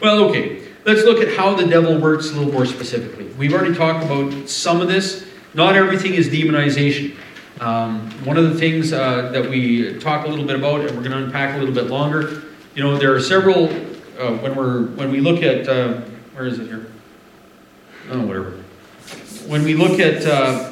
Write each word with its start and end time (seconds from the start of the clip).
Well, 0.00 0.24
okay. 0.24 0.62
Let's 0.86 1.04
look 1.04 1.18
at 1.18 1.36
how 1.36 1.54
the 1.54 1.66
devil 1.66 1.98
works 1.98 2.30
a 2.30 2.34
little 2.34 2.50
more 2.50 2.64
specifically. 2.64 3.26
We've 3.36 3.52
already 3.52 3.74
talked 3.74 4.02
about 4.04 4.48
some 4.48 4.80
of 4.80 4.88
this. 4.88 5.26
Not 5.52 5.76
everything 5.76 6.14
is 6.14 6.28
demonization. 6.28 7.16
Um, 7.60 8.10
one 8.24 8.38
of 8.38 8.44
the 8.50 8.58
things 8.58 8.94
uh, 8.94 9.30
that 9.32 9.50
we 9.50 9.98
talk 9.98 10.24
a 10.24 10.28
little 10.30 10.46
bit 10.46 10.56
about, 10.56 10.80
and 10.80 10.96
we're 10.96 11.02
going 11.02 11.10
to 11.10 11.24
unpack 11.24 11.54
a 11.54 11.58
little 11.58 11.74
bit 11.74 11.88
longer, 11.88 12.44
you 12.74 12.82
know, 12.82 12.96
there 12.96 13.14
are 13.14 13.20
several. 13.20 13.68
Uh, 14.18 14.36
when 14.38 14.54
we're 14.54 14.86
when 14.96 15.10
we 15.10 15.20
look 15.20 15.42
at 15.42 15.68
uh, 15.68 16.00
where 16.34 16.46
is 16.46 16.58
it 16.58 16.66
here? 16.66 16.90
Oh, 18.10 18.20
whatever. 18.26 18.52
When 19.46 19.64
we 19.64 19.74
look 19.74 19.98
at 19.98 20.24
uh, 20.26 20.69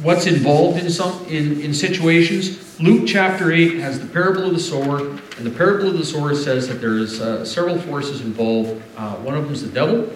what's 0.00 0.26
involved 0.26 0.78
in 0.78 0.90
some 0.90 1.24
in, 1.26 1.60
in 1.60 1.74
situations, 1.74 2.80
Luke 2.80 3.06
chapter 3.06 3.52
eight 3.52 3.74
has 3.78 4.00
the 4.00 4.06
parable 4.06 4.44
of 4.44 4.54
the 4.54 4.60
sower, 4.60 4.98
and 4.98 5.46
the 5.46 5.50
parable 5.50 5.88
of 5.88 5.98
the 5.98 6.04
sower 6.04 6.34
says 6.34 6.66
that 6.68 6.80
there's 6.80 7.20
uh, 7.20 7.44
several 7.44 7.78
forces 7.78 8.22
involved. 8.22 8.82
Uh, 8.96 9.16
one 9.16 9.36
of 9.36 9.44
them 9.44 9.52
is 9.52 9.62
the 9.62 9.72
devil. 9.72 10.10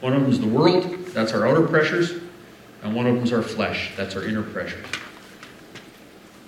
One 0.00 0.14
of 0.14 0.22
them 0.22 0.30
is 0.30 0.40
the 0.40 0.46
world. 0.46 0.84
That's 1.08 1.32
our 1.32 1.46
outer 1.46 1.66
pressures. 1.66 2.12
And 2.82 2.94
one 2.94 3.06
of 3.06 3.14
them 3.14 3.24
is 3.24 3.32
our 3.32 3.42
flesh. 3.42 3.92
That's 3.96 4.16
our 4.16 4.24
inner 4.24 4.42
pressures. 4.42 4.86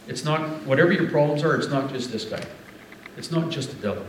It's 0.08 0.24
not, 0.24 0.40
whatever 0.62 0.92
your 0.92 1.10
problems 1.10 1.44
are, 1.44 1.54
it's 1.56 1.68
not 1.68 1.92
just 1.92 2.10
this 2.10 2.24
guy. 2.24 2.42
It's 3.16 3.30
not 3.30 3.50
just 3.50 3.70
the 3.70 3.76
devil. 3.76 4.06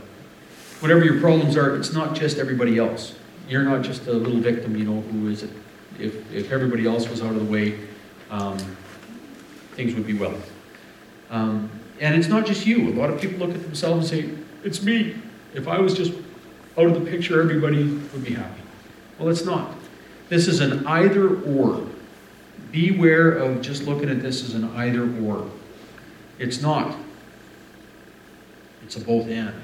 Whatever 0.80 1.04
your 1.04 1.20
problems 1.20 1.56
are, 1.56 1.76
it's 1.76 1.92
not 1.92 2.14
just 2.14 2.38
everybody 2.38 2.78
else. 2.78 3.14
You're 3.48 3.64
not 3.64 3.82
just 3.82 4.06
a 4.06 4.12
little 4.12 4.40
victim, 4.40 4.76
you 4.76 4.84
know, 4.84 5.02
who 5.02 5.28
is 5.28 5.42
it. 5.42 5.50
If, 5.98 6.32
if 6.32 6.52
everybody 6.52 6.86
else 6.86 7.08
was 7.08 7.22
out 7.22 7.34
of 7.34 7.46
the 7.46 7.52
way, 7.52 7.78
um, 8.30 8.58
things 9.72 9.94
would 9.94 10.06
be 10.06 10.14
well. 10.14 10.34
Um, 11.30 11.70
and 12.00 12.14
it's 12.14 12.28
not 12.28 12.46
just 12.46 12.66
you. 12.66 12.88
A 12.88 12.94
lot 12.94 13.10
of 13.10 13.20
people 13.20 13.46
look 13.46 13.54
at 13.54 13.62
themselves 13.62 14.10
and 14.10 14.22
say, 14.22 14.34
it's 14.64 14.82
me. 14.82 15.16
If 15.54 15.68
I 15.68 15.78
was 15.78 15.94
just 15.94 16.12
out 16.76 16.86
of 16.86 16.94
the 16.94 17.10
picture, 17.10 17.40
everybody 17.40 17.84
would 17.84 18.24
be 18.24 18.34
happy. 18.34 18.62
Well, 19.18 19.28
it's 19.28 19.44
not. 19.44 19.74
This 20.28 20.48
is 20.48 20.60
an 20.60 20.86
either 20.86 21.36
or. 21.42 21.86
Beware 22.72 23.32
of 23.32 23.62
just 23.62 23.84
looking 23.84 24.08
at 24.10 24.20
this 24.20 24.42
as 24.42 24.54
an 24.54 24.64
either 24.74 25.08
or. 25.24 25.48
It's 26.38 26.60
not. 26.60 26.96
It's 28.82 28.96
a 28.96 29.00
both 29.00 29.28
and. 29.28 29.54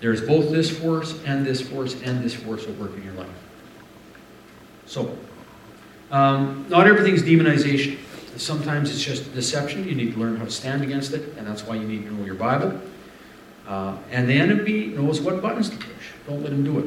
There's 0.00 0.20
both 0.20 0.50
this 0.50 0.70
force 0.70 1.14
and 1.26 1.46
this 1.46 1.60
force 1.60 1.94
and 2.02 2.24
this 2.24 2.34
force 2.34 2.66
at 2.66 2.76
work 2.76 2.94
in 2.96 3.04
your 3.04 3.14
life. 3.14 3.28
So, 4.86 5.16
um, 6.10 6.66
not 6.68 6.86
everything's 6.86 7.22
demonization. 7.22 7.98
Sometimes 8.36 8.90
it's 8.90 9.02
just 9.02 9.32
deception. 9.34 9.86
You 9.86 9.94
need 9.94 10.14
to 10.14 10.18
learn 10.18 10.36
how 10.36 10.44
to 10.44 10.50
stand 10.50 10.82
against 10.82 11.12
it, 11.12 11.36
and 11.36 11.46
that's 11.46 11.64
why 11.66 11.74
you 11.76 11.86
need 11.86 12.04
to 12.04 12.12
know 12.12 12.24
your 12.24 12.34
Bible. 12.34 12.80
Uh, 13.68 13.96
and 14.10 14.28
the 14.28 14.34
enemy 14.34 14.86
knows 14.86 15.20
what 15.20 15.40
buttons 15.42 15.68
to 15.68 15.76
push. 15.76 16.12
Don't 16.26 16.42
let 16.42 16.52
him 16.52 16.64
do 16.64 16.78
it. 16.78 16.86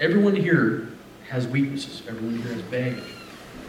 Everyone 0.00 0.34
here 0.34 0.88
has 1.28 1.46
weaknesses. 1.46 2.02
Everyone 2.08 2.38
here 2.38 2.52
has 2.54 2.62
baggage. 2.62 3.04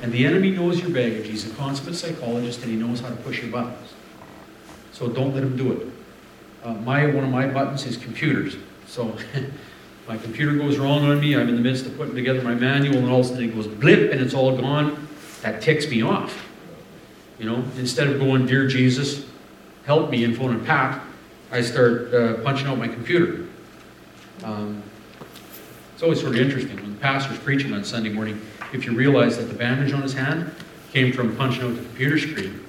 And 0.01 0.11
the 0.11 0.25
enemy 0.25 0.51
knows 0.51 0.79
your 0.79 0.91
baggage. 0.91 1.27
He's 1.27 1.51
a 1.51 1.53
consummate 1.55 1.95
psychologist, 1.95 2.63
and 2.63 2.71
he 2.71 2.77
knows 2.77 3.01
how 3.01 3.09
to 3.09 3.15
push 3.17 3.41
your 3.41 3.51
buttons. 3.51 3.93
So 4.93 5.09
don't 5.09 5.33
let 5.33 5.43
him 5.43 5.57
do 5.57 5.73
it. 5.73 5.87
Uh, 6.63 6.73
my 6.73 7.05
one 7.07 7.23
of 7.23 7.29
my 7.29 7.47
buttons 7.47 7.85
is 7.85 7.97
computers. 7.97 8.55
So 8.89 9.15
my 10.07 10.17
computer 10.17 10.55
goes 10.55 10.77
wrong 10.77 11.05
on 11.05 11.19
me. 11.19 11.35
I'm 11.35 11.47
in 11.47 11.55
the 11.55 11.61
midst 11.61 11.85
of 11.85 11.95
putting 11.95 12.15
together 12.15 12.41
my 12.41 12.55
manual, 12.55 12.97
and 12.97 13.09
all 13.09 13.19
of 13.19 13.25
a 13.27 13.29
sudden 13.29 13.43
it 13.43 13.55
goes 13.55 13.67
blip, 13.67 14.11
and 14.11 14.19
it's 14.19 14.33
all 14.33 14.57
gone. 14.57 15.07
That 15.43 15.61
ticks 15.61 15.87
me 15.87 16.01
off. 16.01 16.47
You 17.37 17.45
know, 17.45 17.63
instead 17.77 18.07
of 18.07 18.19
going, 18.19 18.47
"Dear 18.47 18.67
Jesus, 18.67 19.25
help 19.85 20.09
me," 20.09 20.23
and 20.23 20.35
phoning 20.35 20.65
Pat, 20.65 21.01
I 21.51 21.61
start 21.61 22.13
uh, 22.13 22.33
punching 22.43 22.67
out 22.67 22.79
my 22.79 22.87
computer. 22.87 23.45
Um, 24.43 24.81
it's 25.93 26.01
always 26.01 26.19
sort 26.19 26.35
of 26.35 26.41
interesting 26.41 26.75
when 26.77 26.93
the 26.93 26.99
pastor's 26.99 27.37
preaching 27.37 27.73
on 27.73 27.83
Sunday 27.83 28.09
morning. 28.09 28.41
If 28.73 28.85
you 28.85 28.93
realize 28.93 29.37
that 29.37 29.43
the 29.43 29.53
bandage 29.55 29.93
on 29.93 30.01
his 30.01 30.13
hand 30.13 30.51
came 30.91 31.13
from 31.13 31.35
punching 31.37 31.61
out 31.61 31.75
the 31.75 31.83
computer 31.83 32.17
screen, 32.17 32.65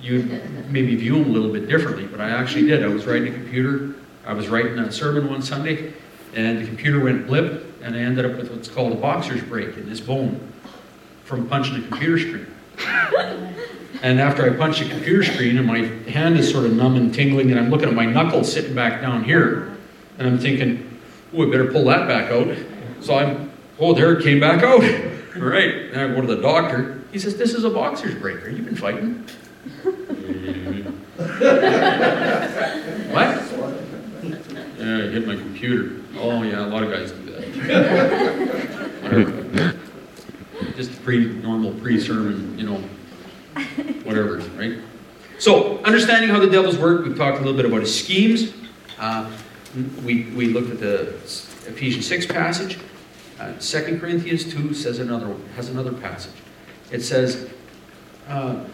you 0.00 0.40
maybe 0.68 0.94
view 0.94 1.16
him 1.16 1.24
a 1.24 1.28
little 1.28 1.52
bit 1.52 1.68
differently. 1.68 2.06
But 2.06 2.20
I 2.20 2.30
actually 2.30 2.66
did. 2.66 2.84
I 2.84 2.88
was 2.88 3.06
writing 3.06 3.34
a 3.34 3.36
computer. 3.36 3.96
I 4.28 4.34
was 4.34 4.48
writing 4.48 4.78
a 4.78 4.92
sermon 4.92 5.30
one 5.30 5.40
Sunday, 5.40 5.94
and 6.34 6.60
the 6.60 6.66
computer 6.66 7.00
went 7.00 7.26
blip, 7.26 7.64
and 7.82 7.96
I 7.96 8.00
ended 8.00 8.26
up 8.26 8.36
with 8.36 8.50
what's 8.50 8.68
called 8.68 8.92
a 8.92 8.96
boxer's 8.96 9.42
break 9.42 9.78
in 9.78 9.88
this 9.88 10.00
bone 10.00 10.52
from 11.24 11.48
punching 11.48 11.76
a 11.76 11.88
computer 11.88 12.18
screen. 12.18 12.46
And 14.00 14.20
after 14.20 14.48
I 14.48 14.56
punch 14.56 14.78
the 14.78 14.88
computer 14.88 15.24
screen, 15.24 15.58
and 15.58 15.66
my 15.66 15.78
hand 16.08 16.38
is 16.38 16.48
sort 16.48 16.66
of 16.66 16.72
numb 16.72 16.94
and 16.94 17.12
tingling, 17.12 17.50
and 17.50 17.58
I'm 17.58 17.68
looking 17.68 17.88
at 17.88 17.94
my 17.94 18.06
knuckles 18.06 18.52
sitting 18.52 18.72
back 18.72 19.00
down 19.00 19.24
here, 19.24 19.76
and 20.18 20.28
I'm 20.28 20.38
thinking, 20.38 21.00
oh, 21.34 21.44
I 21.44 21.50
better 21.50 21.72
pull 21.72 21.86
that 21.86 22.06
back 22.06 22.30
out. 22.30 22.56
So 23.00 23.16
I'm, 23.16 23.50
oh, 23.80 23.94
there 23.94 24.12
it 24.12 24.22
came 24.22 24.38
back 24.38 24.62
out. 24.62 24.84
All 24.84 25.42
right. 25.48 25.90
And 25.90 26.00
I 26.00 26.14
go 26.14 26.20
to 26.20 26.28
the 26.28 26.40
doctor. 26.40 27.02
He 27.10 27.18
says, 27.18 27.36
this 27.36 27.54
is 27.54 27.64
a 27.64 27.70
boxer's 27.70 28.14
breaker. 28.14 28.48
You've 28.48 28.66
been 28.66 28.76
fighting. 28.76 29.24
Yeah, 34.88 35.04
I 35.04 35.08
hit 35.08 35.26
my 35.26 35.36
computer. 35.36 36.02
Oh, 36.16 36.42
yeah, 36.42 36.64
a 36.64 36.68
lot 36.68 36.82
of 36.82 36.90
guys 36.90 37.12
do 37.12 37.30
that. 37.32 39.02
Whatever. 39.02 39.78
Just 40.76 41.02
pre 41.04 41.26
normal 41.26 41.72
pre 41.72 42.00
sermon, 42.00 42.58
you 42.58 42.64
know, 42.64 42.78
whatever, 44.04 44.38
right? 44.56 44.78
So, 45.38 45.78
understanding 45.80 46.30
how 46.30 46.40
the 46.40 46.48
devils 46.48 46.78
work, 46.78 47.04
we've 47.04 47.18
talked 47.18 47.36
a 47.36 47.40
little 47.40 47.54
bit 47.54 47.66
about 47.66 47.82
his 47.82 48.02
schemes. 48.02 48.54
Uh, 48.98 49.30
we, 50.04 50.24
we 50.30 50.46
looked 50.46 50.70
at 50.70 50.80
the 50.80 51.08
Ephesians 51.66 52.06
6 52.06 52.24
passage. 52.24 52.78
Uh, 53.38 53.52
2 53.60 53.98
Corinthians 53.98 54.50
2 54.50 54.72
says 54.72 55.00
another 55.00 55.36
has 55.56 55.68
another 55.68 55.92
passage. 55.92 56.32
It 56.90 57.02
says, 57.02 57.50
uh, 58.26 58.64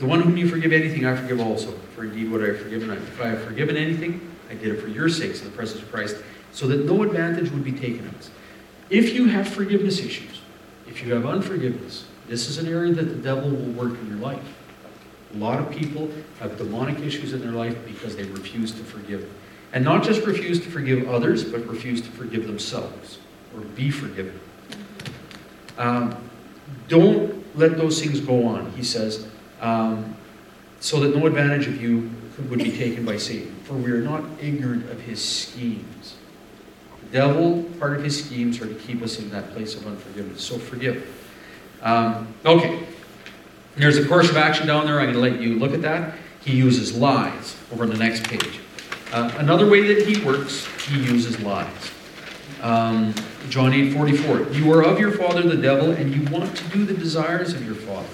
The 0.00 0.06
one 0.06 0.20
whom 0.20 0.36
you 0.36 0.46
forgive 0.48 0.74
anything, 0.74 1.06
I 1.06 1.16
forgive 1.16 1.40
also. 1.40 1.72
For 1.94 2.04
indeed, 2.04 2.30
what 2.30 2.42
I 2.42 2.48
have 2.48 2.60
forgiven, 2.60 2.90
if 2.90 3.20
I 3.22 3.28
have 3.28 3.42
forgiven 3.42 3.78
anything, 3.78 4.33
I 4.50 4.54
did 4.54 4.68
it 4.68 4.80
for 4.80 4.88
your 4.88 5.08
sakes 5.08 5.40
in 5.40 5.46
the 5.46 5.56
presence 5.56 5.82
of 5.82 5.90
Christ, 5.90 6.16
so 6.52 6.66
that 6.68 6.84
no 6.84 7.02
advantage 7.02 7.50
would 7.50 7.64
be 7.64 7.72
taken 7.72 8.06
of 8.06 8.16
us. 8.16 8.30
If 8.90 9.14
you 9.14 9.26
have 9.26 9.48
forgiveness 9.48 9.98
issues, 9.98 10.40
if 10.86 11.02
you 11.02 11.14
have 11.14 11.26
unforgiveness, 11.26 12.06
this 12.28 12.48
is 12.48 12.58
an 12.58 12.68
area 12.68 12.92
that 12.92 13.04
the 13.04 13.14
devil 13.16 13.50
will 13.50 13.72
work 13.72 13.98
in 13.98 14.08
your 14.08 14.18
life. 14.18 14.44
A 15.34 15.36
lot 15.36 15.58
of 15.58 15.70
people 15.70 16.10
have 16.38 16.56
demonic 16.56 17.00
issues 17.00 17.32
in 17.32 17.40
their 17.40 17.52
life 17.52 17.76
because 17.84 18.14
they 18.14 18.24
refuse 18.24 18.72
to 18.72 18.84
forgive. 18.84 19.28
And 19.72 19.84
not 19.84 20.04
just 20.04 20.24
refuse 20.24 20.60
to 20.60 20.70
forgive 20.70 21.08
others, 21.08 21.42
but 21.42 21.66
refuse 21.66 22.00
to 22.02 22.10
forgive 22.10 22.46
themselves 22.46 23.18
or 23.54 23.60
be 23.60 23.90
forgiven. 23.90 24.38
Um, 25.76 26.16
don't 26.86 27.44
let 27.56 27.76
those 27.76 28.00
things 28.00 28.20
go 28.20 28.46
on, 28.46 28.70
he 28.72 28.84
says, 28.84 29.26
um, 29.60 30.16
so 30.78 31.00
that 31.00 31.16
no 31.16 31.26
advantage 31.26 31.66
of 31.66 31.82
you 31.82 32.10
would 32.48 32.58
be 32.58 32.76
taken 32.76 33.04
by 33.04 33.16
Satan. 33.16 33.54
For 33.64 33.74
we 33.74 33.90
are 33.92 34.00
not 34.00 34.24
ignorant 34.40 34.90
of 34.90 35.00
his 35.00 35.22
schemes. 35.22 36.16
The 37.00 37.18
devil, 37.18 37.62
part 37.78 37.96
of 37.96 38.02
his 38.02 38.24
schemes 38.24 38.60
are 38.60 38.66
to 38.66 38.74
keep 38.74 39.02
us 39.02 39.18
in 39.18 39.30
that 39.30 39.52
place 39.52 39.74
of 39.74 39.86
unforgiveness. 39.86 40.42
So 40.42 40.58
forgive. 40.58 41.06
Um, 41.82 42.34
okay. 42.44 42.86
There's 43.76 43.98
a 43.98 44.06
course 44.06 44.30
of 44.30 44.36
action 44.36 44.66
down 44.66 44.86
there. 44.86 45.00
I'm 45.00 45.12
going 45.12 45.14
to 45.14 45.20
let 45.20 45.40
you 45.40 45.58
look 45.58 45.74
at 45.74 45.82
that. 45.82 46.14
He 46.44 46.56
uses 46.56 46.96
lies 46.96 47.56
over 47.72 47.84
on 47.84 47.90
the 47.90 47.96
next 47.96 48.24
page. 48.28 48.60
Uh, 49.12 49.32
another 49.38 49.68
way 49.68 49.94
that 49.94 50.06
he 50.06 50.24
works, 50.24 50.66
he 50.86 51.00
uses 51.02 51.40
lies. 51.40 51.92
Um, 52.62 53.14
John 53.48 53.72
8 53.72 53.92
44. 53.92 54.52
You 54.52 54.72
are 54.72 54.82
of 54.82 54.98
your 54.98 55.12
father 55.12 55.42
the 55.42 55.56
devil, 55.56 55.90
and 55.90 56.14
you 56.14 56.30
want 56.30 56.56
to 56.56 56.68
do 56.68 56.84
the 56.84 56.94
desires 56.94 57.52
of 57.52 57.64
your 57.64 57.74
father. 57.74 58.08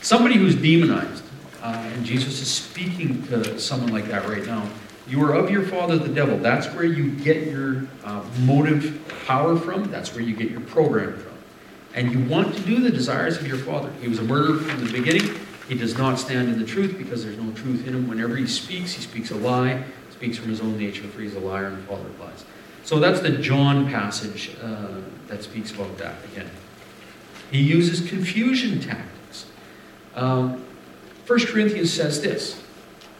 Somebody 0.00 0.36
who's 0.36 0.54
demonized, 0.54 1.24
uh, 1.62 1.90
and 1.94 2.04
Jesus 2.04 2.40
is 2.40 2.50
speaking 2.50 3.26
to 3.28 3.58
someone 3.58 3.92
like 3.92 4.06
that 4.06 4.28
right 4.28 4.46
now. 4.46 4.68
You 5.08 5.22
are 5.24 5.34
of 5.34 5.50
your 5.50 5.62
father 5.62 5.96
the 5.98 6.12
devil. 6.12 6.36
That's 6.38 6.66
where 6.68 6.84
you 6.84 7.10
get 7.10 7.46
your 7.46 7.86
uh, 8.04 8.24
motive 8.40 9.00
power 9.26 9.56
from, 9.56 9.90
that's 9.90 10.14
where 10.14 10.22
you 10.22 10.34
get 10.34 10.50
your 10.50 10.60
program 10.62 11.16
from. 11.18 11.32
And 11.94 12.12
you 12.12 12.24
want 12.28 12.54
to 12.54 12.60
do 12.62 12.80
the 12.80 12.90
desires 12.90 13.38
of 13.38 13.46
your 13.46 13.58
father. 13.58 13.90
He 14.00 14.08
was 14.08 14.18
a 14.18 14.22
murderer 14.22 14.58
from 14.58 14.84
the 14.84 14.92
beginning. 14.92 15.38
He 15.68 15.74
does 15.74 15.96
not 15.96 16.18
stand 16.18 16.48
in 16.48 16.58
the 16.58 16.66
truth 16.66 16.96
because 16.98 17.24
there's 17.24 17.38
no 17.38 17.52
truth 17.52 17.86
in 17.86 17.94
him. 17.94 18.08
Whenever 18.08 18.36
he 18.36 18.46
speaks, 18.46 18.92
he 18.92 19.02
speaks 19.02 19.30
a 19.30 19.36
lie, 19.36 19.82
speaks 20.10 20.36
from 20.36 20.48
his 20.48 20.60
own 20.60 20.78
nature, 20.78 21.04
for 21.04 21.20
he's 21.20 21.34
a 21.34 21.40
liar 21.40 21.66
and 21.66 21.86
father 21.88 22.06
of 22.06 22.20
lies. 22.20 22.44
So 22.84 23.00
that's 23.00 23.20
the 23.20 23.30
John 23.30 23.88
passage 23.88 24.56
uh, 24.62 25.00
that 25.26 25.42
speaks 25.42 25.72
about 25.72 25.98
that 25.98 26.16
again. 26.32 26.50
He 27.50 27.62
uses 27.62 28.08
confusion 28.08 28.80
tactics. 28.80 29.46
Um, 30.14 30.64
1 31.26 31.46
Corinthians 31.46 31.92
says 31.92 32.20
this 32.20 32.62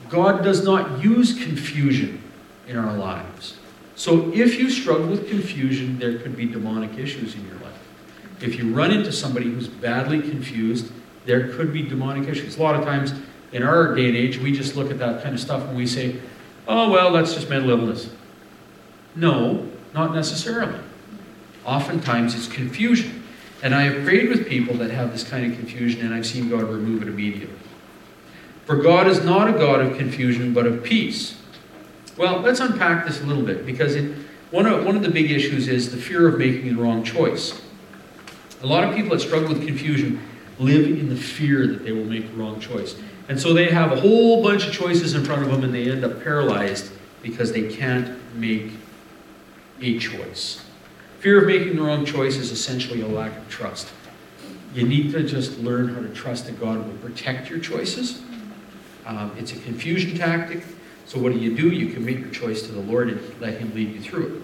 God 0.09 0.45
does 0.45 0.65
not 0.65 1.03
use 1.03 1.43
confusion 1.43 2.23
in 2.69 2.77
our 2.77 2.97
lives. 2.97 3.57
So 3.97 4.33
if 4.33 4.59
you 4.59 4.71
struggle 4.71 5.09
with 5.09 5.29
confusion, 5.29 5.99
there 5.99 6.19
could 6.19 6.37
be 6.37 6.47
demonic 6.47 6.99
issues 6.99 7.35
in 7.35 7.45
your 7.47 7.57
life. 7.57 7.73
If 8.41 8.59
you 8.59 8.73
run 8.75 8.91
into 8.91 9.11
somebody 9.11 9.47
who's 9.47 9.69
badly 9.69 10.21
confused, 10.21 10.93
there 11.25 11.49
could 11.55 11.73
be 11.73 11.83
demonic 11.83 12.29
issues. 12.29 12.59
A 12.59 12.63
lot 12.63 12.77
of 12.77 12.85
times, 12.85 13.15
in 13.53 13.63
our 13.63 13.95
day 13.95 14.07
and 14.07 14.17
age, 14.17 14.39
we 14.39 14.53
just 14.53 14.77
look 14.77 14.91
at 14.91 14.99
that 14.99 15.23
kind 15.23 15.35
of 15.35 15.41
stuff 15.41 15.63
and 15.67 15.77
we 15.77 15.87
say, 15.87 16.21
oh, 16.69 16.91
well, 16.91 17.13
that's 17.13 17.35
just 17.35 17.49
mental 17.49 17.71
illness. 17.71 18.11
No, 19.15 19.67
not 19.95 20.15
necessarily. 20.15 20.79
Oftentimes 21.65 22.35
it's 22.35 22.47
confusion. 22.47 23.25
And 23.63 23.75
I 23.75 23.83
have 23.83 24.05
prayed 24.05 24.29
with 24.29 24.47
people 24.47 24.77
that 24.77 24.91
have 24.91 25.11
this 25.11 25.25
kind 25.25 25.51
of 25.51 25.59
confusion, 25.59 26.05
and 26.05 26.15
I've 26.15 26.27
seen 26.27 26.51
God 26.51 26.65
remove 26.65 27.03
it 27.03 27.09
immediately. 27.09 27.57
For 28.67 28.77
God 28.77 29.07
is 29.07 29.25
not 29.25 29.49
a 29.49 29.53
God 29.53 29.81
of 29.81 29.97
confusion, 29.97 30.53
but 30.53 30.67
of 30.67 30.83
peace. 30.83 31.37
Well, 32.17 32.41
let's 32.41 32.61
unpack 32.61 33.07
this 33.07 33.23
a 33.23 33.25
little 33.25 33.45
bit 33.45 33.65
because 33.65 33.95
it, 33.95 34.13
one, 34.51 34.67
of, 34.67 34.85
one 34.85 34.97
of 34.97 35.03
the 35.03 35.09
big 35.09 35.31
issues 35.31 35.69
is 35.69 35.93
the 35.93 35.97
fear 35.97 36.27
of 36.27 36.37
making 36.39 36.77
the 36.77 36.83
wrong 36.83 37.05
choice. 37.05 37.61
A 38.63 38.67
lot 38.67 38.85
of 38.85 38.95
people 38.95 39.11
that 39.11 39.21
struggle 39.21 39.51
with 39.51 39.65
confusion 39.65 40.21
live 40.59 40.87
in 40.87 41.09
the 41.09 41.17
fear 41.17 41.67
that 41.69 41.85
they 41.85 41.93
will 41.93 42.05
make 42.05 42.29
the 42.29 42.37
wrong 42.37 42.59
choice. 42.59 42.97
And 43.29 43.41
so 43.41 43.53
they 43.53 43.71
have 43.71 43.93
a 43.93 44.01
whole 44.01 44.43
bunch 44.43 44.67
of 44.67 44.73
choices 44.73 45.15
in 45.15 45.25
front 45.25 45.43
of 45.43 45.51
them 45.51 45.63
and 45.63 45.73
they 45.73 45.91
end 45.91 46.05
up 46.05 46.23
paralyzed 46.23 46.91
because 47.23 47.53
they 47.53 47.73
can't 47.73 48.19
make 48.35 48.73
a 49.81 49.99
choice. 49.99 50.65
Fear 51.21 51.43
of 51.43 51.47
making 51.47 51.77
the 51.77 51.83
wrong 51.83 52.05
choice 52.05 52.37
is 52.37 52.51
essentially 52.51 53.01
a 53.03 53.07
lack 53.07 53.37
of 53.37 53.49
trust. 53.49 53.89
You 54.75 54.87
need 54.87 55.13
to 55.13 55.23
just 55.23 55.59
learn 55.59 55.89
how 55.89 56.01
to 56.01 56.09
trust 56.09 56.47
that 56.47 56.59
God 56.59 56.85
will 56.85 56.97
protect 56.99 57.49
your 57.49 57.59
choices. 57.59 58.23
Um, 59.07 59.33
it's 59.39 59.53
a 59.53 59.59
confusion 59.61 60.19
tactic. 60.19 60.63
So 61.07 61.19
what 61.21 61.33
do 61.33 61.39
you 61.39 61.57
do? 61.57 61.71
You 61.71 61.95
commit 61.95 62.19
your 62.19 62.31
choice 62.31 62.63
to 62.63 62.73
the 62.73 62.81
Lord 62.81 63.09
and 63.09 63.41
let 63.41 63.59
Him 63.59 63.73
lead 63.75 63.95
you 63.95 64.01
through 64.01 64.37
it. 64.37 64.43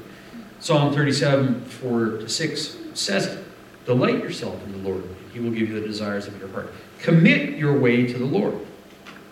Psalm 0.61 0.95
37, 0.95 1.65
4 1.65 1.99
to 2.19 2.29
6 2.29 2.77
says 2.95 3.27
it. 3.27 3.45
Delight 3.85 4.23
yourself 4.23 4.63
in 4.65 4.73
the 4.73 4.89
Lord, 4.89 5.03
and 5.03 5.33
He 5.33 5.41
will 5.41 5.51
give 5.51 5.69
you 5.69 5.81
the 5.81 5.87
desires 5.87 6.29
of 6.29 6.39
your 6.39 6.49
heart. 6.51 6.73
Commit 7.01 7.59
your 7.59 7.77
way 7.77 8.07
to 8.07 8.17
the 8.17 8.25
Lord. 8.25 8.55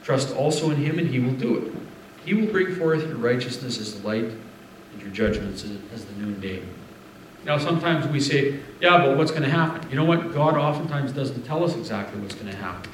Trust 0.02 0.34
also 0.34 0.70
in 0.70 0.76
Him, 0.76 0.98
and 0.98 1.08
He 1.08 1.20
will 1.20 1.34
do 1.34 1.58
it. 1.58 1.72
He 2.24 2.34
will 2.34 2.50
bring 2.50 2.74
forth 2.74 3.06
your 3.06 3.16
righteousness 3.16 3.78
as 3.78 4.00
the 4.00 4.06
light, 4.06 4.24
and 4.24 5.00
your 5.00 5.10
judgments 5.10 5.64
as 5.94 6.04
the 6.04 6.12
noonday. 6.14 6.62
Now, 7.44 7.58
sometimes 7.58 8.06
we 8.08 8.20
say, 8.20 8.58
yeah, 8.80 8.98
but 8.98 9.16
what's 9.16 9.30
going 9.30 9.44
to 9.44 9.48
happen? 9.48 9.88
You 9.88 9.96
know 9.96 10.04
what? 10.04 10.34
God 10.34 10.56
oftentimes 10.56 11.12
doesn't 11.12 11.44
tell 11.44 11.64
us 11.64 11.76
exactly 11.76 12.20
what's 12.20 12.34
going 12.34 12.50
to 12.50 12.56
happen. 12.56 12.90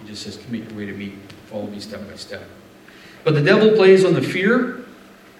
He 0.00 0.08
just 0.08 0.22
says, 0.22 0.36
commit 0.36 0.70
your 0.70 0.78
way 0.78 0.86
to 0.86 0.92
me, 0.92 1.14
follow 1.54 1.68
me 1.68 1.78
step 1.78 2.04
by 2.08 2.16
step. 2.16 2.42
But 3.22 3.34
the 3.34 3.40
devil 3.40 3.70
plays 3.76 4.04
on 4.04 4.12
the 4.12 4.20
fear, 4.20 4.84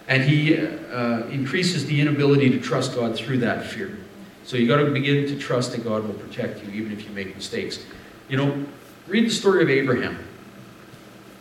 and 0.07 0.23
he 0.23 0.57
uh, 0.57 1.27
increases 1.27 1.87
the 1.87 2.01
inability 2.01 2.51
to 2.51 2.61
trust 2.61 2.95
God 2.95 3.17
through 3.17 3.39
that 3.39 3.67
fear. 3.67 3.99
So 4.45 4.57
you 4.57 4.69
got 4.69 4.77
to 4.77 4.93
begin 4.93 5.27
to 5.27 5.37
trust 5.37 5.73
that 5.73 5.83
God 5.83 6.07
will 6.07 6.15
protect 6.15 6.65
you 6.65 6.73
even 6.73 6.93
if 6.93 7.05
you 7.05 7.11
make 7.11 7.35
mistakes. 7.35 7.85
You 8.29 8.37
know, 8.37 8.65
read 9.09 9.27
the 9.27 9.31
story 9.31 9.65
of 9.65 9.69
Abraham. 9.69 10.17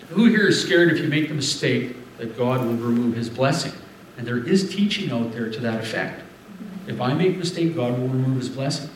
Who 0.09 0.25
here 0.25 0.47
is 0.47 0.59
scared 0.59 0.91
if 0.91 0.99
you 0.99 1.07
make 1.07 1.27
the 1.27 1.35
mistake 1.35 1.95
that 2.17 2.35
God 2.35 2.65
will 2.65 2.73
remove 2.73 3.15
his 3.15 3.29
blessing? 3.29 3.73
And 4.17 4.25
there 4.25 4.43
is 4.43 4.73
teaching 4.73 5.11
out 5.11 5.33
there 5.33 5.51
to 5.51 5.59
that 5.59 5.81
effect. 5.81 6.23
If 6.87 6.99
I 6.99 7.13
make 7.13 7.35
a 7.35 7.37
mistake, 7.37 7.75
God 7.75 7.91
will 7.99 8.07
remove 8.07 8.37
his 8.37 8.49
blessing. 8.49 8.89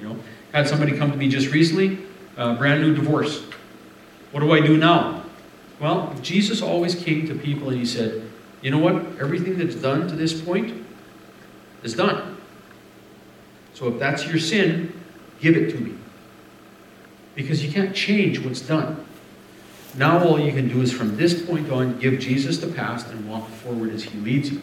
You 0.00 0.08
know, 0.08 0.16
had 0.52 0.66
somebody 0.66 0.96
come 0.96 1.10
to 1.10 1.18
me 1.18 1.28
just 1.28 1.52
recently, 1.52 1.98
uh, 2.38 2.54
brand 2.54 2.80
new 2.80 2.94
divorce. 2.94 3.44
What 4.32 4.40
do 4.40 4.52
I 4.52 4.60
do 4.60 4.76
now? 4.78 5.17
Well, 5.80 6.14
Jesus 6.22 6.60
always 6.60 6.94
came 6.94 7.26
to 7.28 7.34
people 7.34 7.70
and 7.70 7.78
he 7.78 7.86
said, 7.86 8.28
you 8.62 8.70
know 8.70 8.78
what? 8.78 8.96
Everything 9.20 9.56
that's 9.58 9.76
done 9.76 10.08
to 10.08 10.16
this 10.16 10.40
point 10.40 10.84
is 11.82 11.94
done. 11.94 12.36
So 13.74 13.88
if 13.88 13.98
that's 13.98 14.26
your 14.26 14.38
sin, 14.38 14.92
give 15.40 15.56
it 15.56 15.70
to 15.70 15.78
me. 15.78 15.94
Because 17.36 17.64
you 17.64 17.70
can't 17.70 17.94
change 17.94 18.40
what's 18.40 18.60
done. 18.60 19.04
Now 19.94 20.24
all 20.24 20.40
you 20.40 20.52
can 20.52 20.68
do 20.68 20.82
is 20.82 20.92
from 20.92 21.16
this 21.16 21.40
point 21.46 21.70
on 21.70 21.98
give 21.98 22.18
Jesus 22.18 22.58
the 22.58 22.66
past 22.66 23.06
and 23.08 23.28
walk 23.30 23.48
forward 23.48 23.90
as 23.90 24.02
he 24.02 24.18
leads 24.18 24.50
you. 24.50 24.60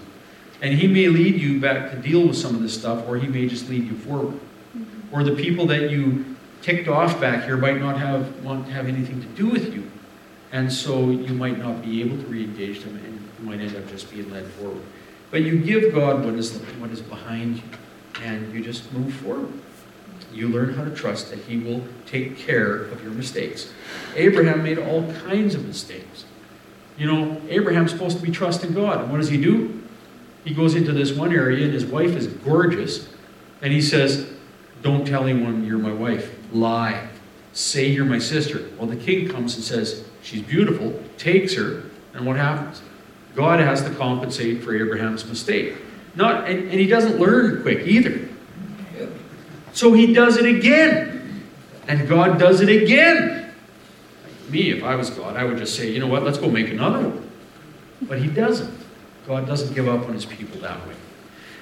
And 0.62 0.74
he 0.74 0.88
may 0.88 1.08
lead 1.08 1.40
you 1.40 1.60
back 1.60 1.92
to 1.92 1.98
deal 1.98 2.28
with 2.28 2.38
some 2.38 2.56
of 2.56 2.62
this 2.62 2.74
stuff, 2.74 3.08
or 3.08 3.18
he 3.18 3.28
may 3.28 3.48
just 3.48 3.70
lead 3.70 3.86
you 3.86 3.98
forward. 3.98 4.36
Mm-hmm. 4.36 5.16
Or 5.16 5.24
the 5.24 5.36
people 5.36 5.66
that 5.68 5.90
you 5.90 6.36
ticked 6.62 6.88
off 6.88 7.20
back 7.20 7.46
here 7.46 7.58
might 7.58 7.80
not 7.80 7.98
have 7.98 8.44
want 8.44 8.66
to 8.68 8.74
have 8.74 8.88
anything 8.88 9.22
to 9.22 9.28
do 9.30 9.48
with 9.48 9.74
you. 9.74 9.90
And 10.56 10.72
so 10.72 11.10
you 11.10 11.34
might 11.34 11.60
not 11.60 11.82
be 11.82 12.02
able 12.02 12.16
to 12.16 12.24
re-engage 12.28 12.82
them 12.82 12.96
and 12.96 13.14
you 13.14 13.46
might 13.46 13.60
end 13.60 13.76
up 13.76 13.90
just 13.90 14.10
being 14.10 14.32
led 14.32 14.46
forward. 14.54 14.82
But 15.30 15.42
you 15.42 15.60
give 15.60 15.94
God 15.94 16.24
what 16.24 16.36
is, 16.36 16.58
what 16.80 16.92
is 16.92 17.02
behind 17.02 17.58
you 17.58 17.64
and 18.24 18.54
you 18.54 18.64
just 18.64 18.90
move 18.94 19.14
forward. 19.16 19.52
You 20.32 20.48
learn 20.48 20.74
how 20.74 20.86
to 20.86 20.96
trust 20.96 21.30
that 21.32 21.40
He 21.40 21.58
will 21.58 21.84
take 22.06 22.38
care 22.38 22.86
of 22.86 23.04
your 23.04 23.12
mistakes. 23.12 23.74
Abraham 24.16 24.64
made 24.64 24.80
all 24.80 25.12
kinds 25.28 25.56
of 25.56 25.66
mistakes. 25.66 26.24
You 26.98 27.08
know, 27.08 27.42
Abraham's 27.50 27.92
supposed 27.92 28.16
to 28.16 28.24
be 28.24 28.32
trusting 28.32 28.74
God. 28.74 29.02
And 29.02 29.12
what 29.12 29.18
does 29.18 29.28
he 29.28 29.42
do? 29.42 29.84
He 30.46 30.54
goes 30.54 30.76
into 30.76 30.94
this 30.94 31.12
one 31.12 31.34
area 31.34 31.66
and 31.66 31.74
his 31.74 31.86
wife 31.86 32.16
is 32.16 32.28
gorgeous. 32.28 33.10
And 33.62 33.74
he 33.74 33.82
says, 33.82 34.32
Don't 34.82 35.06
tell 35.06 35.26
anyone 35.26 35.66
you're 35.66 35.78
my 35.78 35.92
wife. 35.92 36.34
Lie. 36.54 37.10
Say 37.52 37.90
you're 37.90 38.06
my 38.06 38.20
sister. 38.20 38.70
Well, 38.78 38.88
the 38.88 38.96
king 38.96 39.28
comes 39.28 39.56
and 39.56 39.64
says, 39.64 40.06
She's 40.26 40.42
beautiful, 40.42 41.00
takes 41.20 41.54
her, 41.54 41.84
and 42.16 42.26
what 42.26 42.36
happens? 42.36 42.82
God 43.36 43.60
has 43.60 43.84
to 43.84 43.92
compensate 43.92 44.64
for 44.64 44.76
Abraham's 44.76 45.24
mistake. 45.24 45.76
Not, 46.16 46.50
and, 46.50 46.64
and 46.64 46.80
he 46.80 46.88
doesn't 46.88 47.20
learn 47.20 47.62
quick 47.62 47.86
either. 47.86 48.28
So 49.72 49.94
he 49.94 50.14
does 50.14 50.38
it 50.38 50.46
again. 50.46 51.44
And 51.88 52.10
God 52.10 52.40
does 52.40 52.62
it 52.62 52.70
again. 52.70 53.54
Me, 54.50 54.72
if 54.72 54.84
I 54.84 54.96
was 54.96 55.12
God, 55.12 55.38
I 55.38 55.44
would 55.44 55.60
just 55.60 55.76
say, 55.76 55.92
you 55.92 56.00
know 56.00 56.08
what, 56.08 56.24
let's 56.24 56.40
go 56.40 56.50
make 56.50 56.70
another 56.70 57.08
one. 57.08 57.30
But 58.02 58.20
he 58.20 58.28
doesn't. 58.28 58.74
God 59.28 59.46
doesn't 59.46 59.76
give 59.76 59.88
up 59.88 60.08
on 60.08 60.14
his 60.14 60.26
people 60.26 60.60
that 60.62 60.88
way. 60.88 60.96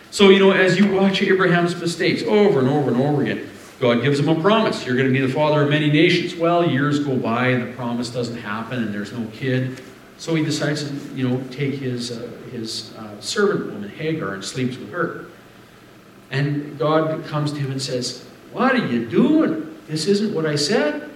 So, 0.10 0.30
you 0.30 0.40
know, 0.40 0.52
as 0.52 0.80
you 0.80 0.90
watch 0.90 1.22
Abraham's 1.22 1.76
mistakes 1.76 2.24
over 2.24 2.60
and 2.60 2.70
over 2.70 2.92
and 2.92 3.02
over 3.02 3.24
again, 3.24 3.50
God 3.80 4.02
gives 4.02 4.20
him 4.20 4.30
a 4.30 4.40
promise. 4.40 4.86
You're 4.86 4.96
going 4.96 5.08
to 5.08 5.14
be 5.14 5.26
the 5.26 5.34
father 5.34 5.64
of 5.64 5.70
many 5.70 5.92
nations. 5.92 6.36
Well, 6.36 6.70
years 6.70 7.00
go 7.00 7.16
by 7.16 7.48
and 7.48 7.64
the 7.64 7.76
promise 7.76 8.10
doesn't 8.10 8.38
happen 8.38 8.82
and 8.82 8.94
there's 8.94 9.12
no 9.12 9.26
kid. 9.34 9.82
So 10.18 10.36
he 10.36 10.44
decides 10.44 10.84
to, 10.84 10.96
you 11.16 11.28
know, 11.28 11.44
take 11.52 11.76
his, 11.76 12.12
uh, 12.12 12.32
his 12.52 12.96
uh, 12.96 13.20
servant 13.20 13.74
woman, 13.74 13.90
Hagar, 13.90 14.36
and 14.36 14.44
sleeps 14.46 14.78
with 14.78 14.92
her. 14.92 15.26
And 16.32 16.78
God 16.80 17.26
comes 17.26 17.52
to 17.52 17.60
him 17.60 17.72
and 17.72 17.82
says, 17.82 18.26
What 18.52 18.74
are 18.74 18.88
you 18.88 19.08
doing? 19.08 19.78
This 19.88 20.08
isn't 20.08 20.34
what 20.34 20.46
I 20.46 20.56
said. 20.56 21.10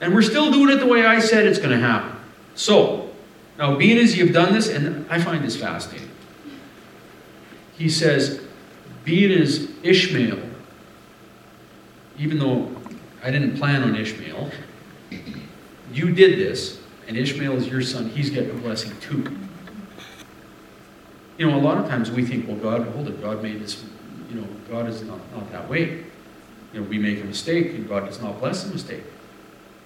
And 0.00 0.14
we're 0.14 0.22
still 0.22 0.50
doing 0.50 0.74
it 0.74 0.80
the 0.80 0.86
way 0.86 1.04
I 1.04 1.18
said 1.18 1.46
it's 1.46 1.58
going 1.58 1.70
to 1.70 1.78
happen. 1.78 2.16
So, 2.54 3.10
now 3.58 3.76
being 3.76 3.98
as 3.98 4.16
you've 4.16 4.32
done 4.32 4.54
this, 4.54 4.68
and 4.68 5.06
I 5.10 5.20
find 5.20 5.44
this 5.44 5.56
fascinating. 5.56 6.10
He 7.76 7.88
says, 7.88 8.40
being 9.04 9.32
as 9.32 9.70
Ishmael, 9.82 10.38
even 12.20 12.38
though 12.38 12.70
I 13.24 13.30
didn't 13.30 13.56
plan 13.56 13.82
on 13.82 13.96
Ishmael, 13.96 14.50
you 15.92 16.12
did 16.12 16.38
this, 16.38 16.78
and 17.08 17.16
Ishmael 17.16 17.54
is 17.54 17.66
your 17.66 17.80
son, 17.80 18.10
he's 18.10 18.28
getting 18.28 18.50
a 18.50 18.60
blessing 18.60 18.92
too. 19.00 19.36
You 21.38 21.48
know, 21.48 21.58
a 21.58 21.62
lot 21.62 21.78
of 21.78 21.88
times 21.88 22.10
we 22.10 22.22
think, 22.22 22.46
well, 22.46 22.58
God, 22.58 22.86
hold 22.88 23.08
it, 23.08 23.22
God 23.22 23.42
made 23.42 23.60
this, 23.60 23.82
you 24.28 24.38
know, 24.38 24.46
God 24.68 24.86
is 24.86 25.02
not, 25.02 25.18
not 25.34 25.50
that 25.50 25.68
way. 25.68 26.04
You 26.74 26.80
know, 26.80 26.82
we 26.82 26.98
make 26.98 27.22
a 27.22 27.24
mistake 27.24 27.70
and 27.70 27.88
God 27.88 28.04
does 28.04 28.20
not 28.20 28.38
bless 28.38 28.64
the 28.64 28.72
mistake. 28.72 29.02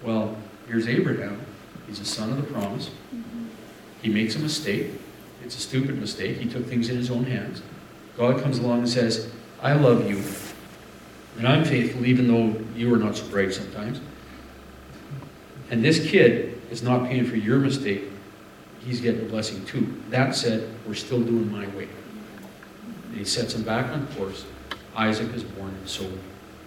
Well, 0.03 0.37
here's 0.67 0.87
Abraham. 0.89 1.41
He's 1.87 2.01
a 2.01 2.05
son 2.05 2.31
of 2.31 2.37
the 2.37 2.43
promise. 2.43 2.91
He 4.01 4.09
makes 4.09 4.35
a 4.35 4.39
mistake. 4.39 4.91
It's 5.43 5.55
a 5.55 5.61
stupid 5.61 5.97
mistake. 5.97 6.37
He 6.37 6.49
took 6.49 6.65
things 6.65 6.89
in 6.89 6.97
his 6.97 7.09
own 7.09 7.23
hands. 7.23 7.61
God 8.17 8.41
comes 8.41 8.59
along 8.59 8.79
and 8.79 8.89
says, 8.89 9.31
I 9.61 9.73
love 9.73 10.07
you. 10.09 10.21
And 11.37 11.47
I'm 11.47 11.65
faithful 11.65 12.05
even 12.05 12.27
though 12.27 12.59
you 12.75 12.93
are 12.93 12.97
not 12.97 13.17
so 13.17 13.25
bright 13.27 13.53
sometimes. 13.53 13.99
And 15.69 15.83
this 15.83 16.09
kid 16.09 16.61
is 16.71 16.83
not 16.83 17.09
paying 17.09 17.25
for 17.25 17.35
your 17.35 17.59
mistake. 17.59 18.03
He's 18.79 19.01
getting 19.01 19.21
a 19.21 19.29
blessing 19.29 19.65
too. 19.65 20.01
That 20.09 20.35
said, 20.35 20.69
we're 20.87 20.93
still 20.93 21.21
doing 21.21 21.51
my 21.51 21.67
way. 21.69 21.89
And 23.07 23.17
he 23.17 23.25
sets 23.25 23.55
him 23.55 23.63
back 23.63 23.91
on 23.91 24.05
course. 24.15 24.45
Isaac 24.95 25.33
is 25.33 25.43
born, 25.43 25.69
and 25.69 25.89
so 25.89 26.03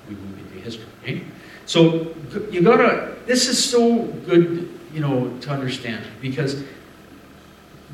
we 0.08 0.14
move 0.14 0.38
into 0.38 0.60
history. 0.60 0.86
Okay? 1.02 1.22
So 1.66 2.14
you 2.50 2.62
gotta, 2.62 3.16
this 3.26 3.48
is 3.48 3.62
so 3.62 4.02
good, 4.26 4.68
you 4.92 5.00
know, 5.00 5.38
to 5.40 5.50
understand 5.50 6.04
because 6.20 6.62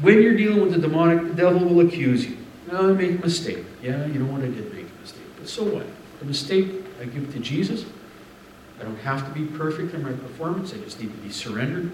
when 0.01 0.23
you're 0.23 0.37
dealing 0.37 0.61
with 0.61 0.73
the 0.73 0.79
demonic, 0.79 1.29
the 1.29 1.35
devil 1.35 1.69
will 1.69 1.87
accuse 1.87 2.27
you. 2.27 2.39
I 2.73 2.83
made 2.93 3.17
a 3.17 3.19
mistake. 3.19 3.65
Yeah, 3.83 4.07
you 4.07 4.19
know 4.19 4.33
what? 4.33 4.43
I 4.43 4.47
did 4.47 4.73
make 4.75 4.87
a 4.87 5.01
mistake. 5.01 5.23
But 5.39 5.49
so 5.49 5.65
what? 5.65 5.87
Mistake 6.25 6.85
I 7.01 7.05
give 7.05 7.33
to 7.33 7.41
Jesus. 7.41 7.85
I 8.81 8.85
don't 8.85 8.99
have 8.99 9.27
to 9.27 9.39
be 9.39 9.47
perfect 9.57 9.95
in 9.95 10.03
my 10.03 10.13
performance. 10.13 10.73
I 10.73 10.79
just 10.79 11.01
need 11.01 11.11
to 11.11 11.19
be 11.19 11.31
surrendered. 11.31 11.93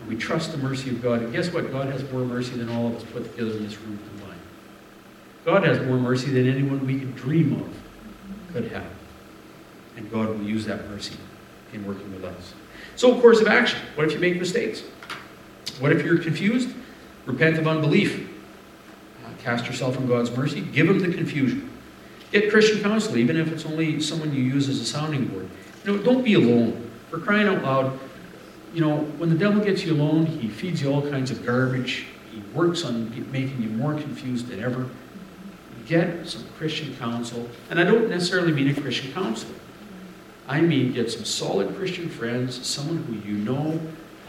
And 0.00 0.08
we 0.08 0.16
trust 0.16 0.52
the 0.52 0.58
mercy 0.58 0.90
of 0.90 1.02
God. 1.02 1.22
And 1.22 1.32
guess 1.32 1.52
what? 1.52 1.70
God 1.72 1.88
has 1.88 2.08
more 2.12 2.24
mercy 2.24 2.52
than 2.52 2.68
all 2.68 2.88
of 2.88 2.96
us 2.96 3.04
put 3.04 3.30
together 3.30 3.52
in 3.52 3.64
this 3.64 3.78
room 3.80 3.98
combined. 4.10 4.40
God 5.44 5.64
has 5.64 5.84
more 5.86 5.96
mercy 5.96 6.30
than 6.30 6.48
anyone 6.48 6.86
we 6.86 6.98
could 6.98 7.16
dream 7.16 7.60
of 7.60 8.52
could 8.52 8.70
have. 8.70 8.86
And 9.96 10.10
God 10.10 10.28
will 10.28 10.42
use 10.42 10.64
that 10.66 10.88
mercy 10.88 11.16
in 11.72 11.84
working 11.86 12.12
with 12.14 12.24
us. 12.24 12.54
So, 12.96 13.20
course 13.20 13.40
of 13.40 13.48
action. 13.48 13.80
What 13.94 14.06
if 14.06 14.12
you 14.12 14.20
make 14.20 14.38
mistakes? 14.38 14.82
What 15.80 15.92
if 15.92 16.04
you're 16.04 16.18
confused? 16.18 16.70
Repent 17.26 17.58
of 17.58 17.66
unbelief. 17.66 18.28
Uh, 19.24 19.30
cast 19.42 19.66
yourself 19.66 19.96
on 19.96 20.06
God's 20.06 20.30
mercy. 20.36 20.60
Give 20.60 20.88
him 20.88 21.00
the 21.00 21.12
confusion. 21.12 21.70
Get 22.32 22.50
Christian 22.50 22.80
counsel, 22.80 23.16
even 23.16 23.36
if 23.36 23.52
it's 23.52 23.64
only 23.64 24.00
someone 24.00 24.34
you 24.34 24.42
use 24.42 24.68
as 24.68 24.80
a 24.80 24.84
sounding 24.84 25.26
board. 25.26 25.48
You 25.84 25.96
know, 25.96 26.02
don't 26.02 26.24
be 26.24 26.34
alone. 26.34 26.90
For 27.10 27.18
crying 27.18 27.46
out 27.46 27.62
loud, 27.62 27.98
you 28.72 28.80
know, 28.80 28.98
when 29.18 29.28
the 29.28 29.36
devil 29.36 29.62
gets 29.62 29.84
you 29.84 29.94
alone, 29.94 30.26
he 30.26 30.48
feeds 30.48 30.82
you 30.82 30.92
all 30.92 31.08
kinds 31.08 31.30
of 31.30 31.46
garbage. 31.46 32.06
He 32.32 32.42
works 32.52 32.84
on 32.84 33.10
making 33.30 33.62
you 33.62 33.68
more 33.68 33.94
confused 33.94 34.48
than 34.48 34.60
ever. 34.60 34.88
Get 35.86 36.26
some 36.26 36.44
Christian 36.58 36.96
counsel. 36.96 37.48
And 37.70 37.78
I 37.78 37.84
don't 37.84 38.08
necessarily 38.08 38.52
mean 38.52 38.68
a 38.68 38.80
Christian 38.80 39.12
counselor. 39.12 39.54
I 40.48 40.60
mean 40.60 40.92
get 40.92 41.10
some 41.10 41.24
solid 41.24 41.74
Christian 41.76 42.08
friends, 42.08 42.66
someone 42.66 43.02
who 43.04 43.28
you 43.28 43.36
know 43.38 43.80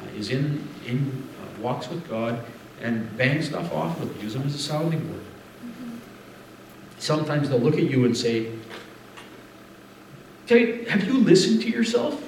uh, 0.02 0.18
is 0.18 0.30
in, 0.30 0.68
in 0.86 1.28
uh, 1.42 1.62
walks 1.62 1.90
with 1.90 2.08
God, 2.08 2.44
and 2.82 3.16
bang 3.18 3.42
stuff 3.42 3.72
off 3.74 4.00
with. 4.00 4.22
Use 4.22 4.34
them 4.34 4.44
as 4.44 4.56
a 4.56 4.60
sounding 4.60 5.06
board. 5.08 5.22
Sometimes 7.06 7.50
they'll 7.50 7.60
look 7.60 7.76
at 7.76 7.84
you 7.84 8.06
and 8.06 8.18
say, 8.18 8.52
Okay, 10.46 10.86
have 10.86 11.04
you 11.04 11.20
listened 11.20 11.62
to 11.62 11.70
yourself? 11.70 12.20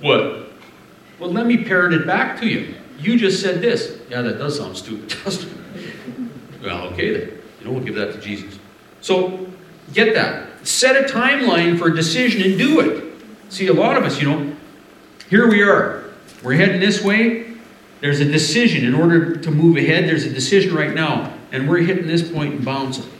What? 0.00 0.50
Well, 1.18 1.32
let 1.32 1.46
me 1.46 1.64
parrot 1.64 1.94
it 1.94 2.06
back 2.06 2.38
to 2.40 2.46
you. 2.46 2.74
You 2.98 3.18
just 3.18 3.40
said 3.40 3.62
this. 3.62 3.98
Yeah, 4.10 4.20
that 4.22 4.38
does 4.38 4.58
sound 4.58 4.76
stupid, 4.76 5.08
doesn't 5.24 5.50
it? 5.50 6.62
well, 6.62 6.88
okay 6.88 7.18
then. 7.18 7.38
You 7.60 7.66
know, 7.66 7.72
we'll 7.72 7.82
give 7.82 7.94
that 7.94 8.12
to 8.12 8.20
Jesus. 8.20 8.58
So, 9.00 9.46
get 9.94 10.14
that. 10.14 10.66
Set 10.66 10.96
a 10.96 11.12
timeline 11.12 11.78
for 11.78 11.88
a 11.88 11.94
decision 11.94 12.42
and 12.42 12.58
do 12.58 12.80
it. 12.80 13.14
See, 13.48 13.68
a 13.68 13.72
lot 13.72 13.96
of 13.96 14.04
us, 14.04 14.20
you 14.20 14.28
know, 14.28 14.54
here 15.30 15.48
we 15.48 15.62
are. 15.62 16.04
We're 16.42 16.54
heading 16.54 16.80
this 16.80 17.02
way. 17.02 17.54
There's 18.00 18.20
a 18.20 18.26
decision. 18.26 18.84
In 18.84 18.94
order 18.94 19.36
to 19.36 19.50
move 19.50 19.76
ahead, 19.76 20.04
there's 20.04 20.24
a 20.24 20.30
decision 20.30 20.74
right 20.74 20.94
now. 20.94 21.32
And 21.52 21.68
we're 21.68 21.78
hitting 21.78 22.06
this 22.06 22.30
point 22.30 22.54
and 22.54 22.64
bouncing. 22.64 23.10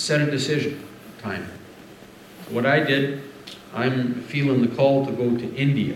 Set 0.00 0.22
a 0.22 0.30
decision 0.30 0.82
time. 1.18 1.46
What 2.48 2.64
I 2.64 2.80
did, 2.80 3.22
I'm 3.74 4.22
feeling 4.22 4.62
the 4.62 4.74
call 4.74 5.04
to 5.04 5.12
go 5.12 5.36
to 5.36 5.54
India, 5.54 5.94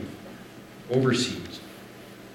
overseas. 0.91 1.61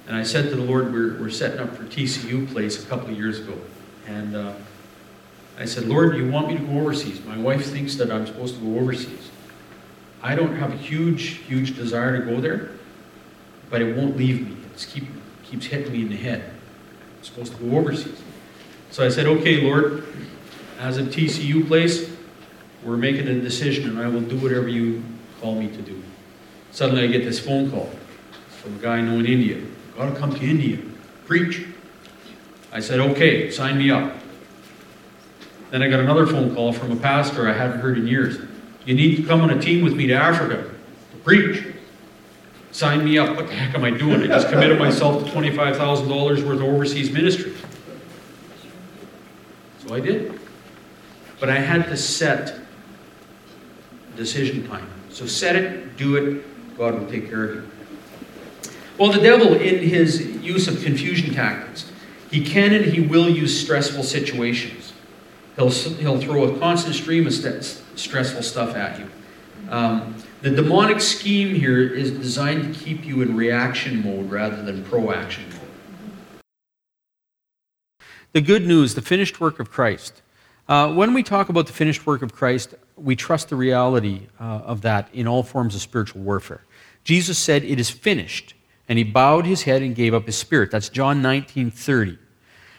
And 0.07 0.15
I 0.17 0.23
said 0.23 0.49
to 0.49 0.55
the 0.55 0.63
Lord, 0.63 0.91
we're, 0.91 1.19
we're 1.19 1.29
setting 1.29 1.59
up 1.59 1.75
for 1.75 1.83
TCU 1.83 2.51
Place 2.51 2.83
a 2.83 2.87
couple 2.87 3.11
of 3.11 3.15
years 3.15 3.41
ago. 3.41 3.55
And 4.07 4.35
uh, 4.35 4.53
I 5.59 5.65
said, 5.65 5.85
Lord, 5.85 6.17
you 6.17 6.27
want 6.31 6.47
me 6.47 6.57
to 6.57 6.63
go 6.63 6.79
overseas? 6.79 7.23
My 7.23 7.37
wife 7.37 7.67
thinks 7.67 7.93
that 7.97 8.09
I'm 8.09 8.25
supposed 8.25 8.55
to 8.55 8.61
go 8.61 8.79
overseas. 8.79 9.29
I 10.23 10.33
don't 10.33 10.55
have 10.55 10.73
a 10.73 10.77
huge, 10.77 11.41
huge 11.45 11.75
desire 11.75 12.19
to 12.19 12.25
go 12.25 12.41
there, 12.41 12.71
but 13.69 13.83
it 13.83 13.95
won't 13.95 14.17
leave 14.17 14.41
me. 14.47 14.57
It 14.73 14.87
keep, 14.89 15.07
keeps 15.43 15.67
hitting 15.67 15.93
me 15.93 16.01
in 16.01 16.09
the 16.09 16.17
head. 16.17 16.51
I'm 17.15 17.23
supposed 17.23 17.55
to 17.55 17.63
go 17.63 17.77
overseas. 17.77 18.19
So 18.89 19.05
I 19.05 19.09
said, 19.09 19.27
okay, 19.27 19.61
Lord, 19.61 20.03
as 20.79 20.97
a 20.97 21.03
TCU 21.03 21.67
place, 21.67 22.09
we're 22.83 22.97
making 22.97 23.27
a 23.27 23.39
decision 23.39 23.89
and 23.89 23.99
I 23.99 24.07
will 24.07 24.21
do 24.21 24.37
whatever 24.37 24.69
you 24.69 25.03
call 25.41 25.55
me 25.55 25.67
to 25.67 25.81
do. 25.81 26.01
Suddenly 26.71 27.03
I 27.03 27.07
get 27.07 27.25
this 27.25 27.39
phone 27.39 27.69
call 27.69 27.91
from 28.61 28.75
a 28.75 28.77
guy 28.77 28.97
I 28.97 29.01
know 29.01 29.19
in 29.19 29.25
India. 29.25 29.61
Gotta 29.97 30.17
come 30.17 30.33
to 30.33 30.41
India, 30.41 30.79
preach. 31.25 31.65
I 32.71 32.79
said, 32.79 32.99
okay, 32.99 33.51
sign 33.51 33.77
me 33.77 33.91
up. 33.91 34.15
Then 35.71 35.83
I 35.83 35.89
got 35.89 35.99
another 35.99 36.25
phone 36.25 36.55
call 36.55 36.71
from 36.71 36.91
a 36.91 36.95
pastor 36.95 37.49
I 37.49 37.53
hadn't 37.53 37.79
heard 37.79 37.97
in 37.97 38.07
years. 38.07 38.39
You 38.85 38.95
need 38.95 39.17
to 39.17 39.23
come 39.23 39.41
on 39.41 39.49
a 39.49 39.59
team 39.59 39.83
with 39.83 39.95
me 39.95 40.07
to 40.07 40.13
Africa 40.13 40.63
to 41.11 41.17
preach. 41.17 41.65
Sign 42.71 43.03
me 43.03 43.17
up. 43.17 43.35
What 43.35 43.47
the 43.47 43.53
heck 43.53 43.75
am 43.75 43.83
I 43.83 43.89
doing? 43.91 44.23
I 44.23 44.27
just 44.27 44.49
committed 44.49 44.79
myself 44.79 45.25
to 45.25 45.31
$25,000 45.31 46.07
worth 46.07 46.45
of 46.45 46.63
overseas 46.63 47.11
ministry. 47.11 47.53
So 49.85 49.93
I 49.93 49.99
did. 49.99 50.38
But 51.39 51.49
I 51.49 51.59
had 51.59 51.85
to 51.85 51.97
set 51.97 52.59
decision 54.15 54.67
time. 54.67 54.87
So 55.09 55.25
set 55.25 55.55
it, 55.55 55.97
do 55.97 56.15
it, 56.17 56.77
God 56.77 56.99
will 56.99 57.09
take 57.09 57.29
care 57.29 57.43
of 57.45 57.55
you. 57.55 57.69
Well, 58.97 59.11
the 59.11 59.21
devil, 59.21 59.53
in 59.53 59.79
his 59.79 60.21
use 60.43 60.67
of 60.67 60.83
confusion 60.83 61.33
tactics, 61.33 61.89
he 62.29 62.43
can 62.43 62.73
and 62.73 62.85
he 62.85 63.01
will 63.01 63.29
use 63.29 63.59
stressful 63.59 64.03
situations. 64.03 64.93
He'll, 65.55 65.69
he'll 65.69 66.19
throw 66.19 66.53
a 66.53 66.59
constant 66.59 66.95
stream 66.95 67.25
of 67.25 67.33
st- 67.33 67.81
stressful 67.95 68.43
stuff 68.43 68.75
at 68.75 68.99
you. 68.99 69.09
Um, 69.69 70.15
the 70.41 70.51
demonic 70.51 71.01
scheme 71.01 71.55
here 71.55 71.81
is 71.81 72.11
designed 72.11 72.73
to 72.73 72.79
keep 72.79 73.05
you 73.05 73.21
in 73.21 73.35
reaction 73.35 74.03
mode 74.03 74.29
rather 74.29 74.61
than 74.61 74.83
proaction 74.85 75.43
mode. 75.49 75.59
The 78.31 78.41
good 78.41 78.65
news, 78.65 78.95
the 78.95 79.01
finished 79.01 79.39
work 79.39 79.59
of 79.59 79.71
Christ. 79.71 80.21
Uh, 80.69 80.93
when 80.93 81.15
we 81.15 81.23
talk 81.23 81.49
about 81.49 81.65
the 81.65 81.73
finished 81.73 82.05
work 82.05 82.21
of 82.21 82.31
Christ, 82.31 82.75
we 82.95 83.15
trust 83.15 83.49
the 83.49 83.55
reality 83.55 84.27
uh, 84.39 84.43
of 84.43 84.81
that 84.81 85.09
in 85.13 85.27
all 85.27 85.41
forms 85.41 85.73
of 85.73 85.81
spiritual 85.81 86.21
warfare. 86.21 86.61
Jesus 87.03 87.39
said, 87.39 87.63
It 87.63 87.79
is 87.79 87.89
finished. 87.89 88.53
And 88.87 88.97
he 88.97 89.03
bowed 89.03 89.47
his 89.47 89.63
head 89.63 89.81
and 89.81 89.95
gave 89.95 90.13
up 90.13 90.27
his 90.27 90.37
spirit. 90.37 90.69
That's 90.69 90.89
John 90.89 91.23
19 91.23 91.71
30. 91.71 92.19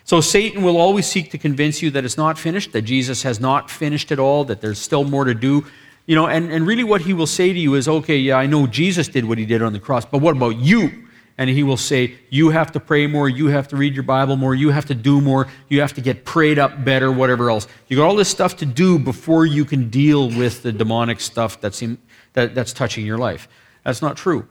So 0.04 0.20
Satan 0.20 0.62
will 0.62 0.76
always 0.76 1.06
seek 1.06 1.32
to 1.32 1.38
convince 1.38 1.82
you 1.82 1.90
that 1.90 2.04
it's 2.04 2.16
not 2.16 2.38
finished, 2.38 2.72
that 2.72 2.82
Jesus 2.82 3.24
has 3.24 3.40
not 3.40 3.68
finished 3.68 4.12
it 4.12 4.20
all, 4.20 4.44
that 4.44 4.60
there's 4.60 4.78
still 4.78 5.04
more 5.04 5.24
to 5.24 5.34
do. 5.34 5.66
You 6.06 6.14
know, 6.14 6.28
and, 6.28 6.50
and 6.52 6.66
really 6.66 6.84
what 6.84 7.00
he 7.00 7.12
will 7.12 7.26
say 7.26 7.52
to 7.52 7.58
you 7.58 7.74
is, 7.74 7.88
okay, 7.88 8.16
yeah, 8.16 8.36
I 8.36 8.46
know 8.46 8.68
Jesus 8.68 9.08
did 9.08 9.24
what 9.24 9.38
he 9.38 9.46
did 9.46 9.62
on 9.62 9.72
the 9.72 9.80
cross, 9.80 10.04
but 10.04 10.18
what 10.18 10.36
about 10.36 10.56
you? 10.56 11.08
And 11.40 11.48
he 11.48 11.62
will 11.62 11.78
say, 11.78 12.18
you 12.28 12.50
have 12.50 12.70
to 12.72 12.80
pray 12.80 13.06
more, 13.06 13.26
you 13.26 13.46
have 13.46 13.66
to 13.68 13.76
read 13.76 13.94
your 13.94 14.02
Bible 14.02 14.36
more, 14.36 14.54
you 14.54 14.68
have 14.72 14.84
to 14.84 14.94
do 14.94 15.22
more, 15.22 15.46
you 15.70 15.80
have 15.80 15.94
to 15.94 16.02
get 16.02 16.26
prayed 16.26 16.58
up 16.58 16.84
better, 16.84 17.10
whatever 17.10 17.48
else. 17.48 17.66
You 17.88 17.96
got 17.96 18.08
all 18.08 18.14
this 18.14 18.28
stuff 18.28 18.58
to 18.58 18.66
do 18.66 18.98
before 18.98 19.46
you 19.46 19.64
can 19.64 19.88
deal 19.88 20.28
with 20.28 20.62
the 20.62 20.70
demonic 20.70 21.18
stuff 21.18 21.58
that's, 21.58 21.80
in, 21.80 21.96
that, 22.34 22.54
that's 22.54 22.74
touching 22.74 23.06
your 23.06 23.16
life. 23.16 23.48
That's 23.84 24.02
not 24.02 24.18
true. 24.18 24.46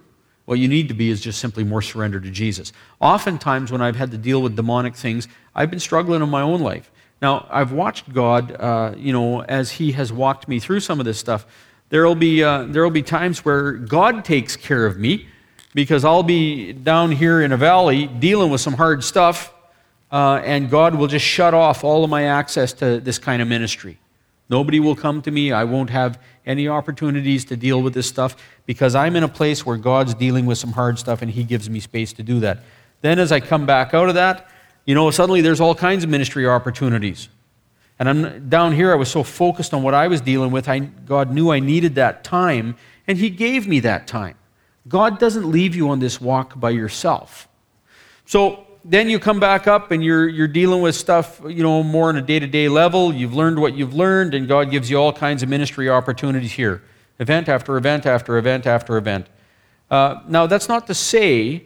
What 0.46 0.58
you 0.58 0.67
need 0.67 0.88
to 0.88 0.96
be 0.96 1.12
is 1.12 1.22
just 1.22 1.38
simply 1.38 1.63
more 1.63 1.84
surrendered 1.84 2.24
to 2.24 2.31
Jesus. 2.31 2.74
Oftentimes, 3.00 3.72
when 3.72 3.84
I've 3.84 3.96
had 3.96 4.10
to 4.10 4.17
deal 4.17 4.41
with 4.41 4.55
demonic 4.55 4.96
things, 4.96 5.27
I've 5.53 5.69
been 5.69 5.79
struggling 5.79 6.24
in 6.24 6.29
my 6.29 6.41
own 6.41 6.60
life. 6.62 6.89
Now, 7.22 7.46
I've 7.51 7.72
watched 7.72 8.12
God, 8.12 8.55
uh, 8.60 8.96
you 8.98 9.13
know, 9.13 9.43
as 9.43 9.74
He 9.74 9.91
has 9.91 10.12
walked 10.12 10.48
me 10.48 10.60
through 10.60 10.79
some 10.79 11.00
of 11.00 11.05
this 11.05 11.19
stuff. 11.19 11.46
There'll 11.89 12.15
be, 12.15 12.43
uh, 12.43 12.63
there'll 12.63 12.89
be 12.89 13.03
times 13.03 13.46
where 13.46 13.74
God 13.74 14.25
takes 14.25 14.55
care 14.55 14.88
of 14.88 14.98
me 14.98 15.27
because 15.74 16.04
I'll 16.04 16.24
be 16.24 16.74
down 16.74 17.12
here 17.12 17.42
in 17.42 17.52
a 17.52 17.58
valley 17.58 18.08
dealing 18.08 18.50
with 18.50 18.62
some 18.62 18.74
hard 18.74 19.04
stuff, 19.04 19.54
uh, 20.12 20.42
and 20.44 20.70
God 20.70 20.96
will 20.96 21.08
just 21.08 21.26
shut 21.26 21.54
off 21.54 21.84
all 21.84 22.04
of 22.04 22.10
my 22.10 22.24
access 22.24 22.74
to 22.74 23.00
this 23.00 23.20
kind 23.20 23.42
of 23.42 23.48
ministry. 23.48 24.00
Nobody 24.50 24.80
will 24.80 24.96
come 24.96 25.22
to 25.22 25.32
me. 25.32 25.52
I 25.52 25.64
won't 25.64 25.92
have 25.92 26.20
any 26.46 26.68
opportunities 26.68 27.46
to 27.46 27.56
deal 27.56 27.84
with 27.84 27.94
this 27.94 28.08
stuff 28.08 28.36
because 28.66 28.96
I'm 28.96 29.16
in 29.16 29.24
a 29.24 29.28
place 29.28 29.64
where 29.64 29.78
God's 29.78 30.16
dealing 30.16 30.48
with 30.48 30.58
some 30.58 30.72
hard 30.72 30.98
stuff 30.98 31.22
and 31.22 31.30
He 31.30 31.44
gives 31.44 31.70
me 31.70 31.80
space 31.80 32.14
to 32.14 32.24
do 32.24 32.40
that. 32.40 32.60
Then, 33.02 33.20
as 33.20 33.32
I 33.32 33.40
come 33.40 33.68
back 33.68 33.94
out 33.94 34.10
of 34.10 34.16
that, 34.16 34.50
you 34.86 34.96
know, 34.96 35.12
suddenly 35.12 35.42
there's 35.42 35.62
all 35.62 35.76
kinds 35.76 36.04
of 36.04 36.10
ministry 36.10 36.48
opportunities. 36.48 37.30
And 38.00 38.10
I'm 38.10 38.50
down 38.50 38.74
here, 38.74 38.92
I 38.92 38.96
was 38.96 39.12
so 39.12 39.22
focused 39.24 39.74
on 39.74 39.84
what 39.84 39.94
I 39.94 40.08
was 40.08 40.22
dealing 40.22 40.50
with, 40.52 40.68
I, 40.68 40.80
God 40.80 41.32
knew 41.32 41.52
I 41.52 41.60
needed 41.60 41.96
that 41.96 42.24
time, 42.24 42.76
and 43.06 43.18
He 43.20 43.30
gave 43.30 43.68
me 43.68 43.82
that 43.82 44.08
time. 44.08 44.36
God 44.89 45.19
doesn't 45.19 45.50
leave 45.50 45.75
you 45.75 45.89
on 45.89 46.00
this 46.00 46.19
walk 46.19 46.60
by 46.60 46.72
yourself. 46.72 47.48
So 48.25 48.65
then 48.84 49.10
you 49.10 49.19
come 49.19 49.39
back 49.39 49.67
up 49.67 49.91
and 49.91 50.03
you're, 50.03 50.27
you're 50.27 50.48
dealing 50.48 50.81
with 50.81 50.96
stuff, 50.96 51.39
you 51.48 51.63
know, 51.63 51.84
more 51.84 52.10
on 52.10 52.17
a 52.17 52.22
day 52.22 52.39
to 52.39 52.48
day 52.48 52.67
level. 52.67 53.13
You've 53.13 53.34
learned 53.34 53.60
what 53.60 53.75
you've 53.75 53.93
learned, 53.93 54.34
and 54.34 54.48
God 54.48 54.72
gives 54.72 54.89
you 54.89 54.98
all 54.98 55.13
kinds 55.13 55.43
of 55.43 55.50
ministry 55.50 55.89
opportunities 55.89 56.53
here 56.53 56.81
event 57.19 57.50
after 57.50 57.77
event 57.77 58.05
after 58.05 58.38
event 58.38 58.65
after 58.65 58.98
event. 58.98 59.27
Uh, 59.91 60.22
now, 60.27 60.48
that's 60.48 60.69
not 60.69 60.88
to 60.88 60.93
say 60.93 61.63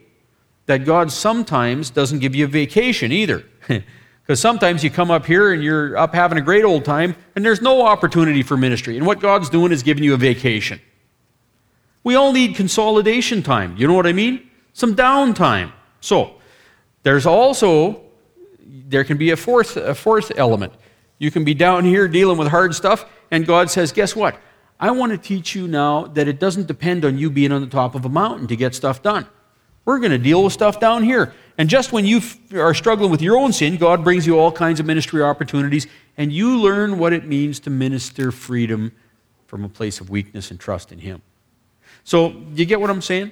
that 0.65 0.85
God 0.85 1.11
sometimes 1.11 1.89
doesn't 1.89 2.19
give 2.19 2.35
you 2.35 2.45
a 2.45 2.47
vacation 2.47 3.11
either. 3.11 3.45
Because 4.23 4.39
sometimes 4.39 4.85
you 4.85 4.89
come 4.89 5.11
up 5.11 5.25
here 5.25 5.51
and 5.51 5.61
you're 5.61 5.97
up 5.97 6.13
having 6.13 6.37
a 6.37 6.41
great 6.41 6.63
old 6.63 6.85
time, 6.85 7.15
and 7.35 7.43
there's 7.43 7.61
no 7.61 7.85
opportunity 7.85 8.41
for 8.41 8.55
ministry. 8.55 8.95
And 8.95 9.05
what 9.05 9.19
God's 9.19 9.49
doing 9.49 9.73
is 9.73 9.83
giving 9.83 10.01
you 10.01 10.13
a 10.13 10.17
vacation. 10.17 10.79
We 12.03 12.15
all 12.15 12.33
need 12.33 12.55
consolidation 12.55 13.43
time. 13.43 13.77
You 13.77 13.87
know 13.87 13.93
what 13.93 14.07
I 14.07 14.13
mean? 14.13 14.49
Some 14.73 14.95
downtime. 14.95 15.71
So, 16.01 16.35
there's 17.03 17.25
also, 17.25 18.01
there 18.65 19.03
can 19.03 19.17
be 19.17 19.31
a 19.31 19.37
fourth, 19.37 19.77
a 19.77 19.95
fourth 19.95 20.31
element. 20.35 20.73
You 21.17 21.31
can 21.31 21.43
be 21.43 21.53
down 21.53 21.85
here 21.85 22.07
dealing 22.07 22.37
with 22.37 22.49
hard 22.49 22.75
stuff, 22.75 23.05
and 23.31 23.45
God 23.45 23.69
says, 23.69 23.91
Guess 23.91 24.15
what? 24.15 24.37
I 24.79 24.91
want 24.91 25.11
to 25.11 25.17
teach 25.17 25.55
you 25.55 25.67
now 25.67 26.07
that 26.07 26.27
it 26.27 26.39
doesn't 26.39 26.67
depend 26.67 27.05
on 27.05 27.17
you 27.17 27.29
being 27.29 27.51
on 27.51 27.61
the 27.61 27.67
top 27.67 27.95
of 27.95 28.03
a 28.03 28.09
mountain 28.09 28.47
to 28.47 28.55
get 28.55 28.75
stuff 28.75 29.01
done. 29.01 29.27
We're 29.85 29.99
going 29.99 30.11
to 30.11 30.17
deal 30.17 30.43
with 30.43 30.53
stuff 30.53 30.79
down 30.79 31.03
here. 31.03 31.33
And 31.57 31.69
just 31.69 31.91
when 31.91 32.05
you 32.05 32.21
are 32.53 32.73
struggling 32.73 33.11
with 33.11 33.21
your 33.21 33.37
own 33.37 33.53
sin, 33.53 33.77
God 33.77 34.03
brings 34.03 34.25
you 34.25 34.39
all 34.39 34.51
kinds 34.51 34.79
of 34.79 34.85
ministry 34.85 35.21
opportunities, 35.21 35.87
and 36.17 36.31
you 36.31 36.57
learn 36.57 36.97
what 36.97 37.13
it 37.13 37.25
means 37.25 37.59
to 37.61 37.69
minister 37.69 38.31
freedom 38.31 38.91
from 39.45 39.63
a 39.63 39.69
place 39.69 40.01
of 40.01 40.09
weakness 40.09 40.51
and 40.51 40.59
trust 40.59 40.91
in 40.91 40.99
Him. 40.99 41.21
So, 42.03 42.35
you 42.53 42.65
get 42.65 42.81
what 42.81 42.89
I'm 42.89 43.01
saying? 43.01 43.31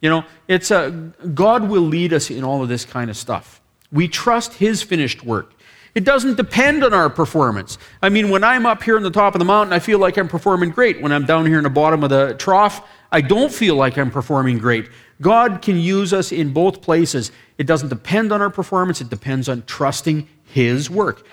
You 0.00 0.10
know, 0.10 0.24
it's 0.48 0.70
a, 0.70 0.90
God 1.34 1.68
will 1.68 1.82
lead 1.82 2.12
us 2.12 2.30
in 2.30 2.44
all 2.44 2.62
of 2.62 2.68
this 2.68 2.84
kind 2.84 3.10
of 3.10 3.16
stuff. 3.16 3.60
We 3.92 4.08
trust 4.08 4.54
His 4.54 4.82
finished 4.82 5.24
work. 5.24 5.52
It 5.94 6.04
doesn't 6.04 6.36
depend 6.36 6.84
on 6.84 6.94
our 6.94 7.10
performance. 7.10 7.76
I 8.00 8.10
mean, 8.10 8.30
when 8.30 8.44
I'm 8.44 8.64
up 8.64 8.82
here 8.82 8.96
on 8.96 9.02
the 9.02 9.10
top 9.10 9.34
of 9.34 9.40
the 9.40 9.44
mountain, 9.44 9.72
I 9.72 9.80
feel 9.80 9.98
like 9.98 10.16
I'm 10.16 10.28
performing 10.28 10.70
great. 10.70 11.02
When 11.02 11.10
I'm 11.10 11.26
down 11.26 11.46
here 11.46 11.58
in 11.58 11.64
the 11.64 11.70
bottom 11.70 12.04
of 12.04 12.10
the 12.10 12.34
trough, 12.38 12.86
I 13.10 13.20
don't 13.20 13.52
feel 13.52 13.74
like 13.74 13.98
I'm 13.98 14.10
performing 14.10 14.58
great. 14.58 14.88
God 15.20 15.62
can 15.62 15.76
use 15.76 16.12
us 16.12 16.30
in 16.30 16.52
both 16.52 16.80
places. 16.80 17.32
It 17.58 17.66
doesn't 17.66 17.88
depend 17.88 18.32
on 18.32 18.40
our 18.40 18.50
performance, 18.50 19.00
it 19.00 19.10
depends 19.10 19.48
on 19.48 19.64
trusting 19.66 20.28
His 20.44 20.88
work. 20.88 21.26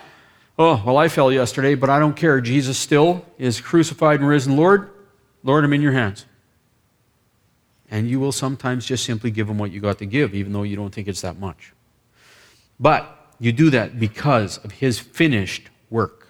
Oh, 0.59 0.81
well, 0.83 0.97
I 0.97 1.07
fell 1.07 1.31
yesterday, 1.31 1.75
but 1.75 1.91
I 1.91 1.99
don't 1.99 2.15
care. 2.15 2.41
Jesus 2.41 2.79
still 2.79 3.23
is 3.37 3.61
crucified 3.61 4.19
and 4.19 4.27
risen 4.27 4.57
Lord. 4.57 4.89
Lord, 5.43 5.63
I'm 5.63 5.71
in 5.71 5.83
your 5.83 5.91
hands. 5.91 6.25
And 7.89 8.09
you 8.09 8.19
will 8.19 8.31
sometimes 8.31 8.85
just 8.85 9.05
simply 9.05 9.31
give 9.31 9.49
him 9.49 9.57
what 9.57 9.71
you 9.71 9.79
got 9.79 9.97
to 9.99 10.05
give, 10.05 10.35
even 10.35 10.51
though 10.51 10.63
you 10.63 10.75
don't 10.75 10.93
think 10.93 11.07
it's 11.07 11.21
that 11.21 11.39
much. 11.39 11.73
But 12.79 13.33
you 13.39 13.51
do 13.51 13.69
that 13.69 13.99
because 13.99 14.57
of 14.59 14.71
his 14.71 14.99
finished 14.99 15.69
work. 15.89 16.27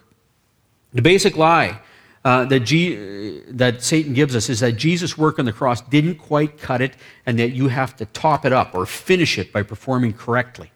The 0.92 1.02
basic 1.02 1.36
lie 1.36 1.80
uh, 2.24 2.44
that, 2.46 2.60
G, 2.60 3.42
that 3.48 3.82
Satan 3.82 4.14
gives 4.14 4.36
us 4.36 4.48
is 4.48 4.60
that 4.60 4.72
Jesus' 4.72 5.16
work 5.16 5.38
on 5.38 5.44
the 5.44 5.52
cross 5.52 5.80
didn't 5.80 6.16
quite 6.16 6.58
cut 6.58 6.80
it 6.80 6.94
and 7.26 7.38
that 7.38 7.50
you 7.50 7.68
have 7.68 7.96
to 7.96 8.06
top 8.06 8.44
it 8.44 8.52
up 8.52 8.74
or 8.74 8.86
finish 8.86 9.38
it 9.38 9.52
by 9.52 9.62
performing 9.62 10.12
correctly. 10.12 10.70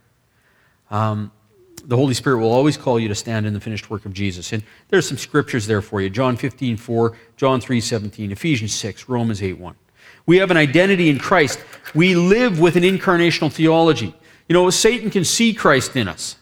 Um, 0.91 1.33
the 1.85 1.97
Holy 1.97 2.15
Spirit 2.15 2.39
will 2.39 2.53
always 2.53 2.77
call 2.77 3.01
you 3.01 3.09
to 3.09 3.15
stand 3.15 3.47
in 3.47 3.55
the 3.55 3.61
finished 3.61 3.91
work 3.91 4.05
of 4.05 4.13
Jesus. 4.13 4.53
And 4.53 4.63
there's 4.89 5.09
some 5.09 5.19
scriptures 5.19 5.67
there 5.67 5.83
for 5.83 6.01
you 6.01 6.11
John 6.11 6.37
15, 6.37 6.77
4, 6.77 7.17
John 7.37 7.61
3, 7.61 7.81
17, 7.81 8.33
Ephesians 8.33 8.73
6, 8.73 9.09
Romans 9.09 9.43
8, 9.43 9.59
1. 9.59 9.75
We 10.27 10.39
have 10.39 10.51
an 10.51 10.57
identity 10.57 11.11
in 11.11 11.19
Christ. 11.19 11.61
We 11.95 12.15
live 12.15 12.61
with 12.61 12.77
an 12.77 12.83
incarnational 12.83 13.53
theology. 13.53 14.15
You 14.49 14.55
know, 14.55 14.71
Satan 14.71 15.11
can 15.11 15.25
see 15.25 15.53
Christ 15.53 15.97
in 15.97 16.09
us. 16.09 16.37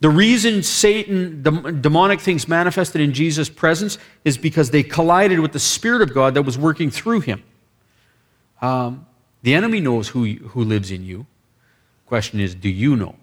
The 0.00 0.10
reason 0.10 0.62
Satan, 0.62 1.42
demonic 1.80 2.20
things 2.20 2.46
manifested 2.48 3.00
in 3.00 3.12
Jesus' 3.12 3.48
presence 3.48 3.96
is 4.24 4.36
because 4.36 4.70
they 4.70 4.82
collided 4.82 5.40
with 5.40 5.52
the 5.52 5.58
Spirit 5.58 6.02
of 6.02 6.12
God 6.12 6.34
that 6.34 6.42
was 6.42 6.58
working 6.58 6.90
through 6.90 7.20
him. 7.20 7.42
Um, 8.60 9.06
the 9.42 9.54
enemy 9.54 9.80
knows 9.80 10.08
who, 10.08 10.34
who 10.34 10.64
lives 10.64 10.90
in 10.90 11.04
you. 11.04 11.26
Question 12.06 12.40
is, 12.40 12.54
do 12.54 12.68
you 12.68 12.96
know? 12.96 13.14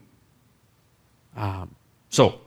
Um, 1.36 1.76
so, 2.10 2.40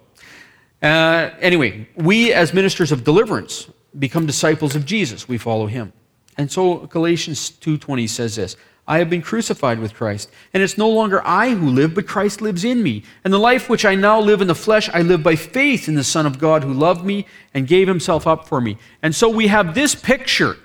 uh, 0.83 1.31
anyway, 1.41 1.89
we 1.97 2.33
as 2.33 2.53
ministers 2.53 2.93
of 2.93 3.05
deliverance 3.05 3.69
become 3.99 4.27
disciples 4.27 4.75
of 4.75 4.85
Jesus. 4.85 5.29
We 5.29 5.39
follow 5.39 5.67
him. 5.67 5.93
And 6.37 6.51
so 6.51 6.87
Galatians 6.87 7.51
2:20 7.51 8.09
says 8.09 8.37
this, 8.37 8.57
I 8.87 8.99
have 8.99 9.09
been 9.09 9.23
crucified 9.23 9.79
with 9.79 9.95
Christ, 9.95 10.31
and 10.53 10.63
it's 10.63 10.77
no 10.77 10.91
longer 10.91 11.23
I 11.25 11.51
who 11.51 11.71
live, 11.71 11.95
but 11.95 12.07
Christ 12.07 12.43
lives 12.43 12.65
in 12.65 12.83
me. 12.83 13.03
And 13.25 13.33
the 13.33 13.39
life 13.39 13.71
which 13.71 13.87
I 13.87 13.95
now 13.95 14.21
live 14.21 14.43
in 14.43 14.47
the 14.47 14.55
flesh, 14.55 14.91
I 14.93 15.01
live 15.01 15.23
by 15.23 15.37
faith 15.37 15.89
in 15.89 15.95
the 15.95 16.05
Son 16.05 16.27
of 16.27 16.39
God 16.39 16.63
who 16.63 16.73
loved 16.73 17.03
me 17.03 17.27
and 17.55 17.67
gave 17.67 17.89
himself 17.89 18.27
up 18.27 18.47
for 18.47 18.61
me. 18.61 18.77
And 19.03 19.15
so 19.15 19.31
we 19.31 19.47
have 19.47 19.75
this 19.75 19.95
picture. 19.95 20.59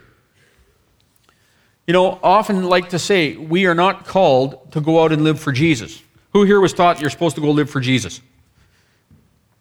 You 1.88 1.94
know, 1.94 2.20
often 2.22 2.64
like 2.64 2.90
to 2.90 3.00
say, 3.00 3.38
we 3.38 3.66
are 3.66 3.74
not 3.74 4.06
called 4.06 4.72
to 4.74 4.82
go 4.82 5.02
out 5.02 5.14
and 5.14 5.24
live 5.24 5.40
for 5.40 5.54
Jesus. 5.54 6.04
Who 6.34 6.44
here 6.44 6.60
was 6.60 6.74
taught 6.74 7.00
you're 7.00 7.10
supposed 7.10 7.36
to 7.36 7.42
go 7.42 7.52
live 7.52 7.70
for 7.70 7.80
Jesus? 7.80 8.22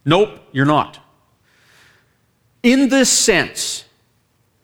Nope, 0.05 0.41
you're 0.53 0.67
not. 0.67 0.99
In 2.63 2.89
this 2.89 3.09
sense, 3.09 3.85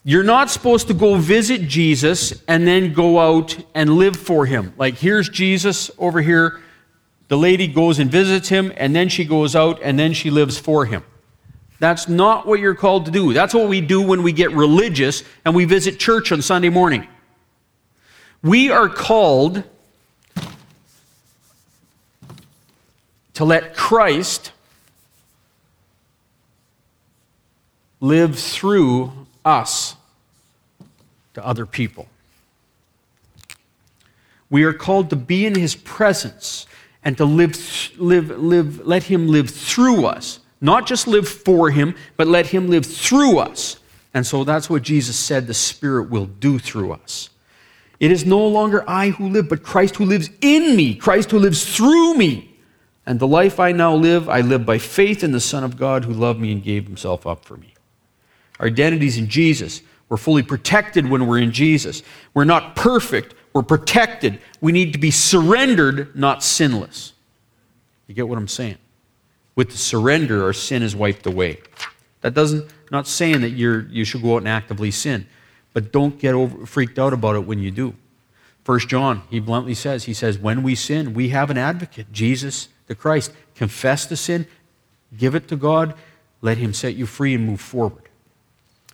you're 0.07 0.23
not 0.23 0.51
supposed 0.51 0.87
to 0.89 0.95
go 0.95 1.17
visit 1.17 1.63
Jesus 1.63 2.43
and 2.47 2.67
then 2.69 2.93
go 2.93 3.19
out 3.19 3.57
and 3.75 3.95
live 3.95 4.17
for 4.17 4.45
him. 4.45 4.75
Like, 4.77 4.97
here's 4.97 5.31
Jesus 5.31 5.91
over 5.99 6.21
here. 6.21 6.61
The 7.29 7.39
lady 7.39 7.67
goes 7.67 7.99
and 7.99 8.11
visits 8.11 8.51
him, 8.51 8.71
and 8.77 8.95
then 8.95 9.09
she 9.09 9.25
goes 9.25 9.57
out 9.57 9.81
and 9.83 9.99
then 9.99 10.13
she 10.13 10.31
lives 10.31 10.59
for 10.59 10.85
him. 10.85 11.03
That's 11.79 12.07
not 12.07 12.47
what 12.47 12.61
you're 12.61 12.75
called 12.75 13.07
to 13.07 13.11
do. 13.11 13.33
That's 13.33 13.55
what 13.55 13.69
we 13.69 13.81
do 13.81 14.03
when 14.03 14.23
we 14.23 14.33
get 14.33 14.53
religious 14.53 15.25
and 15.45 15.55
we 15.55 15.65
visit 15.65 15.99
church 15.99 16.33
on 16.33 16.43
Sunday 16.43 16.69
morning. 16.69 17.09
We 18.43 18.71
are 18.71 18.91
called 18.91 19.65
to 23.35 23.45
let 23.45 23.75
Christ 23.75 24.53
live 28.01 28.39
through 28.39 29.13
us 29.45 29.97
to 31.35 31.47
other 31.47 31.67
people. 31.67 32.09
We 34.51 34.65
are 34.65 34.73
called 34.73 35.11
to 35.11 35.17
be 35.17 35.47
in 35.47 35.55
his 35.55 35.75
presence 35.75 36.67
and 37.05 37.17
to 37.19 37.25
live, 37.25 37.57
live, 37.99 38.31
live, 38.31 38.87
let 38.87 39.05
him 39.05 39.29
live 39.29 39.51
through 39.51 40.07
us. 40.07 40.41
Not 40.61 40.87
just 40.87 41.07
live 41.07 41.29
for 41.29 41.71
him, 41.71 41.95
but 42.17 42.27
let 42.27 42.47
him 42.47 42.69
live 42.69 42.87
through 42.87 43.39
us. 43.39 43.79
And 44.15 44.27
so 44.27 44.45
that's 44.45 44.71
what 44.71 44.83
Jesus 44.83 45.17
said 45.17 45.47
the 45.47 45.55
Spirit 45.55 46.09
will 46.09 46.27
do 46.27 46.59
through 46.59 46.93
us. 46.93 47.31
It 48.01 48.11
is 48.11 48.25
no 48.25 48.47
longer 48.47 48.85
I 48.89 49.11
who 49.11 49.29
live, 49.29 49.49
but 49.49 49.63
Christ 49.63 49.97
who 49.97 50.05
lives 50.05 50.31
in 50.41 50.77
me, 50.77 50.95
Christ 50.95 51.31
who 51.31 51.39
lives 51.39 51.77
through 51.77 52.15
me. 52.15 52.57
And 53.07 53.19
the 53.19 53.27
life 53.27 53.61
I 53.61 53.73
now 53.73 53.95
live, 53.95 54.29
I 54.29 54.41
live 54.41 54.65
by 54.65 54.79
faith 54.79 55.23
in 55.23 55.33
the 55.33 55.41
Son 55.41 55.65
of 55.65 55.77
God 55.77 56.05
who 56.05 56.13
loved 56.13 56.41
me 56.41 56.53
and 56.53 56.63
gave 56.63 56.87
himself 56.87 57.27
up 57.27 57.45
for 57.45 57.57
me. 57.57 57.75
Our 58.59 58.69
identity 58.69 59.07
is 59.07 59.19
in 59.19 59.29
Jesus. 59.29 59.83
We're 60.15 60.19
fully 60.19 60.45
protected 60.45 61.11
when 61.11 61.27
we're 61.27 61.41
in 61.41 61.51
Jesus. 61.51 62.05
We're 62.35 62.45
not 62.45 62.77
perfect, 62.77 63.35
we're 63.53 63.65
protected. 63.65 64.39
We 64.61 64.71
need 64.71 64.93
to 64.93 64.99
be 65.01 65.11
surrendered, 65.11 66.15
not 66.15 66.45
sinless. 66.45 67.15
You 68.07 68.15
get 68.15 68.29
what 68.29 68.39
I'm 68.39 68.47
saying? 68.47 68.79
With 69.57 69.73
the 69.73 69.77
surrender, 69.77 70.45
our 70.45 70.53
sin 70.53 70.85
is 70.85 70.95
wiped 70.95 71.27
away. 71.27 71.59
That 72.21 72.33
doesn't, 72.33 72.71
not 72.93 73.09
saying 73.09 73.41
that 73.41 73.51
you're, 73.51 73.89
you 73.89 74.05
should 74.05 74.23
go 74.23 74.35
out 74.35 74.39
and 74.39 74.49
actively 74.49 74.93
sin, 74.93 75.27
but 75.73 75.91
don't 75.91 76.17
get 76.17 76.33
over, 76.33 76.65
freaked 76.65 77.01
out 77.01 77.13
about 77.13 77.35
it 77.35 77.45
when 77.45 77.59
you 77.59 77.73
do. 77.73 77.97
First 78.63 78.89
John, 78.89 79.25
he 79.31 79.41
bluntly 79.41 79.75
says, 79.75 80.05
he 80.05 80.15
says, 80.15 80.39
when 80.39 80.63
we 80.63 80.77
sin, 80.77 81.13
we 81.13 81.31
have 81.31 81.51
an 81.51 81.59
advocate, 81.59 82.13
Jesus 82.13 82.69
the 82.87 82.95
Christ. 82.95 83.33
Confess 83.57 84.07
the 84.07 84.17
sin, 84.17 84.47
give 85.17 85.35
it 85.35 85.49
to 85.49 85.57
God, 85.57 85.95
let 86.41 86.57
Him 86.59 86.73
set 86.73 86.95
you 86.95 87.05
free 87.05 87.35
and 87.35 87.45
move 87.45 87.61
forward. 87.61 88.04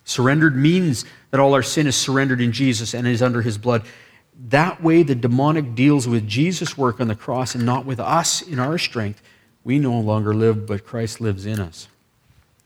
Surrendered 0.04 0.56
means 0.56 1.04
that 1.30 1.40
all 1.40 1.54
our 1.54 1.62
sin 1.62 1.86
is 1.86 1.96
surrendered 1.96 2.40
in 2.40 2.52
Jesus 2.52 2.94
and 2.94 3.06
is 3.06 3.22
under 3.22 3.42
His 3.42 3.58
blood. 3.58 3.82
That 4.48 4.82
way, 4.82 5.02
the 5.02 5.14
demonic 5.14 5.74
deals 5.74 6.08
with 6.08 6.26
Jesus' 6.26 6.76
work 6.76 7.00
on 7.00 7.08
the 7.08 7.14
cross 7.14 7.54
and 7.54 7.66
not 7.66 7.84
with 7.84 8.00
us 8.00 8.40
in 8.40 8.58
our 8.58 8.78
strength. 8.78 9.22
We 9.64 9.78
no 9.78 9.98
longer 10.00 10.34
live, 10.34 10.66
but 10.66 10.86
Christ 10.86 11.20
lives 11.20 11.44
in 11.44 11.60
us. 11.60 11.88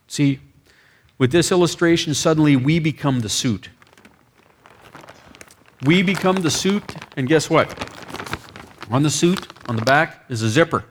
See, 0.07 0.39
with 1.19 1.33
this 1.33 1.51
illustration, 1.51 2.15
suddenly 2.15 2.55
we 2.55 2.79
become 2.79 3.21
the 3.21 3.29
suit. 3.29 3.71
We 5.85 6.03
become 6.03 6.37
the 6.37 6.51
suit, 6.51 6.95
and 7.17 7.29
guess 7.29 7.51
what? 7.51 7.69
On 8.91 9.03
the 9.03 9.11
suit, 9.11 9.49
on 9.69 9.77
the 9.77 9.83
back, 9.83 10.25
is 10.29 10.43
a 10.43 10.49
zipper. 10.49 10.85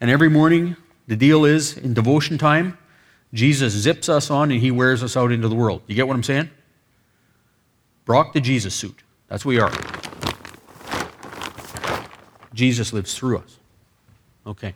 And 0.00 0.10
every 0.10 0.30
morning, 0.30 0.76
the 1.06 1.16
deal 1.16 1.44
is 1.44 1.76
in 1.76 1.92
devotion 1.92 2.38
time, 2.38 2.77
Jesus 3.32 3.74
zips 3.74 4.08
us 4.08 4.30
on 4.30 4.50
and 4.50 4.60
he 4.60 4.70
wears 4.70 5.02
us 5.02 5.16
out 5.16 5.32
into 5.32 5.48
the 5.48 5.54
world. 5.54 5.82
You 5.86 5.94
get 5.94 6.06
what 6.06 6.14
I'm 6.14 6.22
saying? 6.22 6.50
Brock 8.04 8.32
the 8.32 8.40
Jesus 8.40 8.74
suit. 8.74 9.02
That's 9.28 9.44
what 9.44 9.50
we 9.50 9.60
are. 9.60 9.72
Jesus 12.54 12.92
lives 12.92 13.14
through 13.14 13.38
us. 13.38 13.58
Okay. 14.46 14.74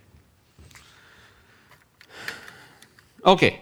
Okay. 3.25 3.61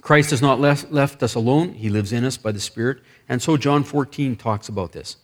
Christ 0.00 0.30
has 0.30 0.40
not 0.40 0.60
left, 0.60 0.90
left 0.92 1.22
us 1.22 1.34
alone. 1.34 1.74
He 1.74 1.90
lives 1.90 2.12
in 2.12 2.24
us 2.24 2.36
by 2.36 2.52
the 2.52 2.60
Spirit. 2.60 3.00
And 3.28 3.42
so 3.42 3.56
John 3.56 3.84
14 3.84 4.36
talks 4.36 4.68
about 4.68 4.92
this. 4.92 5.16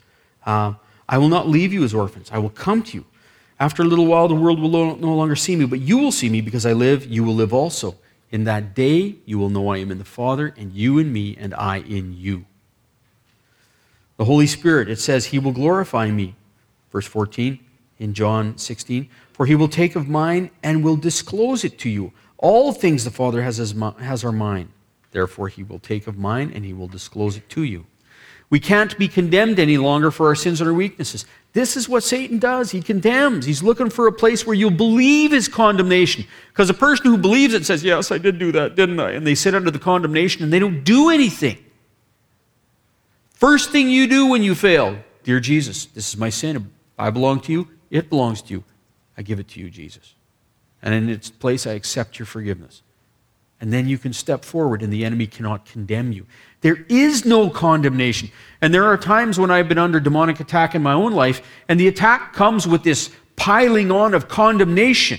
Uh, 0.45 0.75
I 1.09 1.19
will 1.19 1.29
not 1.29 1.49
leave 1.49 1.73
you 1.73 1.85
as 1.85 1.95
orphans. 1.95 2.31
I 2.33 2.39
will 2.39 2.51
come 2.51 2.83
to 2.83 2.97
you. 2.99 3.05
After 3.61 3.83
a 3.83 3.87
little 3.87 4.07
while, 4.07 4.27
the 4.27 4.35
world 4.35 4.61
will 4.61 4.97
no 4.97 5.15
longer 5.15 5.37
see 5.37 5.55
me, 5.55 5.65
but 5.65 5.81
you 5.81 5.99
will 5.99 6.13
see 6.13 6.29
me 6.29 6.41
because 6.41 6.67
I 6.67 6.73
live, 6.73 7.07
you 7.07 7.23
will 7.23 7.35
live 7.35 7.55
also. 7.55 7.95
In 8.31 8.45
that 8.45 8.75
day, 8.75 9.17
you 9.25 9.39
will 9.39 9.51
know 9.51 9.69
I 9.69 9.79
am 9.79 9.91
in 9.91 9.99
the 9.99 10.05
Father, 10.05 10.53
and 10.57 10.73
you 10.73 10.99
in 10.99 11.13
me, 11.13 11.37
and 11.39 11.55
I 11.55 11.79
in 11.79 12.17
you. 12.17 12.47
The 14.17 14.25
Holy 14.25 14.47
Spirit, 14.47 14.89
it 14.89 14.99
says, 14.99 15.27
He 15.27 15.39
will 15.39 15.53
glorify 15.53 16.11
me. 16.11 16.35
Verse 16.93 17.07
14 17.07 17.59
in 17.99 18.15
John 18.15 18.57
16. 18.59 19.09
For 19.33 19.47
He 19.47 19.55
will 19.55 19.69
take 19.69 19.97
of 19.97 20.09
mine 20.09 20.51
and 20.63 20.85
will 20.85 20.97
disclose 20.97 21.65
it 21.65 21.79
to 21.81 21.89
you. 21.89 22.13
All 22.39 22.73
things 22.73 23.05
the 23.05 23.11
Father 23.11 23.43
has, 23.43 23.59
has 23.59 24.25
are 24.25 24.33
mine. 24.33 24.69
Therefore, 25.11 25.49
He 25.49 25.63
will 25.63 25.79
take 25.79 26.07
of 26.07 26.19
mine 26.19 26.53
and 26.55 26.65
He 26.65 26.73
will 26.73 26.89
disclose 26.89 27.37
it 27.37 27.49
to 27.51 27.63
you. 27.63 27.87
We 28.51 28.61
can't 28.61 28.97
be 28.99 29.09
condemned 29.09 29.59
any 29.59 29.79
longer 29.79 30.11
for 30.11 30.27
our 30.29 30.35
sins 30.35 30.61
and 30.61 30.69
our 30.69 30.75
weaknesses. 30.75 31.27
This 31.55 31.77
is 31.77 31.89
what 31.89 32.03
Satan 32.03 32.41
does. 32.41 32.73
He 32.73 32.83
condemns. 32.83 33.47
He's 33.47 33.63
looking 33.63 33.89
for 33.89 34.09
a 34.09 34.13
place 34.13 34.45
where 34.45 34.57
you'll 34.57 34.73
believe 34.73 35.31
his 35.31 35.47
condemnation. 35.47 36.25
Because 36.49 36.69
a 36.69 36.75
person 36.75 37.07
who 37.07 37.17
believes 37.17 37.55
it 37.55 37.65
says, 37.65 37.85
Yes, 37.85 38.11
I 38.11 38.19
did 38.19 38.41
do 38.41 38.51
that, 38.53 38.75
didn't 38.75 38.99
I? 38.99 39.13
And 39.13 39.25
they 39.25 39.37
sit 39.37 39.55
under 39.55 39.71
the 39.71 39.79
condemnation 39.79 40.43
and 40.43 40.53
they 40.53 40.59
don't 40.59 40.83
do 40.83 41.11
anything. 41.11 41.59
First 43.35 43.71
thing 43.71 43.89
you 43.89 44.09
do 44.09 44.27
when 44.27 44.43
you 44.43 44.57
fail, 44.57 44.99
Dear 45.23 45.39
Jesus, 45.39 45.87
this 45.87 46.09
is 46.09 46.17
my 46.17 46.29
sin. 46.29 46.73
I 46.99 47.11
belong 47.11 47.41
to 47.43 47.53
you. 47.53 47.69
It 47.89 48.11
belongs 48.11 48.43
to 48.43 48.55
you. 48.55 48.65
I 49.17 49.23
give 49.23 49.39
it 49.39 49.47
to 49.51 49.61
you, 49.61 49.71
Jesus. 49.71 50.17
And 50.83 50.93
in 50.93 51.09
its 51.09 51.31
place, 51.31 51.69
I 51.69 51.73
accept 51.73 52.19
your 52.19 52.27
forgiveness. 52.27 52.83
And 53.65 53.73
then 53.73 53.89
you 53.89 53.97
can 53.97 54.13
step 54.13 54.45
forward, 54.45 54.83
and 54.83 54.93
the 54.93 55.07
enemy 55.07 55.27
cannot 55.27 55.65
condemn 55.65 56.13
you. 56.13 56.27
There 56.61 56.85
is 56.91 57.25
no 57.25 57.49
condemnation. 57.49 58.31
And 58.61 58.75
there 58.75 58.85
are 58.85 58.99
times 58.99 59.39
when 59.39 59.51
I've 59.51 59.71
been 59.71 59.79
under 59.79 59.99
demonic 60.01 60.39
attack 60.39 60.75
in 60.75 60.83
my 60.83 60.93
own 60.93 61.15
life, 61.15 61.41
and 61.67 61.81
the 61.81 61.89
attack 61.89 62.35
comes 62.35 62.69
with 62.69 62.83
this 62.83 63.11
piling 63.37 63.91
on 63.91 64.13
of 64.13 64.29
condemnation. 64.29 65.19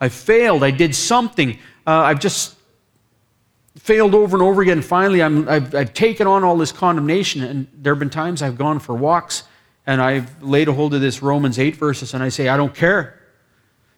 I 0.00 0.08
failed. 0.08 0.64
I 0.64 0.72
did 0.72 0.96
something. 0.96 1.60
Uh, 1.86 1.92
I've 1.92 2.18
just 2.18 2.56
failed 3.76 4.16
over 4.16 4.36
and 4.36 4.42
over 4.42 4.62
again. 4.62 4.82
Finally, 4.82 5.22
i 5.22 5.28
have 5.28 5.72
I've 5.72 5.94
taken 5.94 6.26
on 6.26 6.42
all 6.42 6.56
this 6.56 6.72
condemnation. 6.72 7.44
And 7.44 7.68
there 7.72 7.94
have 7.94 8.00
been 8.00 8.10
times 8.10 8.42
I've 8.42 8.58
gone 8.58 8.80
for 8.80 8.96
walks 8.96 9.44
and 9.86 10.02
I've 10.02 10.42
laid 10.42 10.66
a 10.66 10.72
hold 10.72 10.92
of 10.92 11.00
this 11.00 11.22
Romans 11.22 11.56
8 11.56 11.76
verses 11.76 12.14
and 12.14 12.22
I 12.24 12.30
say, 12.30 12.48
I 12.48 12.56
don't 12.56 12.74
care. 12.74 13.22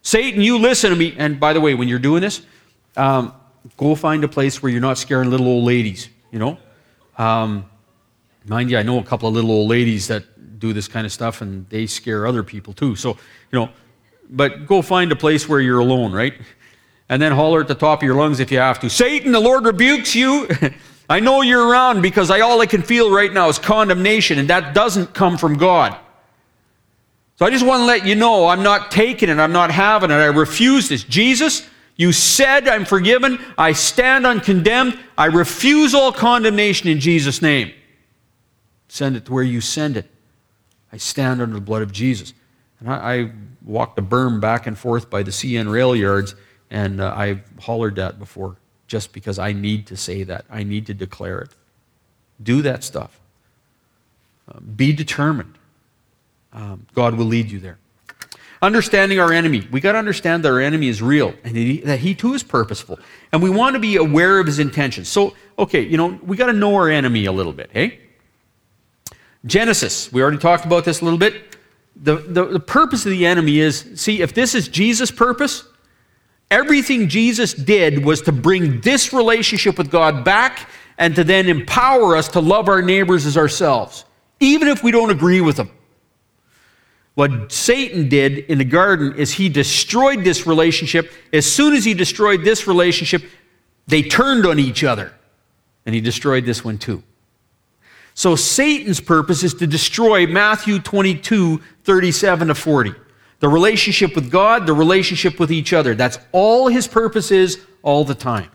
Satan, 0.03 0.41
you 0.43 0.59
listen 0.59 0.91
to 0.91 0.95
me. 0.95 1.15
And 1.17 1.39
by 1.39 1.53
the 1.53 1.59
way, 1.59 1.73
when 1.73 1.87
you're 1.87 1.97
doing 1.97 2.21
this, 2.21 2.43
um, 2.95 3.33
go 3.79 3.95
find 3.95 4.25
a 4.25 4.27
place 4.27 4.61
where 4.61 4.69
you're 4.69 4.81
not 4.81 4.97
scaring 4.97 5.29
little 5.29 5.47
old 5.47 5.63
ladies, 5.63 6.09
you 6.31 6.37
know? 6.37 6.57
Um, 7.17 7.65
mind 8.45 8.69
you, 8.69 8.77
I 8.77 8.83
know 8.83 8.99
a 8.99 9.03
couple 9.03 9.29
of 9.29 9.33
little 9.33 9.51
old 9.51 9.69
ladies 9.69 10.09
that 10.09 10.59
do 10.59 10.73
this 10.73 10.89
kind 10.89 11.05
of 11.05 11.13
stuff 11.13 11.39
and 11.39 11.67
they 11.69 11.87
scare 11.87 12.27
other 12.27 12.43
people 12.43 12.73
too. 12.73 12.97
So, 12.97 13.11
you 13.11 13.59
know, 13.59 13.69
but 14.29 14.67
go 14.67 14.81
find 14.81 15.13
a 15.13 15.15
place 15.15 15.47
where 15.47 15.61
you're 15.61 15.79
alone, 15.79 16.11
right? 16.11 16.33
And 17.07 17.21
then 17.21 17.31
holler 17.31 17.61
at 17.61 17.69
the 17.69 17.75
top 17.75 17.99
of 17.99 18.03
your 18.03 18.15
lungs 18.15 18.41
if 18.41 18.51
you 18.51 18.57
have 18.57 18.81
to 18.81 18.89
Satan, 18.89 19.31
the 19.31 19.39
Lord 19.39 19.65
rebukes 19.65 20.13
you. 20.13 20.49
I 21.09 21.21
know 21.21 21.41
you're 21.41 21.65
around 21.65 22.01
because 22.01 22.29
I, 22.29 22.41
all 22.41 22.59
I 22.59 22.65
can 22.65 22.83
feel 22.83 23.09
right 23.09 23.31
now 23.31 23.47
is 23.47 23.57
condemnation, 23.57 24.39
and 24.39 24.49
that 24.49 24.75
doesn't 24.75 25.13
come 25.13 25.37
from 25.37 25.57
God. 25.57 25.97
So 27.37 27.45
I 27.45 27.49
just 27.49 27.65
want 27.65 27.81
to 27.81 27.85
let 27.85 28.05
you 28.05 28.15
know 28.15 28.47
I'm 28.47 28.61
not 28.61 28.91
taking 28.91 29.29
it, 29.29 29.39
I'm 29.39 29.53
not 29.53 29.71
having 29.71 30.11
it. 30.11 30.15
I 30.15 30.25
refuse 30.25 30.89
this. 30.89 31.03
Jesus, 31.05 31.67
you 31.99 32.13
said 32.13 32.69
I'm 32.69 32.85
forgiven. 32.85 33.43
I 33.57 33.73
stand 33.73 34.25
uncondemned. 34.25 34.97
I 35.17 35.25
refuse 35.25 35.93
all 35.93 36.13
condemnation 36.13 36.87
in 36.87 37.01
Jesus' 37.01 37.41
name. 37.41 37.73
Send 38.87 39.17
it 39.17 39.25
to 39.25 39.33
where 39.33 39.43
you 39.43 39.59
send 39.59 39.97
it. 39.97 40.09
I 40.93 40.97
stand 40.97 41.41
under 41.41 41.55
the 41.55 41.61
blood 41.61 41.81
of 41.81 41.91
Jesus. 41.91 42.33
And 42.79 42.89
I, 42.89 42.95
I 42.95 43.31
walk 43.65 43.97
the 43.97 44.01
berm 44.01 44.39
back 44.39 44.65
and 44.65 44.77
forth 44.77 45.09
by 45.09 45.23
the 45.23 45.31
CN 45.31 45.69
rail 45.69 45.93
yards, 45.93 46.35
and 46.71 47.01
uh, 47.01 47.13
I've 47.13 47.43
hollered 47.59 47.97
that 47.97 48.17
before 48.17 48.55
just 48.87 49.11
because 49.11 49.37
I 49.37 49.51
need 49.51 49.85
to 49.87 49.97
say 49.97 50.23
that. 50.23 50.45
I 50.49 50.63
need 50.63 50.85
to 50.85 50.93
declare 50.93 51.39
it. 51.39 51.49
Do 52.41 52.61
that 52.61 52.85
stuff. 52.85 53.19
Uh, 54.47 54.61
be 54.61 54.93
determined. 54.93 55.57
Um, 56.53 56.87
God 56.93 57.15
will 57.15 57.25
lead 57.25 57.51
you 57.51 57.59
there. 57.59 57.77
Understanding 58.61 59.19
our 59.19 59.31
enemy. 59.31 59.65
We 59.71 59.79
got 59.79 59.93
to 59.93 59.97
understand 59.97 60.43
that 60.43 60.49
our 60.49 60.59
enemy 60.59 60.89
is 60.89 61.01
real 61.01 61.33
and 61.45 61.55
that 61.85 61.99
he 61.99 62.13
too 62.13 62.33
is 62.33 62.43
purposeful. 62.43 62.99
And 63.31 63.41
we 63.41 63.49
want 63.49 63.75
to 63.75 63.79
be 63.79 63.95
aware 63.95 64.39
of 64.39 64.47
his 64.47 64.59
intentions. 64.59 65.07
So, 65.07 65.33
okay, 65.57 65.81
you 65.81 65.95
know, 65.95 66.19
we 66.23 66.35
got 66.35 66.47
to 66.47 66.53
know 66.53 66.75
our 66.75 66.89
enemy 66.89 67.25
a 67.25 67.31
little 67.31 67.53
bit, 67.53 67.69
hey? 67.71 67.99
Genesis, 69.45 70.11
we 70.11 70.21
already 70.21 70.37
talked 70.37 70.65
about 70.65 70.83
this 70.83 70.99
a 70.99 71.05
little 71.05 71.19
bit. 71.19 71.55
The, 71.95 72.17
the, 72.17 72.45
the 72.45 72.59
purpose 72.59 73.05
of 73.05 73.11
the 73.11 73.25
enemy 73.25 73.59
is 73.59 73.85
see, 73.95 74.21
if 74.21 74.33
this 74.33 74.53
is 74.53 74.67
Jesus' 74.67 75.11
purpose, 75.11 75.63
everything 76.51 77.07
Jesus 77.07 77.53
did 77.53 78.03
was 78.03 78.21
to 78.23 78.33
bring 78.33 78.81
this 78.81 79.13
relationship 79.13 79.77
with 79.77 79.89
God 79.89 80.25
back 80.25 80.69
and 80.97 81.15
to 81.15 81.23
then 81.23 81.47
empower 81.47 82.17
us 82.17 82.27
to 82.29 82.41
love 82.41 82.67
our 82.67 82.81
neighbors 82.81 83.25
as 83.25 83.37
ourselves, 83.37 84.03
even 84.41 84.67
if 84.67 84.83
we 84.83 84.91
don't 84.91 85.09
agree 85.09 85.39
with 85.39 85.55
them. 85.55 85.71
What 87.19 87.51
Satan 87.51 88.07
did 88.07 88.37
in 88.37 88.59
the 88.59 88.63
garden 88.63 89.15
is 89.17 89.33
he 89.33 89.49
destroyed 89.49 90.23
this 90.23 90.47
relationship. 90.47 91.11
As 91.33 91.45
soon 91.45 91.73
as 91.73 91.83
he 91.83 91.93
destroyed 91.93 92.45
this 92.45 92.65
relationship, 92.65 93.23
they 93.87 94.03
turned 94.03 94.45
on 94.45 94.57
each 94.57 94.85
other. 94.85 95.11
And 95.85 95.93
he 95.93 95.99
destroyed 95.99 96.45
this 96.45 96.63
one 96.63 96.77
too. 96.77 97.03
So 98.13 98.37
Satan's 98.37 99.01
purpose 99.01 99.43
is 99.43 99.53
to 99.55 99.67
destroy 99.67 100.27
Matthew 100.27 100.79
22, 100.79 101.57
37 101.83 102.47
to 102.47 102.55
40. 102.55 102.93
The 103.41 103.49
relationship 103.49 104.15
with 104.15 104.31
God, 104.31 104.65
the 104.65 104.73
relationship 104.73 105.41
with 105.41 105.51
each 105.51 105.73
other. 105.73 105.95
That's 105.95 106.19
all 106.31 106.69
his 106.69 106.87
purpose 106.87 107.31
is 107.31 107.59
all 107.83 108.05
the 108.05 108.15
time. 108.15 108.49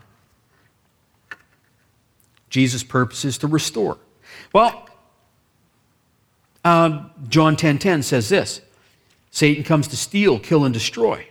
Jesus' 2.49 2.81
purpose 2.81 3.25
is 3.25 3.37
to 3.37 3.47
restore. 3.47 3.99
Well, 4.53 4.84
um, 6.65 7.11
John 7.29 7.55
10:10 7.55 7.57
10, 7.59 7.79
10 7.79 8.03
says 8.03 8.27
this: 8.27 8.61
Satan 9.31 9.63
comes 9.63 9.87
to 9.87 9.95
steal, 9.95 10.39
kill, 10.39 10.65
and 10.65 10.73
destroy. 10.73 11.27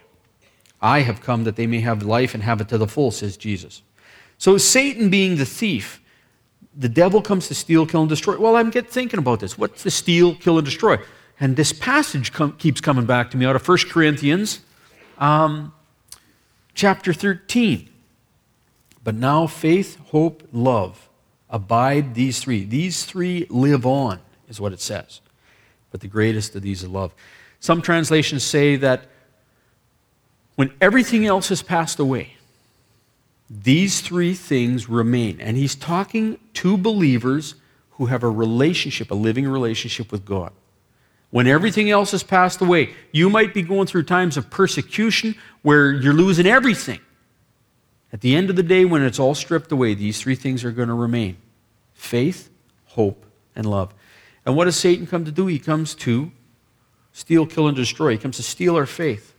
I 0.81 1.01
have 1.01 1.21
come 1.21 1.45
that 1.45 1.57
they 1.57 1.67
may 1.67 1.81
have 1.81 2.03
life 2.03 2.35
and 2.35 2.43
have 2.43 2.61
it 2.61 2.69
to 2.69 2.79
the 2.79 2.87
full, 2.87 3.11
says 3.11 3.37
Jesus. 3.37 3.83
So 4.39 4.59
Satan 4.59 5.11
being 5.11 5.37
the 5.37 5.45
thief, 5.45 6.01
the 6.77 6.89
devil 6.89 7.21
comes 7.23 7.49
to 7.49 7.55
steal, 7.55 7.87
kill, 7.87 8.01
and 8.01 8.09
destroy. 8.09 8.39
Well, 8.39 8.57
I'm 8.57 8.71
get 8.71 8.91
thinking 8.91 9.19
about 9.19 9.41
this. 9.41 9.59
What's 9.59 9.83
the 9.83 9.91
steal, 9.91 10.35
kill, 10.35 10.59
and 10.59 10.65
destroy? 10.65 10.99
And 11.41 11.57
this 11.57 11.73
passage 11.73 12.33
com- 12.33 12.57
keeps 12.57 12.81
coming 12.81 13.07
back 13.07 13.31
to 13.33 13.37
me 13.37 13.47
out 13.47 13.57
of 13.57 13.67
1 13.67 13.79
Corinthians 13.91 14.61
um, 15.19 15.73
chapter 16.75 17.13
13. 17.13 17.89
But 19.03 19.15
now 19.15 19.47
faith, 19.47 19.99
hope, 20.07 20.47
love 20.53 21.09
abide 21.55 22.15
these 22.15 22.41
three. 22.41 22.65
These 22.65 23.05
three 23.05 23.47
live 23.49 23.87
on, 23.87 24.21
is 24.49 24.61
what 24.61 24.73
it 24.73 24.81
says 24.81 25.21
but 25.95 26.01
the 26.01 26.09
greatest 26.09 26.57
of 26.57 26.63
these 26.63 26.83
is 26.83 26.89
love. 26.89 27.15
Some 27.61 27.81
translations 27.81 28.43
say 28.43 28.75
that 28.75 29.03
when 30.57 30.73
everything 30.81 31.25
else 31.25 31.51
has 31.51 31.63
passed 31.63 32.01
away, 32.01 32.35
these 33.49 34.01
three 34.01 34.35
things 34.35 34.89
remain. 34.89 35.41
And 35.41 35.57
he's 35.57 35.77
talking 35.77 36.41
to 36.55 36.77
believers 36.77 37.55
who 37.93 38.07
have 38.07 38.25
a 38.25 38.29
relationship, 38.29 39.13
a 39.13 39.15
living 39.15 39.47
relationship 39.47 40.11
with 40.11 40.25
God. 40.25 40.51
When 41.31 41.47
everything 41.47 41.91
else 41.91 42.11
has 42.11 42.25
passed 42.25 42.61
away, 42.61 42.93
you 43.13 43.31
might 43.31 43.55
be 43.55 43.63
going 43.63 43.87
through 43.87 44.03
times 44.03 44.37
of 44.37 44.51
persecution 44.51 45.37
where 45.63 45.93
you're 45.93 46.13
losing 46.13 46.47
everything. 46.47 46.99
At 48.13 48.21
the 48.21 48.35
end 48.35 48.51
of 48.51 48.57
the 48.57 48.65
day, 48.65 48.85
when 48.85 49.03
it's 49.03 49.21
all 49.21 49.37
stripped 49.37 49.71
away, 49.71 49.95
these 49.95 50.21
three 50.21 50.35
things 50.35 50.65
are 50.65 50.73
going 50.73 50.89
to 50.89 50.95
remain 50.95 51.37
faith, 51.93 52.51
hope, 52.87 53.25
and 53.55 53.65
love. 53.65 53.95
And 54.47 54.57
what 54.57 54.67
does 54.67 54.77
Satan 54.77 55.07
come 55.07 55.25
to 55.25 55.33
do? 55.33 55.47
He 55.47 55.59
comes 55.59 55.95
to 55.97 56.31
steal, 57.13 57.47
kill, 57.47 57.67
and 57.67 57.77
destroy. 57.77 58.13
He 58.13 58.19
comes 58.19 58.37
to 58.37 58.43
steal 58.43 58.77
our 58.77 58.87
faith 58.87 59.35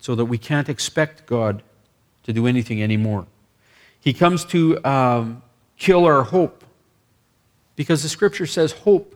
so 0.00 0.14
that 0.14 0.26
we 0.26 0.38
can't 0.38 0.68
expect 0.68 1.26
God 1.26 1.62
to 2.22 2.32
do 2.32 2.46
anything 2.46 2.82
anymore. 2.82 3.26
He 3.98 4.12
comes 4.12 4.44
to 4.46 4.84
um, 4.84 5.42
kill 5.76 6.04
our 6.04 6.22
hope 6.22 6.64
because 7.74 8.02
the 8.02 8.08
scripture 8.08 8.46
says 8.46 8.72
hope 8.72 9.14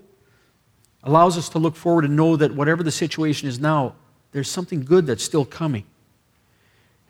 allows 1.02 1.38
us 1.38 1.48
to 1.50 1.58
look 1.58 1.76
forward 1.76 2.04
and 2.04 2.16
know 2.16 2.36
that 2.36 2.54
whatever 2.54 2.82
the 2.82 2.90
situation 2.90 3.48
is 3.48 3.58
now, 3.58 3.94
there's 4.32 4.50
something 4.50 4.84
good 4.84 5.06
that's 5.06 5.24
still 5.24 5.44
coming. 5.44 5.84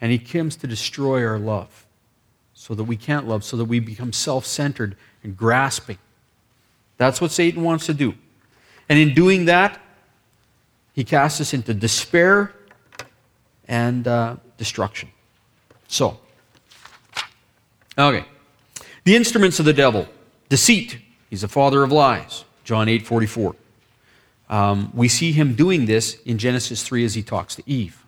And 0.01 0.13
he 0.13 0.19
comes 0.19 0.57
to 0.57 0.67
destroy 0.67 1.27
our 1.27 1.39
love 1.39 1.87
so 2.55 2.75
that 2.75 2.85
we 2.85 2.97
can't 2.97 3.27
love, 3.27 3.45
so 3.45 3.57
that 3.57 3.65
we 3.65 3.81
become 3.81 4.13
self 4.13 4.47
centered 4.47 4.97
and 5.23 5.37
grasping. 5.37 5.99
That's 7.01 7.19
what 7.19 7.31
Satan 7.31 7.63
wants 7.63 7.87
to 7.87 7.95
do. 7.95 8.15
And 8.87 8.99
in 8.99 9.15
doing 9.15 9.47
that, 9.47 9.81
he 10.93 11.03
casts 11.03 11.41
us 11.41 11.55
into 11.55 11.73
despair 11.73 12.53
and 13.67 14.07
uh, 14.07 14.37
destruction. 14.59 15.09
So, 15.89 16.21
okay. 17.97 18.27
The 19.05 19.17
instruments 19.17 19.59
of 19.59 19.65
the 19.65 19.73
devil 19.73 20.09
deceit. 20.51 20.99
He's 21.31 21.41
the 21.41 21.49
father 21.49 21.83
of 21.83 21.91
lies. 21.91 22.45
John 22.65 22.87
8 22.87 23.07
44. 23.07 23.57
Um, 24.51 24.93
we 24.95 25.09
see 25.09 25.33
him 25.33 25.55
doing 25.55 25.87
this 25.87 26.21
in 26.27 26.37
Genesis 26.37 26.83
3 26.83 27.07
as 27.07 27.15
he 27.15 27.23
talks 27.23 27.55
to 27.55 27.63
Eve. 27.65 28.05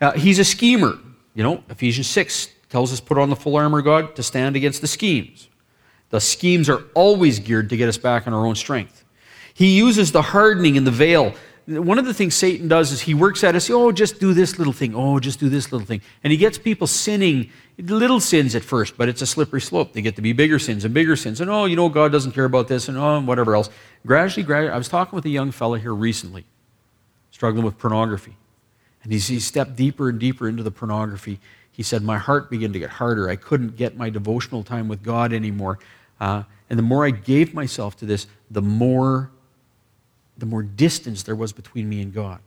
Uh, 0.00 0.12
he's 0.12 0.38
a 0.38 0.44
schemer. 0.44 0.96
You 1.34 1.42
know, 1.42 1.64
Ephesians 1.68 2.06
6 2.06 2.52
tells 2.68 2.92
us 2.92 3.00
put 3.00 3.18
on 3.18 3.30
the 3.30 3.36
full 3.36 3.56
armor 3.56 3.80
of 3.80 3.84
God 3.84 4.14
to 4.14 4.22
stand 4.22 4.54
against 4.54 4.80
the 4.80 4.86
schemes. 4.86 5.48
The 6.12 6.20
schemes 6.20 6.68
are 6.68 6.84
always 6.94 7.40
geared 7.40 7.70
to 7.70 7.76
get 7.76 7.88
us 7.88 7.98
back 7.98 8.28
on 8.28 8.32
our 8.32 8.46
own 8.46 8.54
strength. 8.54 9.04
He 9.52 9.76
uses 9.76 10.12
the 10.12 10.22
hardening 10.22 10.76
and 10.78 10.86
the 10.86 10.92
veil 10.92 11.34
one 11.66 11.98
of 11.98 12.06
the 12.06 12.14
things 12.14 12.34
Satan 12.34 12.66
does 12.66 12.90
is 12.90 13.00
he 13.00 13.14
works 13.14 13.44
at 13.44 13.54
us, 13.54 13.70
oh, 13.70 13.92
just 13.92 14.18
do 14.18 14.34
this 14.34 14.58
little 14.58 14.72
thing, 14.72 14.94
oh, 14.96 15.20
just 15.20 15.38
do 15.38 15.48
this 15.48 15.70
little 15.70 15.86
thing. 15.86 16.00
And 16.24 16.32
he 16.32 16.36
gets 16.36 16.58
people 16.58 16.86
sinning 16.88 17.50
little 17.78 18.18
sins 18.18 18.56
at 18.56 18.64
first, 18.64 18.96
but 18.96 19.08
it's 19.08 19.22
a 19.22 19.26
slippery 19.26 19.60
slope. 19.60 19.92
They 19.92 20.02
get 20.02 20.16
to 20.16 20.22
be 20.22 20.32
bigger 20.32 20.58
sins 20.58 20.84
and 20.84 20.92
bigger 20.92 21.14
sins. 21.14 21.40
And 21.40 21.48
oh, 21.48 21.66
you 21.66 21.76
know, 21.76 21.88
God 21.88 22.10
doesn't 22.10 22.32
care 22.32 22.44
about 22.44 22.66
this 22.66 22.88
and 22.88 22.98
oh, 22.98 23.20
whatever 23.20 23.54
else. 23.54 23.70
Gradually, 24.04 24.42
gradually, 24.42 24.72
I 24.72 24.78
was 24.78 24.88
talking 24.88 25.14
with 25.14 25.24
a 25.24 25.30
young 25.30 25.52
fellow 25.52 25.76
here 25.76 25.94
recently, 25.94 26.44
struggling 27.30 27.64
with 27.64 27.78
pornography. 27.78 28.36
And 29.04 29.12
he 29.12 29.18
stepped 29.20 29.76
deeper 29.76 30.08
and 30.08 30.18
deeper 30.18 30.48
into 30.48 30.62
the 30.62 30.70
pornography, 30.70 31.40
he 31.70 31.82
said, 31.82 32.02
My 32.02 32.18
heart 32.18 32.50
began 32.50 32.72
to 32.72 32.78
get 32.78 32.90
harder. 32.90 33.28
I 33.28 33.36
couldn't 33.36 33.76
get 33.76 33.96
my 33.96 34.10
devotional 34.10 34.62
time 34.62 34.88
with 34.88 35.02
God 35.02 35.32
anymore. 35.32 35.78
Uh, 36.22 36.44
and 36.70 36.78
the 36.78 36.84
more 36.84 37.04
I 37.04 37.10
gave 37.10 37.52
myself 37.52 37.96
to 37.96 38.06
this, 38.06 38.28
the 38.48 38.62
more, 38.62 39.32
the 40.38 40.46
more 40.46 40.62
distance 40.62 41.24
there 41.24 41.34
was 41.34 41.52
between 41.52 41.88
me 41.88 42.00
and 42.00 42.14
God. 42.14 42.38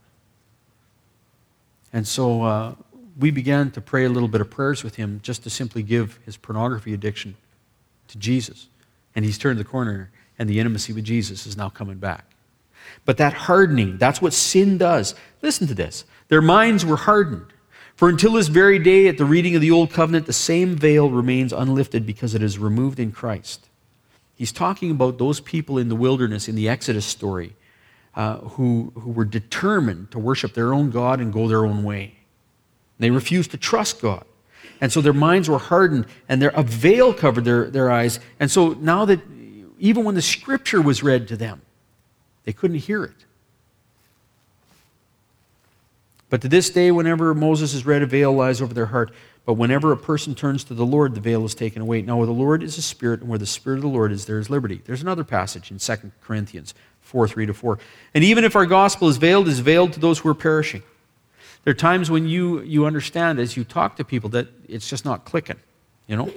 And 1.92 2.08
so 2.08 2.44
uh, 2.44 2.76
we 3.20 3.32
began 3.32 3.72
to 3.72 3.82
pray 3.82 4.06
a 4.06 4.10
little 4.10 4.30
bit 4.30 4.40
of 4.40 4.50
prayers 4.50 4.82
with 4.82 4.96
him 4.96 5.20
just 5.22 5.44
to 5.44 5.50
simply 5.50 5.84
give 5.84 6.20
his 6.26 6.38
pornography 6.38 6.94
addiction 6.94 7.36
to 8.08 8.18
Jesus. 8.18 8.70
And 9.14 9.26
he's 9.26 9.38
turned 9.38 9.60
the 9.60 9.66
corner, 9.66 10.10
and 10.40 10.50
the 10.50 10.58
intimacy 10.58 10.94
with 10.94 11.04
Jesus 11.04 11.46
is 11.46 11.58
now 11.58 11.68
coming 11.68 11.98
back. 11.98 12.32
But 13.04 13.18
that 13.18 13.34
hardening, 13.34 13.98
that's 13.98 14.22
what 14.22 14.32
sin 14.32 14.78
does. 14.78 15.16
Listen 15.42 15.68
to 15.68 15.76
this. 15.76 16.06
Their 16.30 16.42
minds 16.42 16.86
were 16.86 16.96
hardened. 16.96 17.48
For 17.96 18.10
until 18.10 18.34
this 18.34 18.50
very 18.50 18.78
day, 18.78 19.08
at 19.08 19.18
the 19.18 19.26
reading 19.26 19.56
of 19.56 19.62
the 19.62 19.72
Old 19.72 19.92
Covenant, 19.92 20.26
the 20.26 20.34
same 20.34 20.76
veil 20.76 21.10
remains 21.10 21.54
unlifted 21.54 22.06
because 22.06 22.36
it 22.36 22.44
is 22.44 22.60
removed 22.60 23.00
in 23.00 23.12
Christ. 23.12 23.70
He's 24.36 24.52
talking 24.52 24.92
about 24.92 25.18
those 25.18 25.40
people 25.40 25.78
in 25.78 25.88
the 25.88 25.96
wilderness 25.96 26.50
in 26.50 26.56
the 26.56 26.68
Exodus 26.68 27.06
story 27.06 27.56
uh, 28.14 28.38
who, 28.38 28.92
who 28.96 29.12
were 29.12 29.26
determined 29.26 30.12
to 30.12 30.20
worship 30.20 30.54
their 30.54 30.74
own 30.74 30.92
God 30.92 31.22
and 31.22 31.32
go 31.32 31.48
their 31.48 31.66
own 31.66 31.84
way. 31.84 32.16
They 33.00 33.12
refused 33.12 33.52
to 33.52 33.58
trust 33.58 34.02
God. 34.02 34.26
And 34.82 34.92
so 34.92 35.00
their 35.00 35.14
minds 35.14 35.50
were 35.50 35.58
hardened 35.58 36.06
and 36.28 36.42
their, 36.42 36.50
a 36.50 36.64
veil 36.64 37.14
covered 37.14 37.46
their, 37.46 37.70
their 37.70 37.90
eyes. 37.90 38.20
And 38.40 38.52
so 38.52 38.74
now 38.74 39.06
that 39.06 39.22
even 39.80 40.04
when 40.04 40.16
the 40.16 40.22
scripture 40.22 40.82
was 40.82 41.02
read 41.02 41.30
to 41.30 41.38
them, 41.38 41.62
they 42.44 42.54
couldn't 42.54 42.78
hear 42.78 43.06
it. 43.06 43.25
But 46.36 46.42
to 46.42 46.50
this 46.50 46.70
day, 46.70 46.92
whenever 46.92 47.34
Moses 47.34 47.74
is 47.74 47.86
read, 47.86 48.02
a 48.02 48.06
veil 48.06 48.34
lies 48.34 48.62
over 48.62 48.74
their 48.74 48.88
heart. 48.88 49.14
But 49.46 49.54
whenever 49.54 49.94
a 49.94 49.98
person 49.98 50.36
turns 50.36 50.66
to 50.66 50.74
the 50.74 50.86
Lord, 50.86 51.16
the 51.16 51.22
veil 51.22 51.46
is 51.46 51.56
taken 51.56 51.82
away. 51.82 52.02
Now, 52.02 52.18
where 52.18 52.26
the 52.26 52.34
Lord 52.34 52.62
is 52.62 52.78
a 52.78 52.82
spirit, 52.82 53.22
and 53.22 53.30
where 53.30 53.40
the 53.40 53.46
spirit 53.46 53.78
of 53.78 53.84
the 53.84 53.88
Lord 53.88 54.12
is, 54.12 54.26
there 54.26 54.38
is 54.38 54.50
liberty. 54.50 54.82
There's 54.84 55.02
another 55.02 55.24
passage 55.24 55.72
in 55.72 55.78
2 55.78 56.12
Corinthians 56.22 56.74
4 57.00 57.30
3 57.30 57.46
to 57.46 57.54
4. 57.54 57.80
And 58.14 58.22
even 58.26 58.44
if 58.44 58.54
our 58.54 58.66
gospel 58.66 59.08
is 59.08 59.16
veiled, 59.16 59.48
is 59.48 59.62
veiled 59.62 59.94
to 59.94 60.02
those 60.02 60.20
who 60.20 60.28
are 60.28 60.36
perishing. 60.36 60.84
There 61.64 61.72
are 61.72 61.74
times 61.74 62.12
when 62.12 62.28
you, 62.28 62.60
you 62.64 62.86
understand 62.86 63.40
as 63.40 63.56
you 63.56 63.64
talk 63.64 63.96
to 63.96 64.04
people 64.04 64.30
that 64.32 64.50
it's 64.68 64.90
just 64.90 65.06
not 65.06 65.24
clicking, 65.24 65.62
you 66.06 66.18
know? 66.18 66.34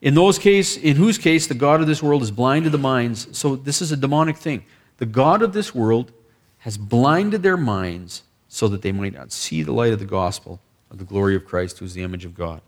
In 0.00 0.14
those 0.14 0.40
case, 0.40 0.76
in 0.76 0.96
whose 0.96 1.16
case 1.16 1.46
the 1.46 1.54
God 1.54 1.80
of 1.80 1.86
this 1.86 2.02
world 2.02 2.22
is 2.22 2.32
blind 2.32 2.64
to 2.64 2.70
the 2.70 2.76
minds. 2.76 3.38
So 3.38 3.54
this 3.54 3.80
is 3.80 3.92
a 3.92 3.96
demonic 3.96 4.36
thing. 4.36 4.64
The 4.96 5.06
God 5.06 5.42
of 5.42 5.52
this 5.52 5.72
world 5.72 6.10
has 6.58 6.76
blinded 6.76 7.44
their 7.44 7.56
minds 7.56 8.24
so 8.52 8.68
that 8.68 8.82
they 8.82 8.92
might 8.92 9.14
not 9.14 9.32
see 9.32 9.62
the 9.62 9.72
light 9.72 9.94
of 9.94 9.98
the 9.98 10.04
gospel 10.04 10.60
of 10.90 10.98
the 10.98 11.04
glory 11.04 11.34
of 11.34 11.42
Christ, 11.42 11.78
who 11.78 11.86
is 11.86 11.94
the 11.94 12.02
image 12.02 12.26
of 12.26 12.34
God. 12.34 12.60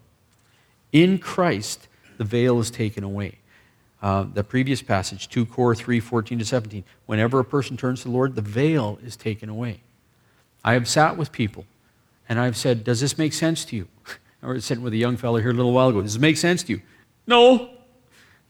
In 0.93 1.19
Christ, 1.19 1.89
the 2.17 2.25
veil 2.25 2.59
is 2.59 2.71
taken 2.71 3.05
away. 3.05 3.37
Uh, 4.01 4.25
the 4.33 4.43
previous 4.43 4.81
passage, 4.81 5.29
2 5.29 5.45
Cor 5.45 5.75
3 5.75 6.01
14 6.01 6.39
to 6.39 6.45
17. 6.47 6.85
Whenever 7.05 7.39
a 7.39 7.45
person 7.45 7.77
turns 7.77 8.01
to 8.01 8.09
the 8.09 8.15
Lord, 8.15 8.35
the 8.35 8.41
veil 8.41 8.99
is 9.05 9.15
taken 9.15 9.51
away. 9.51 9.83
I 10.65 10.73
have 10.73 10.89
sat 10.89 11.19
with 11.19 11.33
people 11.33 11.67
and 12.31 12.41
I've 12.41 12.57
said, 12.57 12.83
Does 12.83 13.01
this 13.01 13.19
make 13.19 13.35
sense 13.35 13.67
to 13.67 13.77
you? 13.77 13.89
I 14.43 14.47
was 14.47 14.65
sitting 14.65 14.83
with 14.83 14.95
a 14.95 14.99
young 14.99 15.19
fellow 15.19 15.39
here 15.39 15.51
a 15.51 15.55
little 15.55 15.73
while 15.75 15.89
ago. 15.89 16.01
Does 16.01 16.15
this 16.15 16.21
make 16.21 16.39
sense 16.39 16.63
to 16.63 16.73
you? 16.73 16.83
No. 17.27 17.69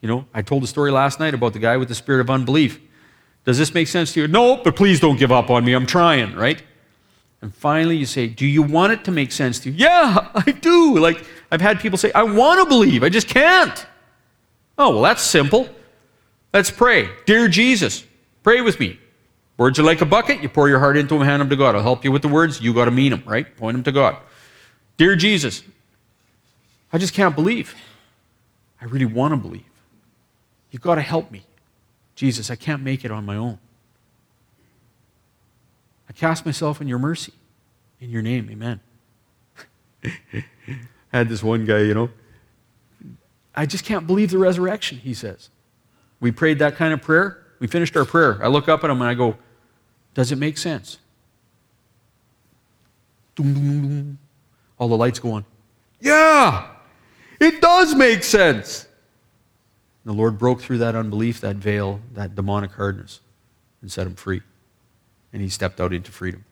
You 0.00 0.06
know, 0.06 0.26
I 0.32 0.42
told 0.42 0.62
a 0.62 0.68
story 0.68 0.92
last 0.92 1.18
night 1.18 1.34
about 1.34 1.52
the 1.52 1.58
guy 1.58 1.78
with 1.78 1.88
the 1.88 1.96
spirit 1.96 2.20
of 2.20 2.30
unbelief. 2.30 2.78
Does 3.44 3.58
this 3.58 3.74
make 3.74 3.88
sense 3.88 4.12
to 4.12 4.20
you? 4.20 4.28
No, 4.28 4.58
but 4.58 4.76
please 4.76 5.00
don't 5.00 5.16
give 5.16 5.32
up 5.32 5.50
on 5.50 5.64
me. 5.64 5.72
I'm 5.72 5.86
trying, 5.86 6.36
right? 6.36 6.62
And 7.44 7.54
finally 7.54 7.94
you 7.94 8.06
say, 8.06 8.26
Do 8.26 8.46
you 8.46 8.62
want 8.62 8.94
it 8.94 9.04
to 9.04 9.10
make 9.10 9.30
sense 9.30 9.58
to 9.60 9.70
you? 9.70 9.76
Yeah, 9.76 10.30
I 10.34 10.50
do. 10.50 10.96
Like, 10.98 11.22
I've 11.52 11.60
had 11.60 11.78
people 11.78 11.98
say, 11.98 12.10
I 12.12 12.22
want 12.22 12.58
to 12.62 12.66
believe, 12.66 13.04
I 13.04 13.10
just 13.10 13.28
can't. 13.28 13.86
Oh, 14.78 14.94
well, 14.94 15.02
that's 15.02 15.20
simple. 15.20 15.68
Let's 16.54 16.70
pray. 16.70 17.10
Dear 17.26 17.48
Jesus, 17.48 18.02
pray 18.42 18.62
with 18.62 18.80
me. 18.80 18.98
Words 19.58 19.78
are 19.78 19.82
like 19.82 20.00
a 20.00 20.06
bucket. 20.06 20.42
You 20.42 20.48
pour 20.48 20.70
your 20.70 20.78
heart 20.78 20.96
into 20.96 21.18
them, 21.18 21.22
hand 21.22 21.42
them 21.42 21.50
to 21.50 21.56
God. 21.56 21.74
I'll 21.74 21.82
help 21.82 22.02
you 22.02 22.10
with 22.10 22.22
the 22.22 22.28
words. 22.28 22.62
You 22.62 22.72
got 22.72 22.86
to 22.86 22.90
mean 22.90 23.10
them, 23.10 23.22
right? 23.26 23.54
Point 23.58 23.74
them 23.74 23.84
to 23.84 23.92
God. 23.92 24.16
Dear 24.96 25.14
Jesus, 25.14 25.62
I 26.94 26.96
just 26.96 27.12
can't 27.12 27.34
believe. 27.34 27.74
I 28.80 28.86
really 28.86 29.04
want 29.04 29.32
to 29.32 29.36
believe. 29.36 29.66
You've 30.70 30.80
got 30.80 30.94
to 30.94 31.02
help 31.02 31.30
me. 31.30 31.44
Jesus, 32.14 32.50
I 32.50 32.56
can't 32.56 32.82
make 32.82 33.04
it 33.04 33.10
on 33.10 33.26
my 33.26 33.36
own. 33.36 33.58
Cast 36.14 36.46
myself 36.46 36.80
in 36.80 36.88
your 36.88 36.98
mercy. 36.98 37.32
In 38.00 38.10
your 38.10 38.22
name, 38.22 38.48
amen. 38.50 38.80
I 40.04 40.44
had 41.12 41.28
this 41.28 41.42
one 41.42 41.64
guy, 41.64 41.80
you 41.80 41.94
know. 41.94 42.10
I 43.54 43.66
just 43.66 43.84
can't 43.84 44.06
believe 44.06 44.30
the 44.30 44.38
resurrection, 44.38 44.98
he 44.98 45.14
says. 45.14 45.48
We 46.20 46.32
prayed 46.32 46.58
that 46.58 46.76
kind 46.76 46.92
of 46.92 47.02
prayer. 47.02 47.44
We 47.60 47.66
finished 47.66 47.96
our 47.96 48.04
prayer. 48.04 48.42
I 48.42 48.48
look 48.48 48.68
up 48.68 48.84
at 48.84 48.90
him 48.90 49.00
and 49.00 49.08
I 49.08 49.14
go, 49.14 49.36
Does 50.14 50.32
it 50.32 50.36
make 50.36 50.58
sense? 50.58 50.98
All 53.38 54.88
the 54.88 54.96
lights 54.96 55.18
go 55.18 55.32
on. 55.32 55.44
Yeah, 56.00 56.68
it 57.40 57.60
does 57.60 57.94
make 57.94 58.22
sense. 58.22 58.86
The 60.04 60.12
Lord 60.12 60.38
broke 60.38 60.60
through 60.60 60.78
that 60.78 60.94
unbelief, 60.94 61.40
that 61.40 61.56
veil, 61.56 62.00
that 62.12 62.34
demonic 62.34 62.72
hardness, 62.72 63.20
and 63.80 63.90
set 63.90 64.06
him 64.06 64.14
free. 64.14 64.42
And 65.34 65.42
he 65.42 65.50
stepped 65.50 65.80
out 65.80 65.92
into 65.92 66.12
freedom. 66.12 66.44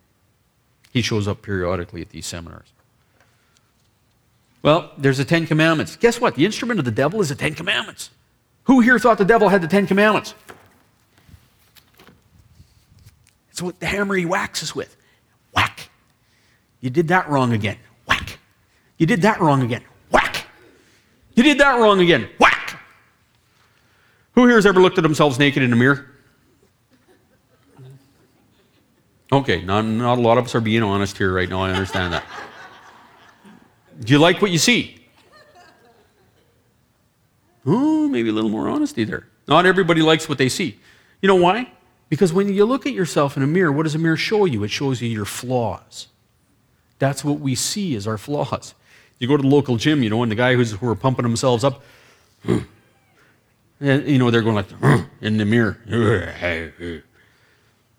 He 0.93 1.01
shows 1.01 1.27
up 1.27 1.41
periodically 1.41 2.03
at 2.03 2.11
these 2.11 2.27
seminars. 2.27 2.67
Well, 4.63 4.91
there's 4.99 5.19
the 5.19 5.25
Ten 5.25 5.47
Commandments. 5.47 5.97
Guess 5.97 6.21
what? 6.21 6.35
The 6.35 6.45
instrument 6.45 6.79
of 6.81 6.85
the 6.85 6.91
devil 6.91 7.21
is 7.21 7.31
the 7.31 7.35
Ten 7.35 7.55
Commandments. 7.55 8.11
Who 8.65 8.81
here 8.81 8.99
thought 8.99 9.19
the 9.19 9.25
devil 9.25 9.49
had 9.49 9.63
the 9.63 9.69
Ten 9.69 9.87
Commandments? 9.87 10.35
It's 13.51 13.63
what 13.63 13.79
the 13.81 13.87
hammer 13.87 14.17
he 14.17 14.27
whacks 14.27 14.63
us 14.63 14.75
with. 14.75 14.97
Whack. 15.55 15.89
You 16.81 16.91
did 16.91 17.09
that 17.09 17.29
wrong 17.29 17.53
again. 17.53 17.79
Whack. 18.07 18.39
You 18.99 19.07
did 19.07 19.23
that 19.23 19.41
wrong 19.41 19.63
again. 19.63 19.83
Whack. 20.11 20.47
You 21.35 21.43
did 21.43 21.59
that 21.59 21.79
wrong 21.79 22.01
again. 22.01 22.29
Whack. 22.39 22.81
Who 24.35 24.47
here 24.47 24.57
has 24.57 24.67
ever 24.67 24.81
looked 24.81 24.99
at 24.99 25.03
themselves 25.03 25.39
naked 25.39 25.63
in 25.63 25.73
a 25.73 25.77
mirror? 25.77 26.07
Okay, 29.33 29.63
not, 29.63 29.87
not 29.87 30.19
a 30.19 30.21
lot 30.21 30.37
of 30.37 30.45
us 30.45 30.55
are 30.55 30.61
being 30.61 30.83
honest 30.83 31.17
here 31.17 31.33
right 31.33 31.49
now. 31.49 31.63
I 31.63 31.71
understand 31.71 32.13
that. 32.13 32.25
Do 34.01 34.13
you 34.13 34.19
like 34.19 34.43
what 34.43 34.51
you 34.51 34.59
see? 34.59 35.07
Oh, 37.65 38.09
maybe 38.09 38.29
a 38.29 38.33
little 38.33 38.51
more 38.51 38.69
honesty 38.69 39.05
there. 39.05 39.27
Not 39.49 39.65
everybody 39.65 40.03
likes 40.03 40.29
what 40.29 40.37
they 40.37 40.51
see. 40.51 40.79
You 41.23 41.29
know 41.29 41.37
why? 41.37 41.73
Because 42.11 42.33
when 42.33 42.53
you 42.53 42.67
look 42.67 42.85
at 42.85 42.93
yourself 42.93 43.37
in 43.37 43.43
a 43.43 43.47
mirror, 43.47 43.73
what 43.73 43.85
does 43.85 43.95
a 43.95 43.99
mirror 43.99 44.17
show 44.17 44.45
you? 44.45 44.65
It 44.65 44.69
shows 44.69 45.01
you 45.01 45.09
your 45.09 45.25
flaws. 45.25 46.09
That's 46.99 47.25
what 47.25 47.41
we 47.41 47.55
see 47.55 47.97
as 47.97 48.07
our 48.07 48.19
flaws. 48.19 48.75
You 49.19 49.29
go 49.29 49.37
to 49.37 49.43
the 49.43 49.49
local 49.49 49.77
gym, 49.77 50.03
you 50.03 50.11
know, 50.11 50.23
and 50.23 50.31
the 50.31 50.37
guy 50.37 50.55
who's 50.57 50.73
who 50.73 50.89
are 50.89 50.95
pumping 50.95 51.23
themselves 51.23 51.65
up, 51.65 51.83
and, 52.45 52.67
you 53.81 54.19
know, 54.19 54.31
they're 54.31 54.43
going 54.43 54.57
like 54.57 54.67
in 55.23 55.39
the 55.39 55.45
mirror. 55.47 55.79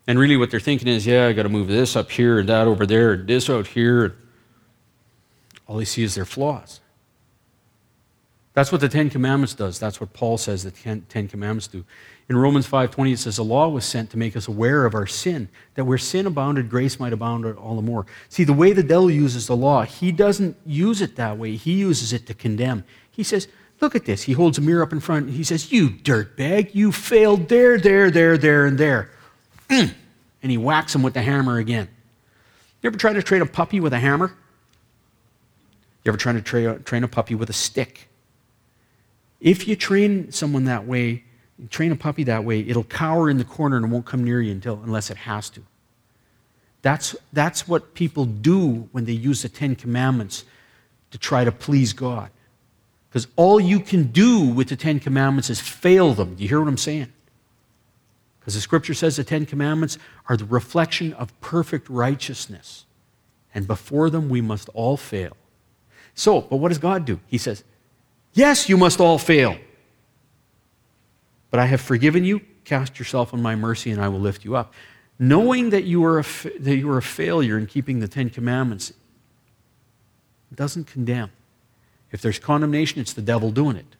And 0.07 0.19
really, 0.19 0.35
what 0.35 0.51
they're 0.51 0.59
thinking 0.59 0.87
is, 0.87 1.05
yeah, 1.07 1.27
I 1.27 1.33
got 1.33 1.43
to 1.43 1.49
move 1.49 1.67
this 1.67 1.95
up 1.95 2.11
here 2.11 2.39
and 2.39 2.49
that 2.49 2.67
over 2.67 2.85
there 2.85 3.13
and 3.13 3.27
this 3.27 3.49
out 3.49 3.67
here. 3.67 4.15
All 5.65 5.77
they 5.77 5.85
see 5.85 6.03
is 6.03 6.15
their 6.15 6.25
flaws. 6.25 6.81
That's 8.53 8.71
what 8.71 8.81
the 8.81 8.89
Ten 8.89 9.09
Commandments 9.09 9.55
does. 9.55 9.79
That's 9.79 9.99
what 9.99 10.13
Paul 10.13 10.37
says 10.37 10.63
the 10.63 10.71
Ten 10.71 11.27
Commandments 11.27 11.67
do. 11.67 11.85
In 12.29 12.37
Romans 12.37 12.67
5:20 12.67 13.13
it 13.13 13.19
says 13.19 13.37
the 13.37 13.43
law 13.43 13.67
was 13.67 13.83
sent 13.83 14.11
to 14.11 14.17
make 14.17 14.37
us 14.37 14.47
aware 14.47 14.85
of 14.85 14.93
our 14.93 15.07
sin, 15.07 15.49
that 15.75 15.85
where 15.85 15.97
sin 15.97 16.27
abounded, 16.27 16.69
grace 16.69 16.99
might 16.99 17.13
abound 17.13 17.45
all 17.45 17.75
the 17.75 17.81
more. 17.81 18.05
See, 18.29 18.43
the 18.43 18.53
way 18.53 18.71
the 18.71 18.83
devil 18.83 19.09
uses 19.09 19.47
the 19.47 19.55
law, 19.55 19.83
he 19.83 20.11
doesn't 20.11 20.55
use 20.65 21.01
it 21.01 21.15
that 21.15 21.37
way. 21.37 21.55
He 21.55 21.73
uses 21.73 22.13
it 22.13 22.27
to 22.27 22.33
condemn. 22.33 22.83
He 23.09 23.23
says, 23.23 23.47
Look 23.81 23.95
at 23.95 24.05
this. 24.05 24.23
He 24.23 24.33
holds 24.33 24.57
a 24.57 24.61
mirror 24.61 24.83
up 24.83 24.93
in 24.93 25.01
front. 25.01 25.25
And 25.25 25.35
he 25.35 25.43
says, 25.43 25.71
You 25.71 25.89
dirtbag, 25.89 26.73
you 26.73 26.91
failed 26.91 27.49
there, 27.49 27.77
there, 27.77 28.09
there, 28.09 28.37
there, 28.37 28.65
and 28.65 28.77
there. 28.77 29.11
Mm. 29.73 29.93
And 30.43 30.51
he 30.51 30.57
whacks 30.57 30.93
him 30.93 31.01
with 31.01 31.13
the 31.13 31.21
hammer 31.21 31.57
again. 31.57 31.87
You 32.81 32.87
ever 32.87 32.97
try 32.97 33.13
to 33.13 33.23
train 33.23 33.41
a 33.41 33.45
puppy 33.45 33.79
with 33.79 33.93
a 33.93 33.99
hammer? 33.99 34.35
You 36.03 36.09
ever 36.09 36.17
try 36.17 36.33
to 36.33 36.41
tra- 36.41 36.79
train 36.79 37.03
a 37.03 37.07
puppy 37.07 37.33
with 37.33 37.49
a 37.49 37.53
stick? 37.53 38.09
If 39.39 39.67
you 39.67 39.75
train 39.75 40.31
someone 40.31 40.65
that 40.65 40.85
way, 40.85 41.23
train 41.69 41.91
a 41.91 41.95
puppy 41.95 42.23
that 42.25 42.43
way, 42.43 42.59
it'll 42.59 42.83
cower 42.83 43.29
in 43.29 43.37
the 43.37 43.45
corner 43.45 43.77
and 43.77 43.91
won't 43.91 44.05
come 44.05 44.23
near 44.23 44.41
you 44.41 44.51
until, 44.51 44.81
unless 44.83 45.09
it 45.09 45.17
has 45.17 45.49
to. 45.51 45.61
That's, 46.81 47.15
that's 47.31 47.67
what 47.67 47.93
people 47.93 48.25
do 48.25 48.89
when 48.91 49.05
they 49.05 49.13
use 49.13 49.41
the 49.41 49.49
Ten 49.49 49.75
Commandments 49.75 50.43
to 51.11 51.17
try 51.17 51.45
to 51.45 51.51
please 51.51 51.93
God. 51.93 52.29
Because 53.09 53.27
all 53.37 53.59
you 53.59 53.79
can 53.79 54.07
do 54.07 54.41
with 54.41 54.67
the 54.67 54.75
Ten 54.75 54.99
Commandments 54.99 55.49
is 55.49 55.61
fail 55.61 56.13
them. 56.13 56.35
Do 56.35 56.43
you 56.43 56.49
hear 56.49 56.59
what 56.59 56.67
I'm 56.67 56.77
saying? 56.77 57.12
Because 58.43 58.55
the 58.55 58.61
scripture 58.61 58.93
says 58.93 59.15
the 59.15 59.23
Ten 59.23 59.45
Commandments 59.45 59.97
are 60.27 60.35
the 60.35 60.43
reflection 60.43 61.13
of 61.13 61.39
perfect 61.39 61.87
righteousness. 61.89 62.83
And 63.55 63.65
before 63.65 64.09
them, 64.09 64.27
we 64.27 64.41
must 64.41 64.67
all 64.73 64.97
fail. 64.97 65.37
So, 66.13 66.41
but 66.41 66.57
what 66.57 66.67
does 66.67 66.77
God 66.77 67.05
do? 67.05 67.21
He 67.27 67.37
says, 67.37 67.63
Yes, 68.33 68.67
you 68.67 68.75
must 68.75 68.99
all 68.99 69.17
fail. 69.17 69.57
But 71.51 71.61
I 71.61 71.67
have 71.67 71.79
forgiven 71.79 72.25
you. 72.25 72.41
Cast 72.65 72.99
yourself 72.99 73.33
on 73.33 73.41
my 73.41 73.55
mercy, 73.55 73.91
and 73.91 74.01
I 74.01 74.09
will 74.09 74.19
lift 74.19 74.43
you 74.43 74.57
up. 74.57 74.73
Knowing 75.17 75.69
that 75.69 75.85
you 75.85 76.03
are 76.03 76.19
a, 76.19 76.25
that 76.59 76.75
you 76.75 76.89
are 76.91 76.97
a 76.97 77.03
failure 77.03 77.57
in 77.57 77.65
keeping 77.65 78.01
the 78.01 78.09
Ten 78.09 78.29
Commandments 78.29 78.91
doesn't 80.53 80.85
condemn. 80.85 81.31
If 82.11 82.21
there's 82.21 82.39
condemnation, 82.39 82.99
it's 82.99 83.13
the 83.13 83.21
devil 83.21 83.51
doing 83.51 83.77
it. 83.77 83.95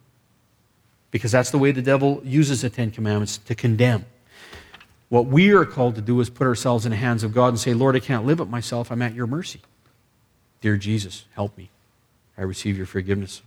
Because 1.12 1.32
that's 1.32 1.52
the 1.52 1.58
way 1.58 1.72
the 1.72 1.82
devil 1.82 2.22
uses 2.26 2.62
the 2.62 2.70
Ten 2.70 2.92
Commandments 2.92 3.38
to 3.38 3.56
condemn. 3.56 4.06
What 5.14 5.28
we 5.28 5.52
are 5.52 5.64
called 5.64 5.94
to 5.94 6.02
do 6.02 6.20
is 6.22 6.32
put 6.32 6.48
ourselves 6.48 6.88
in 6.88 6.90
the 6.90 6.96
hands 6.96 7.24
of 7.24 7.36
God 7.36 7.50
and 7.50 7.60
say, 7.60 7.76
Lord, 7.76 7.96
I 7.96 8.00
can't 8.00 8.26
live 8.26 8.40
it 8.40 8.50
myself. 8.50 8.92
I'm 8.92 9.04
at 9.04 9.14
your 9.14 9.28
mercy. 9.28 9.62
Dear 10.60 10.76
Jesus, 10.76 11.26
help 11.36 11.56
me. 11.56 11.70
I 12.36 12.42
receive 12.42 12.78
your 12.78 12.88
forgiveness. 12.88 13.44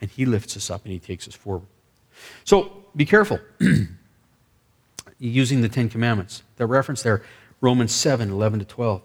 And 0.00 0.10
he 0.10 0.26
lifts 0.26 0.56
us 0.56 0.72
up 0.72 0.82
and 0.82 0.92
he 0.92 0.98
takes 0.98 1.28
us 1.28 1.34
forward. 1.36 1.68
So 2.42 2.86
be 2.96 3.04
careful 3.04 3.38
using 5.20 5.60
the 5.60 5.68
Ten 5.68 5.88
Commandments. 5.88 6.42
The 6.56 6.66
reference 6.66 7.04
there, 7.04 7.22
Romans 7.60 7.92
7 7.92 8.28
11 8.28 8.58
to 8.58 8.64
12. 8.64 9.02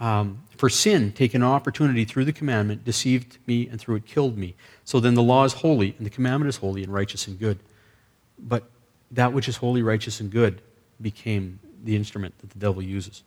Um, 0.00 0.42
for 0.56 0.70
sin, 0.70 1.12
taking 1.12 1.42
an 1.42 1.48
opportunity 1.48 2.06
through 2.06 2.24
the 2.24 2.32
commandment, 2.32 2.82
deceived 2.82 3.36
me, 3.46 3.68
and 3.68 3.78
through 3.78 3.96
it 3.96 4.06
killed 4.06 4.38
me. 4.38 4.54
So 4.84 5.00
then 5.00 5.12
the 5.12 5.22
law 5.22 5.44
is 5.44 5.52
holy, 5.52 5.96
and 5.98 6.06
the 6.06 6.10
commandment 6.10 6.48
is 6.48 6.56
holy 6.56 6.82
and 6.82 6.90
righteous 6.90 7.28
and 7.28 7.38
good. 7.38 7.58
But 8.38 8.64
that 9.10 9.34
which 9.34 9.50
is 9.50 9.58
holy, 9.58 9.82
righteous, 9.82 10.18
and 10.18 10.30
good 10.30 10.62
became 11.00 11.58
the 11.82 11.96
instrument 11.96 12.38
that 12.38 12.50
the 12.50 12.58
devil 12.58 12.82
uses. 12.82 13.22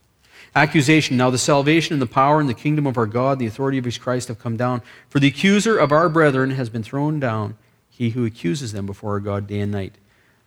Accusation. 0.55 1.17
Now 1.17 1.29
the 1.29 1.37
salvation 1.37 1.93
and 1.93 2.01
the 2.01 2.07
power 2.07 2.39
and 2.39 2.49
the 2.49 2.53
kingdom 2.53 2.85
of 2.87 2.97
our 2.97 3.05
God, 3.05 3.39
the 3.39 3.47
authority 3.47 3.77
of 3.77 3.85
his 3.85 3.97
Christ 3.97 4.27
have 4.27 4.39
come 4.39 4.57
down. 4.57 4.81
For 5.09 5.19
the 5.19 5.27
accuser 5.27 5.77
of 5.77 5.91
our 5.91 6.09
brethren 6.09 6.51
has 6.51 6.69
been 6.69 6.83
thrown 6.83 7.19
down, 7.19 7.57
he 7.89 8.11
who 8.11 8.25
accuses 8.25 8.71
them 8.71 8.85
before 8.85 9.13
our 9.13 9.19
God 9.19 9.47
day 9.47 9.59
and 9.59 9.71
night. 9.71 9.95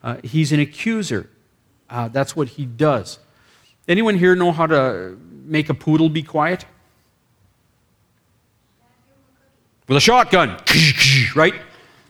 Uh, 0.02 0.16
he's 0.22 0.52
an 0.52 0.61
accuser. 0.61 1.28
Uh, 1.88 2.09
that's 2.09 2.35
what 2.37 2.48
he 2.48 2.64
does. 2.64 3.18
Anyone 3.88 4.16
here 4.16 4.37
know 4.37 4.52
how 4.52 4.66
to 4.66 5.18
make 5.44 5.68
a 5.68 5.74
poodle 5.74 6.09
be 6.09 6.22
quiet? 6.22 6.64
With 9.88 9.96
a 9.96 10.00
shotgun, 10.00 10.56
right? 11.35 11.54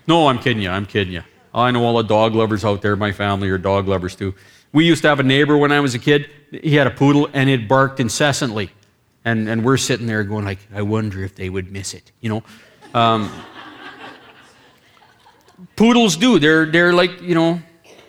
No, 0.06 0.28
I'm 0.28 0.38
kidding 0.38 0.62
you. 0.62 0.68
I'm 0.68 0.84
kidding 0.84 1.14
you. 1.14 1.22
I 1.54 1.70
know 1.70 1.82
all 1.82 1.96
the 1.96 2.02
dog 2.02 2.34
lovers 2.34 2.64
out 2.64 2.82
there. 2.82 2.94
My 2.94 3.12
family 3.12 3.48
are 3.48 3.58
dog 3.58 3.88
lovers 3.88 4.14
too. 4.14 4.34
We 4.72 4.86
used 4.86 5.02
to 5.02 5.08
have 5.08 5.20
a 5.20 5.24
neighbor 5.24 5.56
when 5.56 5.72
I 5.72 5.80
was 5.80 5.94
a 5.94 5.98
kid. 5.98 6.30
He 6.50 6.76
had 6.76 6.86
a 6.86 6.90
poodle 6.90 7.28
and 7.32 7.50
it 7.50 7.68
barked 7.68 8.00
incessantly. 8.00 8.70
And, 9.24 9.48
and 9.48 9.64
we're 9.64 9.76
sitting 9.76 10.06
there 10.06 10.24
going 10.24 10.44
like, 10.44 10.60
I 10.74 10.82
wonder 10.82 11.22
if 11.22 11.34
they 11.34 11.50
would 11.50 11.70
miss 11.70 11.92
it, 11.92 12.10
you 12.20 12.28
know? 12.30 12.42
Um, 12.94 13.30
poodles 15.76 16.16
do. 16.16 16.38
They're, 16.38 16.66
they're 16.66 16.92
like, 16.92 17.20
you 17.20 17.34
know, 17.34 17.60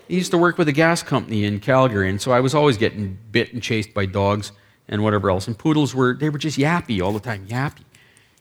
he 0.07 0.15
used 0.15 0.31
to 0.31 0.37
work 0.37 0.57
with 0.57 0.67
a 0.67 0.73
gas 0.73 1.03
company 1.03 1.45
in 1.45 1.61
Calgary, 1.61 2.09
and 2.09 2.21
so 2.21 2.31
I 2.33 2.41
was 2.41 2.53
always 2.53 2.77
getting 2.77 3.17
bit 3.31 3.53
and 3.53 3.63
chased 3.63 3.93
by 3.93 4.05
dogs 4.05 4.51
and 4.89 5.03
whatever 5.03 5.29
else. 5.29 5.47
And 5.47 5.57
poodles 5.57 5.95
were, 5.95 6.13
they 6.13 6.29
were 6.29 6.37
just 6.37 6.57
yappy 6.57 7.01
all 7.01 7.13
the 7.13 7.19
time, 7.19 7.47
yappy. 7.47 7.83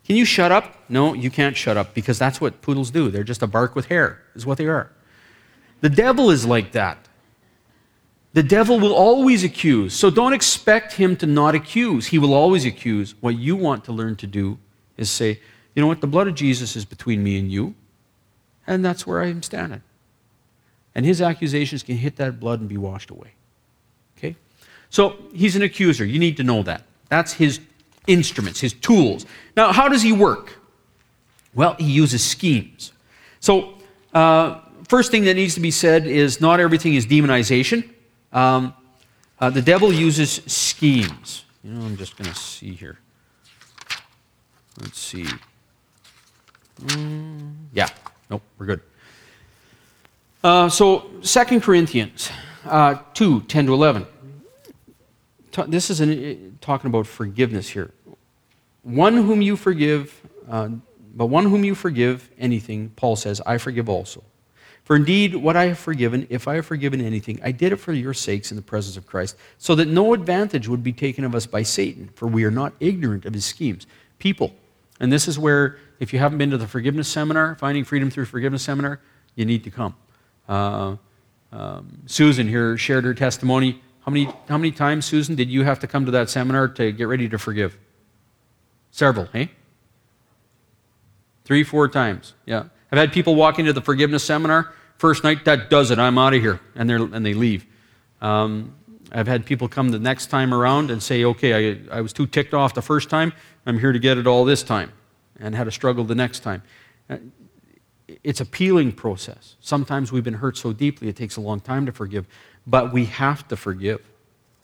Can 0.05 0.17
you 0.17 0.25
shut 0.25 0.51
up? 0.51 0.77
No, 0.89 1.15
you 1.15 1.31
can't 1.31 1.57
shut 1.57 1.77
up 1.77 1.95
because 1.95 2.19
that's 2.19 2.41
what 2.41 2.61
poodles 2.63 2.91
do. 2.91 3.11
They're 3.11 3.23
just 3.23 3.43
a 3.43 3.47
bark 3.47 3.77
with 3.77 3.87
hair, 3.87 4.21
is 4.35 4.45
what 4.45 4.59
they 4.59 4.67
are. 4.67 4.91
The 5.81 5.89
devil 5.89 6.31
is 6.31 6.45
like 6.45 6.73
that. 6.73 7.09
The 8.33 8.43
devil 8.43 8.79
will 8.79 8.95
always 8.95 9.43
accuse. 9.43 9.93
So 9.95 10.09
don't 10.09 10.33
expect 10.33 10.95
him 10.95 11.17
to 11.17 11.27
not 11.27 11.55
accuse. 11.55 12.07
He 12.07 12.19
will 12.19 12.33
always 12.33 12.65
accuse. 12.65 13.15
What 13.21 13.37
you 13.37 13.57
want 13.57 13.85
to 13.85 13.93
learn 13.93 14.17
to 14.17 14.27
do 14.27 14.59
is 14.97 15.11
say, 15.11 15.41
you 15.75 15.83
know 15.83 15.89
what, 15.89 16.01
the 16.01 16.07
blood 16.07 16.29
of 16.29 16.35
Jesus 16.35 16.77
is 16.77 16.85
between 16.85 17.23
me 17.23 17.39
and 17.39 17.51
you, 17.51 17.75
and 18.67 18.85
that's 18.85 19.07
where 19.07 19.23
I 19.23 19.29
am 19.29 19.43
standing. 19.43 19.83
And 20.95 21.07
his 21.07 21.23
accusations 21.23 21.83
can 21.83 21.97
hit 21.97 22.17
that 22.17 22.41
blood 22.41 22.61
and 22.61 22.69
be 22.69 22.77
washed 22.77 23.11
away. 23.11 23.33
Okay? 24.19 24.37
So 24.91 25.17
he's 25.33 25.57
an 25.57 25.63
accuser. 25.63 26.05
You 26.05 26.19
need 26.19 26.37
to 26.37 26.43
know 26.43 26.63
that. 26.65 26.83
That's 27.09 27.33
his 27.35 27.61
instruments, 28.07 28.61
his 28.61 28.73
tools. 28.73 29.27
Now, 29.57 29.73
how 29.73 29.89
does 29.89 30.03
he 30.03 30.13
work? 30.13 30.59
Well, 31.55 31.75
he 31.75 31.91
uses 31.91 32.25
schemes. 32.25 32.93
So, 33.41 33.75
uh, 34.13 34.61
first 34.89 35.11
thing 35.11 35.25
that 35.25 35.35
needs 35.35 35.55
to 35.55 35.61
be 35.61 35.71
said 35.71 36.07
is 36.07 36.41
not 36.41 36.61
everything 36.61 36.95
is 36.95 37.07
demonization. 37.07 37.89
Um, 38.33 38.75
uh, 39.39 39.51
the 39.51 39.63
devil 39.63 39.93
uses 39.93 40.43
schemes. 40.47 41.45
You 41.65 41.73
know, 41.73 41.85
I'm 41.85 41.97
just 41.97 42.17
going 42.17 42.31
to 42.31 42.39
see 42.39 42.73
here. 42.73 42.99
Let's 44.81 44.99
see. 44.99 45.27
Mm, 46.81 47.55
yeah, 47.73 47.89
nope, 48.31 48.43
we're 48.59 48.67
good. 48.67 48.81
Uh, 50.43 50.69
so, 50.71 51.11
2 51.23 51.61
Corinthians 51.61 52.31
uh, 52.65 52.97
2 53.15 53.43
10 53.43 53.67
to 53.67 53.75
11. 53.75 54.07
This 55.69 55.91
is 55.91 56.01
an, 56.01 56.59
talking 56.61 56.89
about 56.89 57.07
forgiveness 57.07 57.69
here. 57.69 57.93
One 58.83 59.17
whom 59.17 59.43
you 59.43 59.57
forgive, 59.57 60.21
uh, 60.49 60.69
but 61.15 61.27
one 61.27 61.47
whom 61.47 61.65
you 61.65 61.75
forgive 61.75 62.31
anything, 62.39 62.91
Paul 62.97 63.17
says, 63.17 63.41
I 63.45 63.59
forgive 63.59 63.89
also. 63.89 64.23
For 64.91 64.97
indeed, 64.97 65.37
what 65.37 65.57
I 65.57 65.67
have 65.67 65.79
forgiven, 65.79 66.27
if 66.31 66.49
I 66.49 66.57
have 66.57 66.67
forgiven 66.67 67.01
anything, 67.01 67.39
I 67.45 67.53
did 67.53 67.71
it 67.71 67.77
for 67.77 67.93
your 67.93 68.13
sakes 68.13 68.51
in 68.51 68.57
the 68.57 68.63
presence 68.63 68.97
of 68.97 69.07
Christ, 69.07 69.37
so 69.57 69.77
that 69.77 69.87
no 69.87 70.15
advantage 70.15 70.67
would 70.67 70.83
be 70.83 70.93
taken 70.93 71.25
of 71.25 71.33
us 71.33 71.47
by 71.47 71.63
Satan, 71.63 72.11
for 72.17 72.27
we 72.27 72.43
are 72.43 72.51
not 72.51 72.73
ignorant 72.81 73.25
of 73.25 73.33
his 73.33 73.45
schemes. 73.45 73.87
People, 74.19 74.53
and 74.99 75.13
this 75.13 75.29
is 75.29 75.39
where, 75.39 75.79
if 76.01 76.13
you 76.13 76.19
haven't 76.19 76.39
been 76.39 76.51
to 76.51 76.59
the 76.59 76.67
forgiveness 76.67 77.07
seminar, 77.07 77.55
Finding 77.55 77.85
Freedom 77.85 78.11
Through 78.11 78.25
Forgiveness 78.25 78.65
seminar, 78.65 78.99
you 79.37 79.45
need 79.45 79.63
to 79.63 79.71
come. 79.71 79.95
Uh, 80.49 80.97
um, 81.53 81.99
Susan 82.07 82.49
here 82.49 82.77
shared 82.77 83.05
her 83.05 83.15
testimony. 83.15 83.81
How 84.01 84.11
many, 84.11 84.25
how 84.49 84.59
many 84.59 84.73
times, 84.73 85.07
Susan, 85.07 85.37
did 85.37 85.51
you 85.51 85.63
have 85.63 85.79
to 85.79 85.87
come 85.87 86.05
to 86.07 86.11
that 86.11 86.31
seminar 86.31 86.67
to 86.67 86.91
get 86.91 87.07
ready 87.07 87.29
to 87.29 87.39
forgive? 87.39 87.79
Several, 88.91 89.27
hey? 89.27 89.53
Three, 91.45 91.63
four 91.63 91.87
times, 91.87 92.35
yeah. 92.45 92.65
I've 92.91 92.99
had 92.99 93.13
people 93.13 93.37
walk 93.37 93.61
into 93.61 93.73
the 93.73 93.83
forgiveness 93.83 94.25
seminar 94.25 94.75
First 95.01 95.25
night, 95.25 95.47
that 95.47 95.71
does 95.71 95.91
it. 95.91 95.99
I'm 95.99 96.19
out 96.19 96.35
of 96.35 96.43
here. 96.43 96.61
And, 96.75 96.91
and 96.91 97.25
they 97.25 97.33
leave. 97.33 97.65
Um, 98.21 98.75
I've 99.11 99.27
had 99.27 99.47
people 99.47 99.67
come 99.67 99.89
the 99.89 99.99
next 99.99 100.27
time 100.27 100.53
around 100.53 100.91
and 100.91 101.03
say, 101.03 101.25
okay, 101.25 101.79
I, 101.91 101.97
I 101.97 102.01
was 102.03 102.13
too 102.13 102.27
ticked 102.27 102.53
off 102.53 102.75
the 102.75 102.83
first 102.83 103.09
time. 103.09 103.33
I'm 103.65 103.79
here 103.79 103.93
to 103.93 103.99
get 103.99 104.19
it 104.19 104.27
all 104.27 104.45
this 104.45 104.63
time. 104.63 104.93
And 105.39 105.55
had 105.55 105.67
a 105.67 105.71
struggle 105.71 106.05
the 106.05 106.15
next 106.15 106.41
time. 106.41 106.63
Uh, 107.09 107.17
it's 108.23 108.43
a 108.43 108.45
peeling 108.45 108.93
process. 108.93 109.57
Sometimes 109.63 110.13
we've 110.13 110.23
been 110.23 110.35
hurt 110.35 110.59
so 110.59 110.75
deeply 110.75 111.09
it 111.09 111.17
takes 111.17 111.39
a 111.39 111.41
long 111.41 111.61
time 111.61 111.87
to 111.87 111.93
forgive. 111.93 112.27
But 112.67 112.93
we 112.93 113.07
have 113.07 113.49
to 113.49 113.57
forgive. 113.57 114.03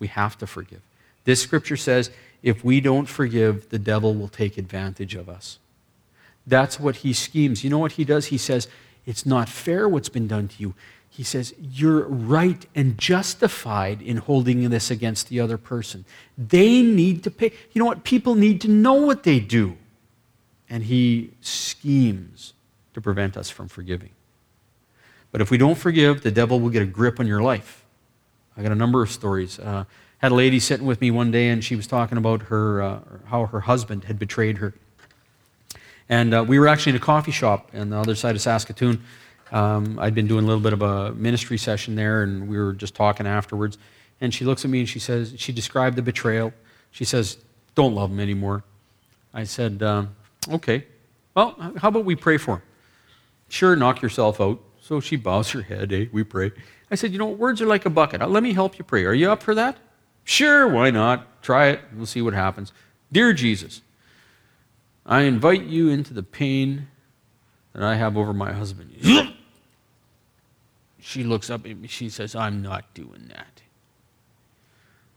We 0.00 0.08
have 0.08 0.36
to 0.36 0.46
forgive. 0.46 0.82
This 1.24 1.40
scripture 1.40 1.78
says 1.78 2.10
if 2.42 2.62
we 2.62 2.82
don't 2.82 3.06
forgive, 3.06 3.70
the 3.70 3.78
devil 3.78 4.14
will 4.14 4.28
take 4.28 4.58
advantage 4.58 5.14
of 5.14 5.30
us. 5.30 5.60
That's 6.46 6.78
what 6.78 6.96
he 6.96 7.14
schemes. 7.14 7.64
You 7.64 7.70
know 7.70 7.78
what 7.78 7.92
he 7.92 8.04
does? 8.04 8.26
He 8.26 8.36
says, 8.36 8.68
it's 9.06 9.24
not 9.24 9.48
fair 9.48 9.88
what's 9.88 10.08
been 10.08 10.26
done 10.26 10.48
to 10.48 10.54
you. 10.58 10.74
He 11.08 11.22
says, 11.22 11.54
You're 11.58 12.02
right 12.02 12.66
and 12.74 12.98
justified 12.98 14.02
in 14.02 14.18
holding 14.18 14.68
this 14.68 14.90
against 14.90 15.28
the 15.28 15.40
other 15.40 15.56
person. 15.56 16.04
They 16.36 16.82
need 16.82 17.22
to 17.24 17.30
pay. 17.30 17.52
You 17.72 17.78
know 17.78 17.86
what? 17.86 18.04
People 18.04 18.34
need 18.34 18.60
to 18.62 18.68
know 18.68 18.94
what 18.94 19.22
they 19.22 19.40
do. 19.40 19.78
And 20.68 20.82
he 20.84 21.30
schemes 21.40 22.52
to 22.92 23.00
prevent 23.00 23.36
us 23.36 23.48
from 23.48 23.68
forgiving. 23.68 24.10
But 25.30 25.40
if 25.40 25.50
we 25.50 25.58
don't 25.58 25.78
forgive, 25.78 26.22
the 26.22 26.30
devil 26.30 26.60
will 26.60 26.70
get 26.70 26.82
a 26.82 26.86
grip 26.86 27.20
on 27.20 27.26
your 27.26 27.40
life. 27.40 27.84
I 28.56 28.62
got 28.62 28.72
a 28.72 28.76
number 28.76 29.02
of 29.02 29.10
stories. 29.10 29.58
Uh, 29.58 29.84
had 30.18 30.32
a 30.32 30.34
lady 30.34 30.58
sitting 30.58 30.86
with 30.86 31.00
me 31.00 31.10
one 31.10 31.30
day, 31.30 31.48
and 31.48 31.62
she 31.62 31.76
was 31.76 31.86
talking 31.86 32.18
about 32.18 32.42
her, 32.42 32.82
uh, 32.82 33.00
how 33.26 33.46
her 33.46 33.60
husband 33.60 34.04
had 34.04 34.18
betrayed 34.18 34.58
her. 34.58 34.74
And 36.08 36.34
uh, 36.34 36.44
we 36.46 36.58
were 36.58 36.68
actually 36.68 36.90
in 36.90 36.96
a 36.96 37.00
coffee 37.00 37.32
shop 37.32 37.70
on 37.74 37.90
the 37.90 37.98
other 37.98 38.14
side 38.14 38.34
of 38.34 38.40
Saskatoon. 38.40 39.02
Um, 39.52 39.98
I'd 39.98 40.14
been 40.14 40.26
doing 40.26 40.44
a 40.44 40.46
little 40.46 40.62
bit 40.62 40.72
of 40.72 40.82
a 40.82 41.12
ministry 41.12 41.58
session 41.58 41.94
there, 41.94 42.22
and 42.22 42.48
we 42.48 42.58
were 42.58 42.72
just 42.72 42.94
talking 42.94 43.26
afterwards. 43.26 43.78
And 44.20 44.32
she 44.32 44.44
looks 44.44 44.64
at 44.64 44.70
me 44.70 44.80
and 44.80 44.88
she 44.88 44.98
says, 44.98 45.34
she 45.36 45.52
described 45.52 45.96
the 45.96 46.02
betrayal. 46.02 46.52
She 46.90 47.04
says, 47.04 47.38
Don't 47.74 47.94
love 47.94 48.10
him 48.10 48.20
anymore. 48.20 48.64
I 49.34 49.44
said, 49.44 49.82
um, 49.82 50.14
Okay. 50.48 50.86
Well, 51.34 51.54
how 51.76 51.88
about 51.88 52.04
we 52.04 52.16
pray 52.16 52.38
for 52.38 52.56
him? 52.56 52.62
Sure, 53.48 53.76
knock 53.76 54.00
yourself 54.00 54.40
out. 54.40 54.60
So 54.80 55.00
she 55.00 55.16
bows 55.16 55.50
her 55.50 55.62
head, 55.62 55.90
hey, 55.90 56.08
We 56.12 56.24
pray. 56.24 56.52
I 56.90 56.94
said, 56.94 57.12
You 57.12 57.18
know, 57.18 57.26
words 57.26 57.60
are 57.60 57.66
like 57.66 57.84
a 57.84 57.90
bucket. 57.90 58.26
Let 58.28 58.42
me 58.42 58.52
help 58.52 58.78
you 58.78 58.84
pray. 58.84 59.04
Are 59.04 59.14
you 59.14 59.30
up 59.30 59.42
for 59.42 59.54
that? 59.54 59.76
Sure, 60.24 60.66
why 60.66 60.90
not? 60.90 61.42
Try 61.42 61.68
it. 61.68 61.80
We'll 61.94 62.06
see 62.06 62.22
what 62.22 62.34
happens. 62.34 62.72
Dear 63.12 63.32
Jesus, 63.32 63.82
I 65.06 65.22
invite 65.22 65.62
you 65.62 65.88
into 65.88 66.12
the 66.12 66.22
pain 66.22 66.88
that 67.72 67.82
I 67.82 67.94
have 67.94 68.16
over 68.16 68.32
my 68.32 68.52
husband. 68.52 68.92
She 70.98 71.22
looks 71.22 71.50
up 71.50 71.64
at 71.66 71.76
me. 71.76 71.86
She 71.86 72.08
says, 72.08 72.34
I'm 72.34 72.62
not 72.62 72.92
doing 72.92 73.28
that. 73.28 73.62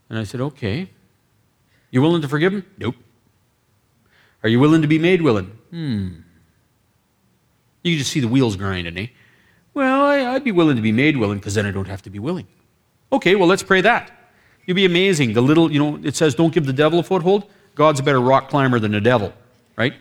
And 0.08 0.20
I 0.20 0.22
said, 0.22 0.40
Okay. 0.40 0.88
You 1.90 2.00
willing 2.00 2.22
to 2.22 2.28
forgive 2.28 2.52
him? 2.52 2.64
Nope. 2.78 2.94
Are 4.44 4.48
you 4.48 4.60
willing 4.60 4.82
to 4.82 4.88
be 4.88 5.00
made 5.00 5.20
willing? 5.20 5.46
Hmm. 5.70 6.08
You 7.82 7.98
just 7.98 8.12
see 8.12 8.20
the 8.20 8.28
wheels 8.28 8.54
grinding, 8.54 8.96
eh? 8.96 9.06
Well, 9.74 10.04
I, 10.04 10.32
would 10.32 10.44
be 10.44 10.52
willing 10.52 10.76
to 10.76 10.82
be 10.82 10.92
made 10.92 11.16
willing 11.16 11.38
because 11.38 11.54
then 11.54 11.66
I 11.66 11.72
don't 11.72 11.88
have 11.88 12.02
to 12.02 12.10
be 12.10 12.20
willing. 12.20 12.46
Okay, 13.12 13.34
well, 13.34 13.48
let's 13.48 13.64
pray 13.64 13.80
that. 13.80 14.12
You'd 14.66 14.74
be 14.74 14.84
amazing. 14.84 15.32
The 15.32 15.40
little, 15.40 15.72
you 15.72 15.78
know, 15.78 15.98
it 16.04 16.14
says 16.14 16.34
don't 16.34 16.54
give 16.54 16.66
the 16.66 16.72
devil 16.72 17.00
a 17.00 17.02
foothold. 17.02 17.50
God's 17.74 17.98
a 17.98 18.02
better 18.02 18.20
rock 18.20 18.48
climber 18.48 18.78
than 18.78 18.92
the 18.92 19.00
devil, 19.00 19.32
right? 19.80 19.94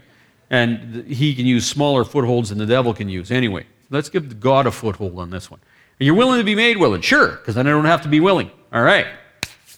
And 0.50 1.06
he 1.08 1.34
can 1.34 1.46
use 1.46 1.66
smaller 1.66 2.04
footholds 2.04 2.50
than 2.50 2.58
the 2.58 2.66
devil 2.66 2.94
can 2.94 3.08
use. 3.08 3.32
Anyway, 3.32 3.66
let's 3.90 4.10
give 4.10 4.40
God 4.40 4.68
a 4.68 4.72
foothold 4.72 5.18
on 5.18 5.30
this 5.30 5.50
one. 5.50 5.62
Are 6.02 6.04
you 6.04 6.14
willing 6.14 6.38
to 6.38 6.44
be 6.44 6.56
made 6.56 6.78
willing? 6.78 7.02
Sure, 7.02 7.30
because 7.30 7.56
then 7.56 7.66
I 7.66 7.70
don't 7.70 7.86
have 7.86 8.02
to 8.02 8.10
be 8.10 8.20
willing. 8.20 8.52
All 8.74 8.84
right. 8.84 9.08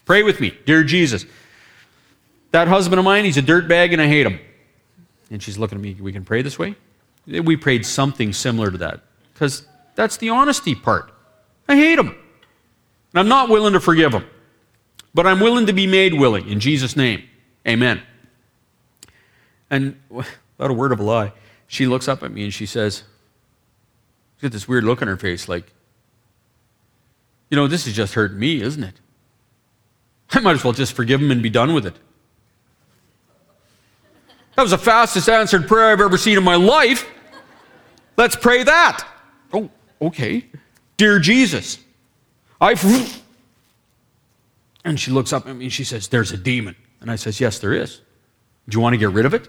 Pray 0.05 0.23
with 0.23 0.39
me. 0.39 0.57
Dear 0.65 0.83
Jesus, 0.83 1.25
that 2.49 2.67
husband 2.67 2.97
of 2.97 3.05
mine, 3.05 3.25
he's 3.25 3.37
a 3.37 3.43
dirtbag 3.43 3.93
and 3.93 4.01
I 4.01 4.07
hate 4.07 4.25
him. 4.25 4.39
And 5.29 5.41
she's 5.41 5.59
looking 5.59 5.77
at 5.77 5.81
me, 5.81 5.93
we 5.93 6.11
can 6.11 6.25
pray 6.25 6.41
this 6.41 6.57
way? 6.57 6.75
We 7.27 7.55
prayed 7.55 7.85
something 7.85 8.33
similar 8.33 8.71
to 8.71 8.77
that 8.79 9.01
because 9.33 9.67
that's 9.93 10.17
the 10.17 10.29
honesty 10.29 10.73
part. 10.73 11.11
I 11.69 11.75
hate 11.75 11.99
him. 11.99 12.07
And 12.07 13.19
I'm 13.19 13.27
not 13.27 13.49
willing 13.49 13.73
to 13.73 13.79
forgive 13.79 14.13
him. 14.13 14.25
But 15.13 15.27
I'm 15.27 15.39
willing 15.39 15.67
to 15.67 15.73
be 15.73 15.85
made 15.85 16.15
willing 16.15 16.49
in 16.49 16.59
Jesus' 16.59 16.95
name. 16.95 17.23
Amen. 17.67 18.01
And 19.71 19.99
without 20.09 20.69
a 20.69 20.73
word 20.73 20.91
of 20.91 20.99
a 20.99 21.03
lie, 21.03 21.31
she 21.65 21.87
looks 21.87 22.09
up 22.09 22.21
at 22.21 22.31
me 22.31 22.43
and 22.43 22.53
she 22.53 22.65
says, 22.67 23.03
She's 24.35 24.43
got 24.43 24.51
this 24.51 24.67
weird 24.67 24.83
look 24.83 25.01
on 25.01 25.07
her 25.07 25.17
face 25.17 25.47
like, 25.47 25.71
you 27.49 27.55
know, 27.55 27.67
this 27.67 27.85
has 27.85 27.93
just 27.93 28.13
hurt 28.13 28.33
me, 28.33 28.61
isn't 28.61 28.83
it? 28.83 28.95
I 30.31 30.39
might 30.39 30.53
as 30.53 30.63
well 30.63 30.73
just 30.73 30.93
forgive 30.93 31.21
him 31.21 31.31
and 31.31 31.41
be 31.41 31.49
done 31.49 31.73
with 31.73 31.85
it. 31.85 31.95
That 34.55 34.63
was 34.63 34.71
the 34.71 34.77
fastest 34.77 35.29
answered 35.29 35.67
prayer 35.67 35.91
I've 35.91 36.01
ever 36.01 36.17
seen 36.17 36.37
in 36.37 36.43
my 36.43 36.55
life. 36.55 37.09
Let's 38.17 38.35
pray 38.35 38.63
that. 38.63 39.05
Oh, 39.53 39.69
okay. 40.01 40.45
Dear 40.97 41.19
Jesus, 41.19 41.79
I. 42.59 42.75
And 44.83 44.99
she 44.99 45.11
looks 45.11 45.31
up 45.31 45.47
at 45.47 45.55
me 45.55 45.65
and 45.65 45.73
she 45.73 45.83
says, 45.83 46.07
There's 46.07 46.31
a 46.31 46.37
demon. 46.37 46.75
And 46.99 47.09
I 47.09 47.15
says, 47.15 47.39
Yes, 47.39 47.59
there 47.59 47.73
is. 47.73 48.01
Do 48.67 48.77
you 48.77 48.81
want 48.81 48.93
to 48.93 48.97
get 48.97 49.09
rid 49.11 49.25
of 49.25 49.33
it? 49.33 49.47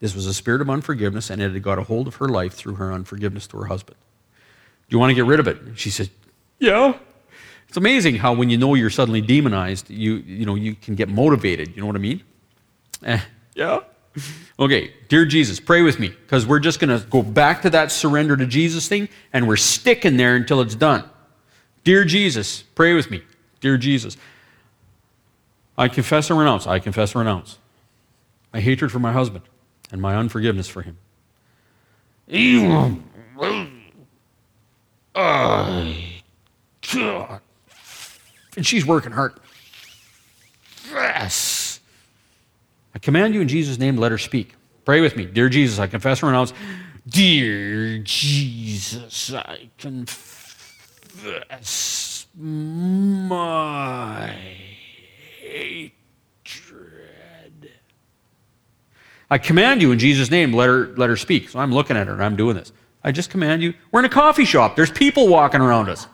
This 0.00 0.14
was 0.14 0.26
a 0.26 0.34
spirit 0.34 0.62
of 0.62 0.70
unforgiveness, 0.70 1.30
and 1.30 1.40
it 1.40 1.52
had 1.52 1.62
got 1.62 1.78
a 1.78 1.84
hold 1.84 2.08
of 2.08 2.16
her 2.16 2.28
life 2.28 2.54
through 2.54 2.76
her 2.76 2.92
unforgiveness 2.92 3.46
to 3.48 3.58
her 3.58 3.66
husband. 3.66 3.98
Do 4.88 4.96
you 4.96 4.98
want 4.98 5.10
to 5.10 5.14
get 5.14 5.26
rid 5.26 5.38
of 5.38 5.46
it? 5.46 5.58
She 5.76 5.90
said, 5.90 6.10
Yeah. 6.58 6.94
It's 7.68 7.76
amazing 7.76 8.16
how 8.16 8.32
when 8.32 8.50
you 8.50 8.58
know 8.58 8.74
you're 8.74 8.90
suddenly 8.90 9.20
demonized, 9.20 9.88
you, 9.90 10.14
you 10.14 10.44
know, 10.44 10.56
you 10.56 10.74
can 10.74 10.96
get 10.96 11.08
motivated. 11.08 11.68
You 11.76 11.80
know 11.80 11.86
what 11.86 11.94
I 11.94 12.00
mean? 12.00 12.20
Eh, 13.04 13.20
yeah. 13.54 13.80
Okay, 14.58 14.92
dear 15.08 15.24
Jesus, 15.24 15.60
pray 15.60 15.82
with 15.82 16.00
me 16.00 16.08
because 16.08 16.44
we're 16.44 16.58
just 16.58 16.80
going 16.80 16.90
to 16.90 17.06
go 17.06 17.22
back 17.22 17.62
to 17.62 17.70
that 17.70 17.92
surrender 17.92 18.36
to 18.36 18.44
Jesus 18.44 18.88
thing 18.88 19.08
and 19.32 19.46
we're 19.46 19.56
sticking 19.56 20.16
there 20.16 20.34
until 20.34 20.60
it's 20.60 20.74
done. 20.74 21.08
Dear 21.84 22.04
Jesus, 22.04 22.62
pray 22.74 22.92
with 22.92 23.08
me. 23.08 23.22
Dear 23.60 23.78
Jesus, 23.78 24.16
I 25.78 25.86
confess 25.86 26.28
and 26.28 26.38
renounce. 26.40 26.66
I 26.66 26.80
confess 26.80 27.14
and 27.14 27.20
renounce 27.20 27.58
my 28.52 28.60
hatred 28.60 28.90
for 28.90 28.98
my 28.98 29.12
husband 29.12 29.44
and 29.92 30.00
my 30.00 30.16
unforgiveness 30.16 30.68
for 30.68 30.82
him. 30.82 30.96
And 32.28 33.02
she's 38.62 38.86
working 38.86 39.12
hard. 39.12 39.34
Yes. 40.90 41.80
I 42.94 42.98
command 42.98 43.34
you 43.34 43.40
in 43.40 43.48
Jesus' 43.48 43.78
name, 43.78 43.96
let 43.96 44.12
her 44.12 44.18
speak. 44.18 44.54
Pray 44.84 45.00
with 45.00 45.16
me. 45.16 45.24
Dear 45.26 45.48
Jesus, 45.48 45.78
I 45.78 45.86
confess 45.86 46.22
and 46.22 46.30
renounce. 46.30 46.52
Dear 47.08 47.98
Jesus, 47.98 49.32
I 49.32 49.70
confess 49.78 50.66
my 52.36 54.36
hatred. 55.40 55.92
I 59.30 59.38
command 59.38 59.80
you 59.80 59.92
in 59.92 59.98
Jesus' 59.98 60.30
name, 60.30 60.52
let 60.52 60.68
her, 60.68 60.88
let 60.96 61.08
her 61.08 61.16
speak. 61.16 61.48
So 61.50 61.60
I'm 61.60 61.72
looking 61.72 61.96
at 61.96 62.08
her 62.08 62.12
and 62.12 62.22
I'm 62.22 62.36
doing 62.36 62.56
this. 62.56 62.72
I 63.02 63.12
just 63.12 63.30
command 63.30 63.62
you. 63.62 63.74
We're 63.92 64.00
in 64.00 64.06
a 64.06 64.10
coffee 64.10 64.44
shop. 64.44 64.76
There's 64.76 64.90
people 64.90 65.28
walking 65.28 65.60
around 65.60 65.88
us. 65.88 66.06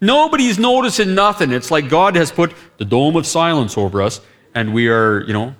Nobody's 0.00 0.58
noticing 0.58 1.14
nothing. 1.14 1.52
It's 1.52 1.70
like 1.70 1.88
God 1.88 2.16
has 2.16 2.32
put 2.32 2.52
the 2.78 2.84
dome 2.84 3.16
of 3.16 3.26
silence 3.26 3.78
over 3.78 4.02
us, 4.02 4.20
and 4.54 4.74
we 4.74 4.88
are, 4.88 5.22
you 5.22 5.32
know, 5.32 5.54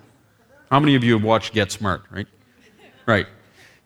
how 0.70 0.80
many 0.80 0.96
of 0.96 1.04
you 1.04 1.12
have 1.14 1.22
watched 1.22 1.52
Get 1.52 1.70
Smart, 1.70 2.02
right? 2.10 2.26
Right. 3.06 3.26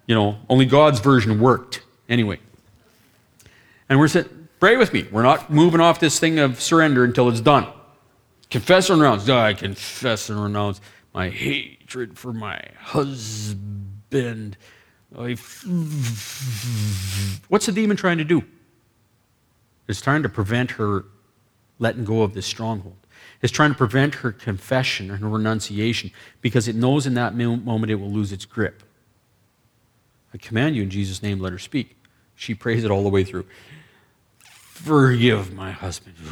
You 0.07 0.15
know, 0.15 0.39
only 0.49 0.65
God's 0.65 1.01
version 1.01 1.39
worked. 1.39 1.83
Anyway. 2.09 2.41
And 3.89 3.99
we're 3.99 4.09
saying, 4.09 4.49
pray 4.59 4.77
with 4.77 4.93
me. 4.93 5.07
We're 5.11 5.23
not 5.23 5.51
moving 5.51 5.81
off 5.81 6.01
this 6.01 6.19
thing 6.19 6.39
of 6.39 6.61
surrender 6.61 7.05
until 7.05 7.29
it's 7.29 7.41
done. 7.41 7.67
Confess 8.51 8.89
and 8.89 9.01
renounce. 9.01 9.29
I 9.29 9.53
confess 9.53 10.31
and 10.31 10.43
renounce 10.43 10.81
my 11.13 11.29
hatred 11.89 12.19
for 12.19 12.35
my 12.35 12.61
husband. 12.79 14.59
What's 17.49 17.65
the 17.65 17.73
demon 17.73 17.97
trying 17.97 18.19
to 18.19 18.25
do? 18.25 18.45
It's 19.89 20.03
trying 20.03 20.23
to 20.23 20.29
prevent 20.29 20.73
her 20.73 21.07
letting 21.79 22.05
go 22.05 22.21
of 22.21 22.35
this 22.35 22.45
stronghold 22.45 22.99
It's 23.41 23.53
trying 23.53 23.71
to 23.71 23.77
prevent 23.77 24.17
her 24.17 24.33
confession 24.33 25.11
and 25.11 25.21
her 25.21 25.29
renunciation 25.31 26.11
because 26.43 26.69
it 26.69 26.77
knows 26.77 27.07
in 27.07 27.15
that 27.15 27.35
moment 27.35 27.91
it 27.91 27.95
will 27.95 28.11
lose 28.11 28.33
its 28.33 28.45
grip. 28.45 28.83
I 30.35 30.37
command 30.37 30.77
you 30.77 30.83
in 30.83 30.91
Jesus' 30.91 31.23
name, 31.23 31.41
let 31.41 31.53
her 31.53 31.59
speak. 31.59 31.97
She 32.35 32.55
prays 32.55 32.85
it 32.85 32.91
all 32.91 33.03
the 33.03 33.09
way 33.09 33.25
through. 33.25 33.47
Forgive 34.39 35.55
my 35.55 35.71
husband. 35.71 36.17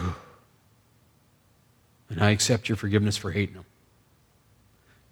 And 2.09 2.23
I 2.23 2.31
accept 2.31 2.69
your 2.69 2.77
forgiveness 2.77 3.17
for 3.17 3.33
hating 3.33 3.57
him. 3.57 3.65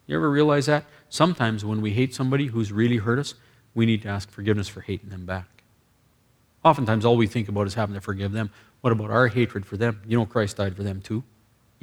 You 0.07 0.17
ever 0.17 0.31
realize 0.31 0.67
that? 0.67 0.85
Sometimes 1.09 1.65
when 1.65 1.81
we 1.81 1.93
hate 1.93 2.15
somebody 2.15 2.47
who's 2.47 2.73
really 2.73 2.99
hurt 2.99 3.19
us, 3.19 3.35
we 3.75 3.87
need 3.87 4.03
to 4.03 4.09
ask 4.09 4.31
forgiveness 4.31 4.69
for 4.69 4.81
hating 4.81 5.11
them 5.11 5.27
back. 5.27 5.63
Oftentimes, 6.65 7.05
all 7.05 7.17
we 7.17 7.27
think 7.27 7.49
about 7.49 7.67
is 7.67 7.75
having 7.75 7.95
to 7.95 8.01
forgive 8.01 8.33
them. 8.33 8.51
What 8.81 8.93
about 8.93 9.11
our 9.11 9.29
hatred 9.29 9.67
for 9.67 9.77
them? 9.77 10.01
You 10.07 10.19
know, 10.19 10.27
Christ 10.27 10.57
died 10.57 10.77
for 10.77 10.83
them 10.83 11.01
too 11.01 11.25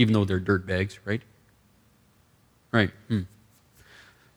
even 0.02 0.14
though 0.14 0.26
they're 0.26 0.40
dirt 0.40 0.66
bags, 0.66 1.00
right? 1.06 1.22
Right. 2.72 2.90
Hmm. 3.08 3.22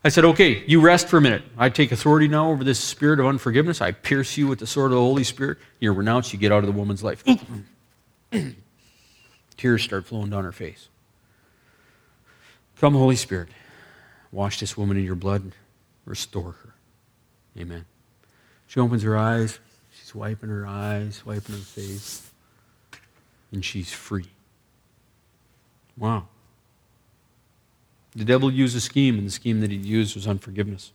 I 0.05 0.11
said, 0.11 0.25
okay, 0.27 0.63
you 0.67 0.81
rest 0.81 1.09
for 1.09 1.17
a 1.17 1.21
minute. 1.21 1.43
I 1.57 1.71
take 1.71 1.91
authority 1.91 2.29
now 2.29 2.51
over 2.51 2.63
this 2.63 2.79
spirit 2.79 3.19
of 3.19 3.27
unforgiveness. 3.27 3.81
I 3.81 3.93
pierce 3.93 4.37
you 4.37 4.47
with 4.47 4.59
the 4.59 4.67
sword 4.67 4.93
of 4.93 4.97
the 4.97 5.01
Holy 5.01 5.25
Spirit. 5.25 5.57
You're 5.81 5.95
renounced. 5.95 6.35
You 6.35 6.39
get 6.39 6.53
out 6.53 6.59
of 6.59 6.67
the 6.67 6.73
woman's 6.73 7.03
life. 7.03 7.25
Tears 9.57 9.83
start 9.83 10.05
flowing 10.05 10.29
down 10.29 10.45
her 10.45 10.53
face. 10.53 10.89
Come, 12.79 12.93
Holy 12.93 13.17
Spirit, 13.17 13.49
wash 14.35 14.59
this 14.59 14.77
woman 14.77 14.97
in 14.97 15.05
your 15.05 15.15
blood 15.15 15.53
restore 16.05 16.53
her. 16.53 16.75
Amen. 17.57 17.85
She 18.67 18.81
opens 18.81 19.05
her 19.05 19.17
eyes. 19.17 19.61
She's 19.97 20.13
wiping 20.13 20.51
her 20.51 20.67
eyes, 20.67 21.25
wiping 21.25 21.55
her 21.55 21.61
face, 21.61 22.29
and 23.53 23.65
she's 23.65 23.93
free. 23.93 24.27
Wow. 25.97 26.27
The 28.17 28.25
devil 28.25 28.51
used 28.51 28.77
a 28.77 28.81
scheme, 28.81 29.17
and 29.19 29.27
the 29.27 29.31
scheme 29.31 29.61
that 29.61 29.71
he 29.71 29.77
used 29.77 30.17
was 30.17 30.27
unforgiveness. 30.27 30.91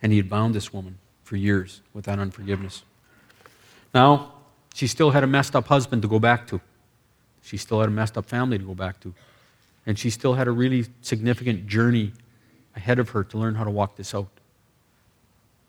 And 0.00 0.12
he 0.12 0.18
had 0.18 0.30
bound 0.30 0.54
this 0.54 0.72
woman 0.72 0.98
for 1.24 1.34
years 1.34 1.80
with 1.92 2.04
that 2.04 2.20
unforgiveness. 2.20 2.84
Now, 3.92 4.32
she 4.74 4.86
still 4.86 5.10
had 5.10 5.24
a 5.24 5.26
messed 5.26 5.56
up 5.56 5.66
husband 5.66 6.02
to 6.02 6.08
go 6.08 6.20
back 6.20 6.46
to. 6.48 6.60
She 7.42 7.56
still 7.56 7.80
had 7.80 7.88
a 7.88 7.92
messed 7.92 8.16
up 8.16 8.26
family 8.26 8.58
to 8.58 8.64
go 8.64 8.74
back 8.74 9.00
to. 9.00 9.12
And 9.86 9.98
she 9.98 10.10
still 10.10 10.34
had 10.34 10.46
a 10.46 10.52
really 10.52 10.86
significant 11.02 11.66
journey 11.66 12.12
ahead 12.78 12.98
of 12.98 13.10
her 13.10 13.24
to 13.24 13.36
learn 13.36 13.56
how 13.56 13.64
to 13.64 13.70
walk 13.70 13.96
this 13.96 14.14
out. 14.14 14.28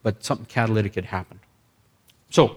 But 0.03 0.24
something 0.24 0.45
catalytic 0.45 0.95
had 0.95 1.05
happened. 1.05 1.41
So, 2.30 2.55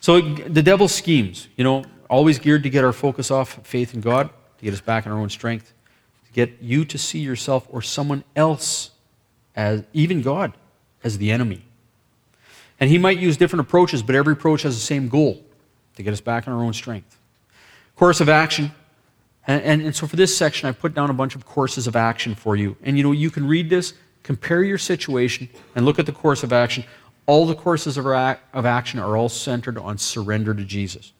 so 0.00 0.20
the 0.20 0.62
devil 0.62 0.88
schemes, 0.88 1.48
you 1.56 1.64
know, 1.64 1.84
always 2.10 2.38
geared 2.38 2.62
to 2.64 2.70
get 2.70 2.82
our 2.82 2.92
focus 2.92 3.30
off 3.30 3.60
faith 3.66 3.94
in 3.94 4.00
God, 4.00 4.30
to 4.58 4.64
get 4.64 4.74
us 4.74 4.80
back 4.80 5.06
in 5.06 5.12
our 5.12 5.18
own 5.18 5.30
strength, 5.30 5.72
to 6.26 6.32
get 6.32 6.58
you 6.60 6.84
to 6.86 6.98
see 6.98 7.20
yourself 7.20 7.66
or 7.70 7.82
someone 7.82 8.24
else 8.34 8.90
as, 9.54 9.84
even 9.92 10.22
God, 10.22 10.54
as 11.04 11.18
the 11.18 11.30
enemy. 11.30 11.62
And 12.80 12.90
he 12.90 12.98
might 12.98 13.18
use 13.18 13.36
different 13.36 13.60
approaches, 13.60 14.02
but 14.02 14.16
every 14.16 14.32
approach 14.32 14.62
has 14.62 14.74
the 14.74 14.80
same 14.80 15.08
goal 15.08 15.44
to 15.96 16.02
get 16.02 16.12
us 16.12 16.20
back 16.20 16.46
in 16.46 16.52
our 16.52 16.62
own 16.62 16.72
strength. 16.72 17.18
Course 17.94 18.20
of 18.20 18.28
action. 18.28 18.72
And, 19.46 19.62
and, 19.62 19.82
and, 19.82 19.96
so 19.96 20.06
for 20.06 20.16
this 20.16 20.36
section, 20.36 20.68
I 20.68 20.72
put 20.72 20.94
down 20.94 21.10
a 21.10 21.14
bunch 21.14 21.34
of 21.34 21.44
courses 21.44 21.86
of 21.86 21.96
action 21.96 22.34
for 22.34 22.56
you. 22.56 22.76
And 22.82 22.96
you 22.96 23.02
know, 23.02 23.12
you 23.12 23.30
can 23.30 23.46
read 23.46 23.68
this, 23.68 23.92
compare 24.22 24.62
your 24.62 24.78
situation, 24.78 25.48
and 25.74 25.84
look 25.84 25.98
at 25.98 26.06
the 26.06 26.12
course 26.12 26.42
of 26.42 26.52
action. 26.52 26.84
All 27.26 27.46
the 27.46 27.54
courses 27.54 27.96
of, 27.98 28.06
of 28.06 28.66
action 28.66 28.98
are 29.00 29.16
all 29.16 29.28
centered 29.28 29.78
on 29.78 29.98
surrender 29.98 30.54
to 30.54 30.64
Jesus. 30.64 31.12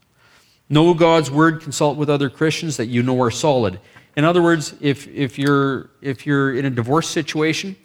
Know 0.70 0.94
God's 0.94 1.30
word, 1.30 1.60
consult 1.60 1.98
with 1.98 2.08
other 2.08 2.30
Christians 2.30 2.78
that 2.78 2.86
you 2.86 3.02
know 3.02 3.20
are 3.22 3.30
solid. 3.30 3.78
In 4.16 4.24
other 4.24 4.42
words, 4.42 4.74
if, 4.80 5.06
if, 5.08 5.38
you're, 5.38 5.90
if 6.00 6.24
you're 6.24 6.54
in 6.54 6.64
a 6.64 6.70
divorce 6.70 7.08
situation, 7.08 7.76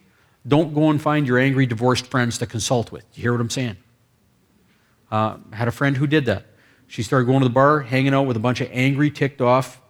don't 0.47 0.73
go 0.73 0.89
and 0.89 1.01
find 1.01 1.27
your 1.27 1.37
angry 1.37 1.65
divorced 1.65 2.07
friends 2.07 2.37
to 2.37 2.45
consult 2.45 2.91
with. 2.91 3.03
You 3.13 3.23
hear 3.23 3.31
what 3.33 3.41
I'm 3.41 3.49
saying? 3.49 3.77
Uh, 5.11 5.37
had 5.51 5.67
a 5.67 5.71
friend 5.71 5.97
who 5.97 6.07
did 6.07 6.25
that. 6.25 6.45
She 6.87 7.03
started 7.03 7.25
going 7.25 7.39
to 7.39 7.47
the 7.47 7.53
bar, 7.53 7.81
hanging 7.81 8.13
out 8.13 8.23
with 8.23 8.37
a 8.37 8.39
bunch 8.39 8.61
of 8.61 8.69
angry, 8.71 9.11
ticked 9.11 9.41
off, 9.41 9.81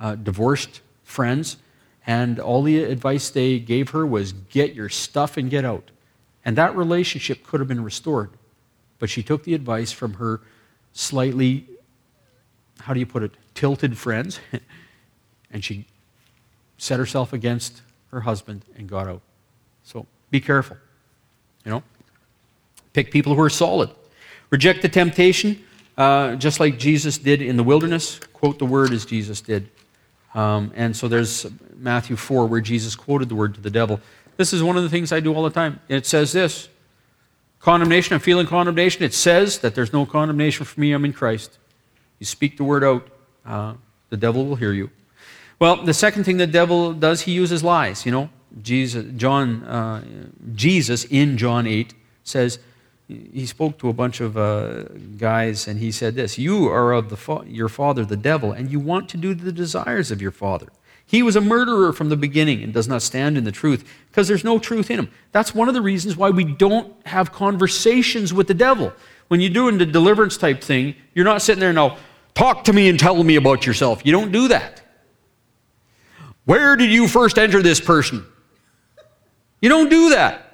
uh, 0.00 0.14
divorced 0.14 0.80
friends, 1.04 1.56
and 2.06 2.38
all 2.38 2.62
the 2.62 2.82
advice 2.82 3.30
they 3.30 3.58
gave 3.58 3.90
her 3.90 4.06
was 4.06 4.32
get 4.32 4.74
your 4.74 4.88
stuff 4.88 5.36
and 5.36 5.50
get 5.50 5.64
out. 5.64 5.90
And 6.44 6.56
that 6.56 6.76
relationship 6.76 7.44
could 7.46 7.60
have 7.60 7.68
been 7.68 7.84
restored. 7.84 8.30
But 8.98 9.10
she 9.10 9.22
took 9.22 9.44
the 9.44 9.54
advice 9.54 9.92
from 9.92 10.14
her 10.14 10.40
slightly, 10.92 11.66
how 12.80 12.94
do 12.94 13.00
you 13.00 13.06
put 13.06 13.22
it, 13.22 13.32
tilted 13.54 13.96
friends, 13.96 14.40
and 15.52 15.64
she 15.64 15.86
set 16.78 16.98
herself 16.98 17.32
against 17.32 17.82
her 18.10 18.20
husband 18.20 18.64
and 18.76 18.88
got 18.88 19.06
out. 19.06 19.22
So 19.84 20.06
be 20.30 20.40
careful. 20.40 20.76
You 21.64 21.70
know? 21.70 21.82
Pick 22.92 23.10
people 23.10 23.34
who 23.34 23.40
are 23.40 23.50
solid. 23.50 23.90
Reject 24.50 24.82
the 24.82 24.88
temptation. 24.88 25.64
Uh, 25.96 26.36
just 26.36 26.58
like 26.58 26.78
Jesus 26.78 27.18
did 27.18 27.42
in 27.42 27.56
the 27.56 27.62
wilderness, 27.62 28.18
quote 28.32 28.58
the 28.58 28.66
word 28.66 28.92
as 28.92 29.04
Jesus 29.04 29.40
did. 29.40 29.68
Um, 30.34 30.72
and 30.74 30.96
so 30.96 31.08
there's 31.08 31.46
Matthew 31.76 32.16
4 32.16 32.46
where 32.46 32.60
Jesus 32.60 32.94
quoted 32.94 33.28
the 33.28 33.34
word 33.34 33.54
to 33.54 33.60
the 33.60 33.70
devil. 33.70 34.00
This 34.36 34.52
is 34.52 34.62
one 34.62 34.76
of 34.76 34.82
the 34.82 34.88
things 34.88 35.12
I 35.12 35.20
do 35.20 35.34
all 35.34 35.42
the 35.42 35.50
time. 35.50 35.80
It 35.88 36.06
says 36.06 36.32
this 36.32 36.68
condemnation, 37.60 38.14
I'm 38.14 38.20
feeling 38.20 38.46
condemnation. 38.46 39.02
It 39.04 39.14
says 39.14 39.58
that 39.60 39.74
there's 39.74 39.92
no 39.92 40.04
condemnation 40.06 40.64
for 40.64 40.80
me, 40.80 40.92
I'm 40.92 41.04
in 41.04 41.12
Christ. 41.12 41.58
You 42.18 42.26
speak 42.26 42.56
the 42.56 42.64
word 42.64 42.82
out, 42.82 43.08
uh, 43.44 43.74
the 44.10 44.16
devil 44.16 44.46
will 44.46 44.56
hear 44.56 44.72
you. 44.72 44.90
Well, 45.58 45.84
the 45.84 45.94
second 45.94 46.24
thing 46.24 46.38
the 46.38 46.46
devil 46.46 46.92
does, 46.92 47.22
he 47.22 47.32
uses 47.32 47.62
lies. 47.62 48.04
You 48.04 48.12
know, 48.12 48.30
Jesus, 48.60 49.06
John, 49.16 49.62
uh, 49.64 50.02
Jesus 50.54 51.04
in 51.04 51.38
John 51.38 51.66
8 51.66 51.94
says, 52.24 52.58
he 53.32 53.46
spoke 53.46 53.78
to 53.78 53.88
a 53.88 53.92
bunch 53.92 54.20
of 54.20 54.36
uh, 54.36 54.84
guys 55.16 55.66
and 55.66 55.78
he 55.78 55.92
said 55.92 56.14
this 56.14 56.38
You 56.38 56.68
are 56.68 56.92
of 56.92 57.08
the 57.08 57.16
fa- 57.16 57.44
your 57.46 57.68
father, 57.68 58.04
the 58.04 58.16
devil, 58.16 58.52
and 58.52 58.70
you 58.70 58.80
want 58.80 59.08
to 59.10 59.16
do 59.16 59.34
the 59.34 59.52
desires 59.52 60.10
of 60.10 60.20
your 60.20 60.30
father. 60.30 60.68
He 61.04 61.22
was 61.22 61.36
a 61.36 61.40
murderer 61.40 61.92
from 61.92 62.08
the 62.08 62.16
beginning 62.16 62.62
and 62.62 62.72
does 62.72 62.88
not 62.88 63.02
stand 63.02 63.36
in 63.36 63.44
the 63.44 63.52
truth 63.52 63.84
because 64.08 64.28
there's 64.28 64.44
no 64.44 64.58
truth 64.58 64.90
in 64.90 64.98
him. 64.98 65.10
That's 65.32 65.54
one 65.54 65.68
of 65.68 65.74
the 65.74 65.82
reasons 65.82 66.16
why 66.16 66.30
we 66.30 66.44
don't 66.44 66.94
have 67.06 67.32
conversations 67.32 68.32
with 68.32 68.46
the 68.46 68.54
devil. 68.54 68.92
When 69.28 69.40
you're 69.40 69.50
doing 69.50 69.78
the 69.78 69.86
deliverance 69.86 70.36
type 70.36 70.62
thing, 70.62 70.94
you're 71.14 71.24
not 71.24 71.42
sitting 71.42 71.60
there 71.60 71.72
now, 71.72 71.98
talk 72.34 72.64
to 72.64 72.72
me 72.72 72.88
and 72.88 72.98
tell 72.98 73.22
me 73.22 73.36
about 73.36 73.66
yourself. 73.66 74.06
You 74.06 74.12
don't 74.12 74.32
do 74.32 74.48
that. 74.48 74.82
Where 76.44 76.76
did 76.76 76.90
you 76.90 77.08
first 77.08 77.38
enter 77.38 77.62
this 77.62 77.80
person? 77.80 78.24
You 79.60 79.68
don't 79.68 79.88
do 79.88 80.10
that. 80.10 80.51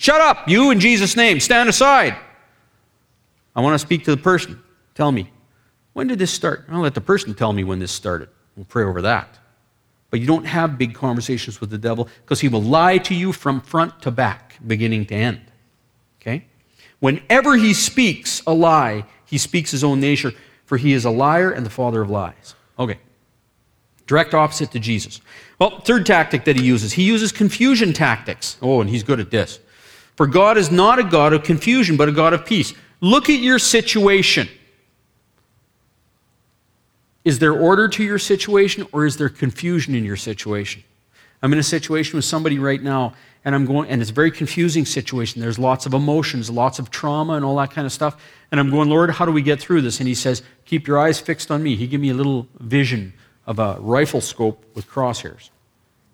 Shut 0.00 0.18
up, 0.22 0.48
you 0.48 0.70
in 0.70 0.80
Jesus' 0.80 1.14
name. 1.14 1.40
Stand 1.40 1.68
aside. 1.68 2.16
I 3.54 3.60
want 3.60 3.74
to 3.74 3.78
speak 3.78 4.02
to 4.04 4.10
the 4.10 4.16
person. 4.16 4.58
Tell 4.94 5.12
me, 5.12 5.30
when 5.92 6.06
did 6.06 6.18
this 6.18 6.30
start? 6.30 6.64
I'll 6.70 6.80
let 6.80 6.94
the 6.94 7.02
person 7.02 7.34
tell 7.34 7.52
me 7.52 7.64
when 7.64 7.80
this 7.80 7.92
started. 7.92 8.30
We'll 8.56 8.64
pray 8.64 8.84
over 8.84 9.02
that. 9.02 9.38
But 10.08 10.20
you 10.20 10.26
don't 10.26 10.46
have 10.46 10.78
big 10.78 10.94
conversations 10.94 11.60
with 11.60 11.68
the 11.68 11.76
devil 11.76 12.08
because 12.24 12.40
he 12.40 12.48
will 12.48 12.62
lie 12.62 12.96
to 12.96 13.14
you 13.14 13.30
from 13.34 13.60
front 13.60 14.00
to 14.00 14.10
back, 14.10 14.56
beginning 14.66 15.04
to 15.04 15.14
end. 15.14 15.42
Okay? 16.22 16.46
Whenever 17.00 17.56
he 17.56 17.74
speaks 17.74 18.42
a 18.46 18.54
lie, 18.54 19.04
he 19.26 19.36
speaks 19.36 19.70
his 19.70 19.84
own 19.84 20.00
nature, 20.00 20.32
for 20.64 20.78
he 20.78 20.94
is 20.94 21.04
a 21.04 21.10
liar 21.10 21.50
and 21.50 21.66
the 21.66 21.70
father 21.70 22.00
of 22.00 22.08
lies. 22.08 22.54
Okay. 22.78 22.98
Direct 24.06 24.32
opposite 24.32 24.70
to 24.70 24.78
Jesus. 24.78 25.20
Well, 25.58 25.80
third 25.80 26.06
tactic 26.06 26.46
that 26.46 26.56
he 26.56 26.64
uses, 26.64 26.94
he 26.94 27.02
uses 27.02 27.32
confusion 27.32 27.92
tactics. 27.92 28.56
Oh, 28.62 28.80
and 28.80 28.88
he's 28.88 29.02
good 29.02 29.20
at 29.20 29.30
this. 29.30 29.60
For 30.20 30.26
God 30.26 30.58
is 30.58 30.70
not 30.70 30.98
a 30.98 31.02
God 31.02 31.32
of 31.32 31.44
confusion, 31.44 31.96
but 31.96 32.06
a 32.10 32.12
God 32.12 32.34
of 32.34 32.44
peace. 32.44 32.74
Look 33.00 33.30
at 33.30 33.40
your 33.40 33.58
situation. 33.58 34.50
Is 37.24 37.38
there 37.38 37.54
order 37.54 37.88
to 37.88 38.04
your 38.04 38.18
situation 38.18 38.86
or 38.92 39.06
is 39.06 39.16
there 39.16 39.30
confusion 39.30 39.94
in 39.94 40.04
your 40.04 40.18
situation? 40.18 40.84
I'm 41.40 41.54
in 41.54 41.58
a 41.58 41.62
situation 41.62 42.16
with 42.16 42.26
somebody 42.26 42.58
right 42.58 42.82
now 42.82 43.14
and 43.46 43.54
I'm 43.54 43.64
going 43.64 43.88
and 43.88 44.02
it's 44.02 44.10
a 44.10 44.12
very 44.12 44.30
confusing 44.30 44.84
situation. 44.84 45.40
There's 45.40 45.58
lots 45.58 45.86
of 45.86 45.94
emotions, 45.94 46.50
lots 46.50 46.78
of 46.78 46.90
trauma 46.90 47.32
and 47.32 47.42
all 47.42 47.56
that 47.56 47.70
kind 47.70 47.86
of 47.86 47.92
stuff. 47.92 48.22
And 48.50 48.60
I'm 48.60 48.68
going, 48.68 48.90
"Lord, 48.90 49.12
how 49.12 49.24
do 49.24 49.32
we 49.32 49.40
get 49.40 49.58
through 49.58 49.80
this?" 49.80 50.00
And 50.00 50.06
he 50.06 50.14
says, 50.14 50.42
"Keep 50.66 50.86
your 50.86 50.98
eyes 50.98 51.18
fixed 51.18 51.50
on 51.50 51.62
me." 51.62 51.76
He 51.76 51.86
gave 51.86 52.00
me 52.00 52.10
a 52.10 52.14
little 52.14 52.46
vision 52.58 53.14
of 53.46 53.58
a 53.58 53.78
rifle 53.80 54.20
scope 54.20 54.66
with 54.74 54.86
crosshairs. 54.86 55.48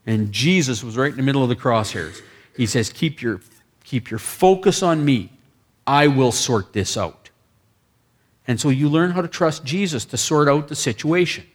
And 0.06 0.30
Jesus 0.30 0.84
was 0.84 0.96
right 0.96 1.10
in 1.10 1.16
the 1.16 1.24
middle 1.24 1.42
of 1.42 1.48
the 1.48 1.56
crosshairs. 1.56 2.20
He 2.56 2.66
says, 2.66 2.88
"Keep 2.88 3.20
your 3.20 3.40
Keep 3.86 4.10
your 4.10 4.18
focus 4.18 4.82
on 4.82 5.04
me. 5.04 5.30
I 5.86 6.08
will 6.08 6.32
sort 6.32 6.72
this 6.72 6.96
out. 6.96 7.30
And 8.48 8.60
so 8.60 8.68
you 8.68 8.88
learn 8.88 9.12
how 9.12 9.22
to 9.22 9.28
trust 9.28 9.64
Jesus 9.64 10.04
to 10.06 10.16
sort 10.16 10.48
out 10.48 10.66
the 10.66 10.74
situation. 10.74 11.46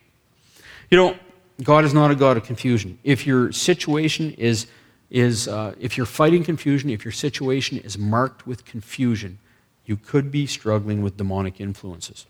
You 0.89 0.97
know, 0.97 1.15
God 1.61 1.83
is 1.83 1.93
not 1.93 2.09
a 2.09 2.15
God 2.15 2.37
of 2.37 2.45
confusion. 2.45 2.97
If 3.03 3.27
your 3.27 3.51
situation 3.51 4.31
is, 4.37 4.67
is 5.09 5.49
uh, 5.49 5.75
if 5.77 5.97
you're 5.97 6.05
fighting 6.05 6.45
confusion, 6.45 6.89
if 6.89 7.03
your 7.03 7.11
situation 7.11 7.79
is 7.79 7.97
marked 7.97 8.47
with 8.47 8.63
confusion, 8.63 9.37
you 9.85 9.97
could 9.97 10.31
be 10.31 10.47
struggling 10.47 11.01
with 11.01 11.17
demonic 11.17 11.59
influences. 11.59 12.25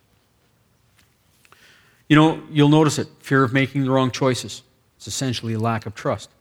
You 2.09 2.15
know, 2.15 2.41
you'll 2.49 2.69
notice 2.69 2.97
it 2.97 3.07
fear 3.19 3.43
of 3.43 3.53
making 3.53 3.83
the 3.83 3.91
wrong 3.91 4.09
choices. 4.09 4.63
It's 4.97 5.05
essentially 5.07 5.53
a 5.53 5.59
lack 5.59 5.85
of 5.85 5.93
trust 5.93 6.31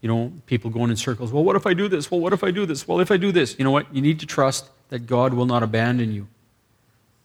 you 0.00 0.08
know, 0.08 0.32
people 0.46 0.70
going 0.70 0.90
in 0.90 0.96
circles. 0.96 1.32
Well, 1.32 1.44
what 1.44 1.56
if 1.56 1.66
I 1.66 1.74
do 1.74 1.88
this? 1.88 2.10
Well, 2.10 2.20
what 2.20 2.32
if 2.32 2.44
I 2.44 2.50
do 2.50 2.66
this? 2.66 2.86
Well, 2.86 3.00
if 3.00 3.10
I 3.10 3.16
do 3.16 3.32
this, 3.32 3.56
you 3.58 3.64
know 3.64 3.70
what? 3.70 3.92
You 3.94 4.00
need 4.00 4.20
to 4.20 4.26
trust 4.26 4.68
that 4.90 5.00
God 5.00 5.34
will 5.34 5.46
not 5.46 5.62
abandon 5.62 6.12
you. 6.12 6.28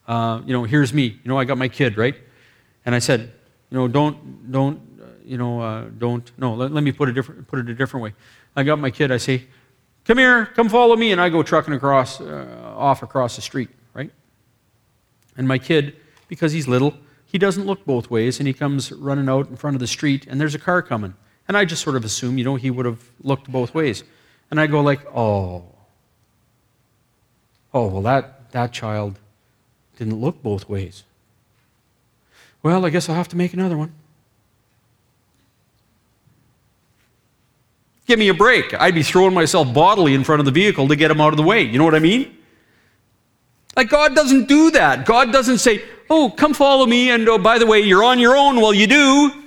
Uh, 0.06 0.42
you 0.44 0.52
know, 0.52 0.64
here's 0.64 0.92
me. 0.92 1.04
You 1.04 1.28
know, 1.28 1.38
I 1.38 1.44
got 1.44 1.56
my 1.56 1.68
kid, 1.68 1.96
right? 1.96 2.14
And 2.84 2.94
I 2.94 2.98
said, 2.98 3.32
you 3.70 3.78
know, 3.78 3.88
don't, 3.88 4.50
don't, 4.52 4.80
uh, 5.00 5.06
you 5.24 5.38
know, 5.38 5.60
uh, 5.60 5.84
don't. 5.98 6.30
No, 6.36 6.54
let, 6.54 6.72
let, 6.72 6.84
me 6.84 6.92
put 6.92 7.08
it 7.08 7.12
different, 7.12 7.46
put 7.46 7.58
it 7.60 7.68
a 7.68 7.74
different 7.74 8.04
way. 8.04 8.14
I 8.56 8.62
got 8.64 8.78
my 8.78 8.90
kid. 8.90 9.10
I 9.10 9.16
say, 9.16 9.44
come 10.04 10.18
here, 10.18 10.46
come 10.46 10.68
follow 10.68 10.96
me, 10.96 11.12
and 11.12 11.20
I 11.20 11.28
go 11.28 11.42
trucking 11.42 11.72
across, 11.72 12.20
uh, 12.20 12.74
off 12.76 13.02
across 13.02 13.36
the 13.36 13.42
street, 13.42 13.70
right? 13.94 14.10
And 15.36 15.48
my 15.48 15.58
kid, 15.58 15.96
because 16.28 16.52
he's 16.52 16.68
little, 16.68 16.94
he 17.24 17.38
doesn't 17.38 17.66
look 17.66 17.84
both 17.84 18.10
ways, 18.10 18.38
and 18.38 18.46
he 18.46 18.52
comes 18.52 18.92
running 18.92 19.28
out 19.28 19.48
in 19.48 19.56
front 19.56 19.74
of 19.74 19.80
the 19.80 19.86
street, 19.86 20.26
and 20.28 20.40
there's 20.40 20.54
a 20.54 20.58
car 20.58 20.82
coming. 20.82 21.14
And 21.46 21.56
I 21.56 21.64
just 21.64 21.82
sort 21.82 21.96
of 21.96 22.04
assume, 22.04 22.38
you 22.38 22.44
know, 22.44 22.56
he 22.56 22.70
would 22.70 22.86
have 22.86 23.02
looked 23.22 23.50
both 23.50 23.74
ways. 23.74 24.02
And 24.50 24.60
I 24.60 24.66
go 24.66 24.80
like, 24.80 25.00
oh, 25.14 25.64
oh, 27.72 27.88
well, 27.88 28.02
that, 28.02 28.50
that 28.52 28.72
child 28.72 29.18
didn't 29.98 30.20
look 30.20 30.42
both 30.42 30.68
ways. 30.68 31.04
Well, 32.62 32.86
I 32.86 32.90
guess 32.90 33.08
I'll 33.08 33.14
have 33.14 33.28
to 33.28 33.36
make 33.36 33.52
another 33.52 33.76
one. 33.76 33.92
Give 38.06 38.18
me 38.18 38.28
a 38.28 38.34
break. 38.34 38.74
I'd 38.74 38.94
be 38.94 39.02
throwing 39.02 39.34
myself 39.34 39.72
bodily 39.72 40.14
in 40.14 40.24
front 40.24 40.40
of 40.40 40.46
the 40.46 40.52
vehicle 40.52 40.88
to 40.88 40.96
get 40.96 41.10
him 41.10 41.20
out 41.20 41.32
of 41.32 41.36
the 41.36 41.42
way. 41.42 41.62
You 41.62 41.78
know 41.78 41.84
what 41.84 41.94
I 41.94 42.00
mean? 42.00 42.36
Like, 43.76 43.88
God 43.88 44.14
doesn't 44.14 44.46
do 44.46 44.70
that. 44.72 45.04
God 45.04 45.32
doesn't 45.32 45.58
say, 45.58 45.82
oh, 46.08 46.30
come 46.30 46.54
follow 46.54 46.86
me, 46.86 47.10
and 47.10 47.28
oh, 47.28 47.38
by 47.38 47.58
the 47.58 47.66
way, 47.66 47.80
you're 47.80 48.04
on 48.04 48.18
your 48.18 48.36
own 48.36 48.60
Well, 48.60 48.74
you 48.74 48.86
do. 48.86 49.43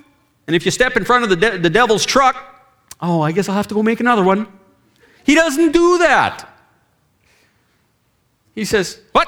And 0.48 0.56
if 0.56 0.66
you 0.66 0.72
step 0.72 0.96
in 0.96 1.04
front 1.04 1.24
of 1.24 1.30
the, 1.30 1.36
de- 1.36 1.58
the 1.58 1.70
devil's 1.70 2.06
truck, 2.06 2.36
oh, 3.02 3.22
I 3.22 3.32
guess 3.34 3.50
I'll 3.50 3.56
have 3.56 3.68
to 3.68 3.76
go 3.76 3.84
make 3.84 4.00
another 4.00 4.24
one. 4.24 4.48
He 5.26 5.36
doesn't 5.36 5.74
do 5.74 5.98
that. 6.00 6.50
He 8.56 8.66
says, 8.66 9.02
What? 9.12 9.28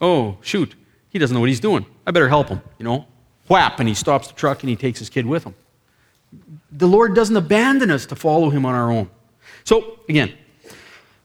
Oh, 0.00 0.36
shoot. 0.42 0.74
He 1.08 1.18
doesn't 1.18 1.34
know 1.34 1.40
what 1.40 1.48
he's 1.48 1.60
doing. 1.60 1.86
I 2.06 2.10
better 2.10 2.28
help 2.28 2.48
him, 2.48 2.60
you 2.78 2.84
know. 2.84 3.06
Whap, 3.48 3.80
and 3.80 3.88
he 3.88 3.94
stops 3.94 4.28
the 4.28 4.34
truck 4.34 4.62
and 4.62 4.70
he 4.70 4.76
takes 4.76 4.98
his 4.98 5.10
kid 5.10 5.26
with 5.26 5.44
him. 5.44 5.54
The 6.70 6.86
Lord 6.86 7.14
doesn't 7.14 7.36
abandon 7.36 7.90
us 7.90 8.06
to 8.06 8.16
follow 8.16 8.50
him 8.50 8.64
on 8.64 8.74
our 8.74 8.90
own. 8.90 9.10
So, 9.64 9.98
again, 10.08 10.32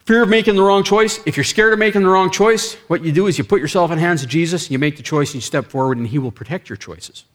fear 0.06 0.24
of 0.24 0.30
making 0.30 0.56
the 0.56 0.64
wrong 0.64 0.84
choice. 0.84 1.20
If 1.26 1.38
you're 1.38 1.44
scared 1.44 1.74
of 1.74 1.80
making 1.80 2.02
the 2.02 2.10
wrong 2.10 2.32
choice, 2.32 2.74
what 2.88 3.04
you 3.04 3.12
do 3.12 3.28
is 3.28 3.38
you 3.38 3.44
put 3.44 3.62
yourself 3.62 3.92
in 3.92 3.98
the 3.98 4.04
hands 4.04 4.24
of 4.24 4.30
Jesus, 4.30 4.70
you 4.70 4.80
make 4.80 4.98
the 4.98 5.04
choice, 5.04 5.30
and 5.30 5.36
you 5.36 5.42
step 5.42 5.68
forward, 5.68 5.98
and 5.98 6.08
he 6.08 6.20
will 6.20 6.32
protect 6.32 6.70
your 6.70 6.78
choices. 6.78 7.26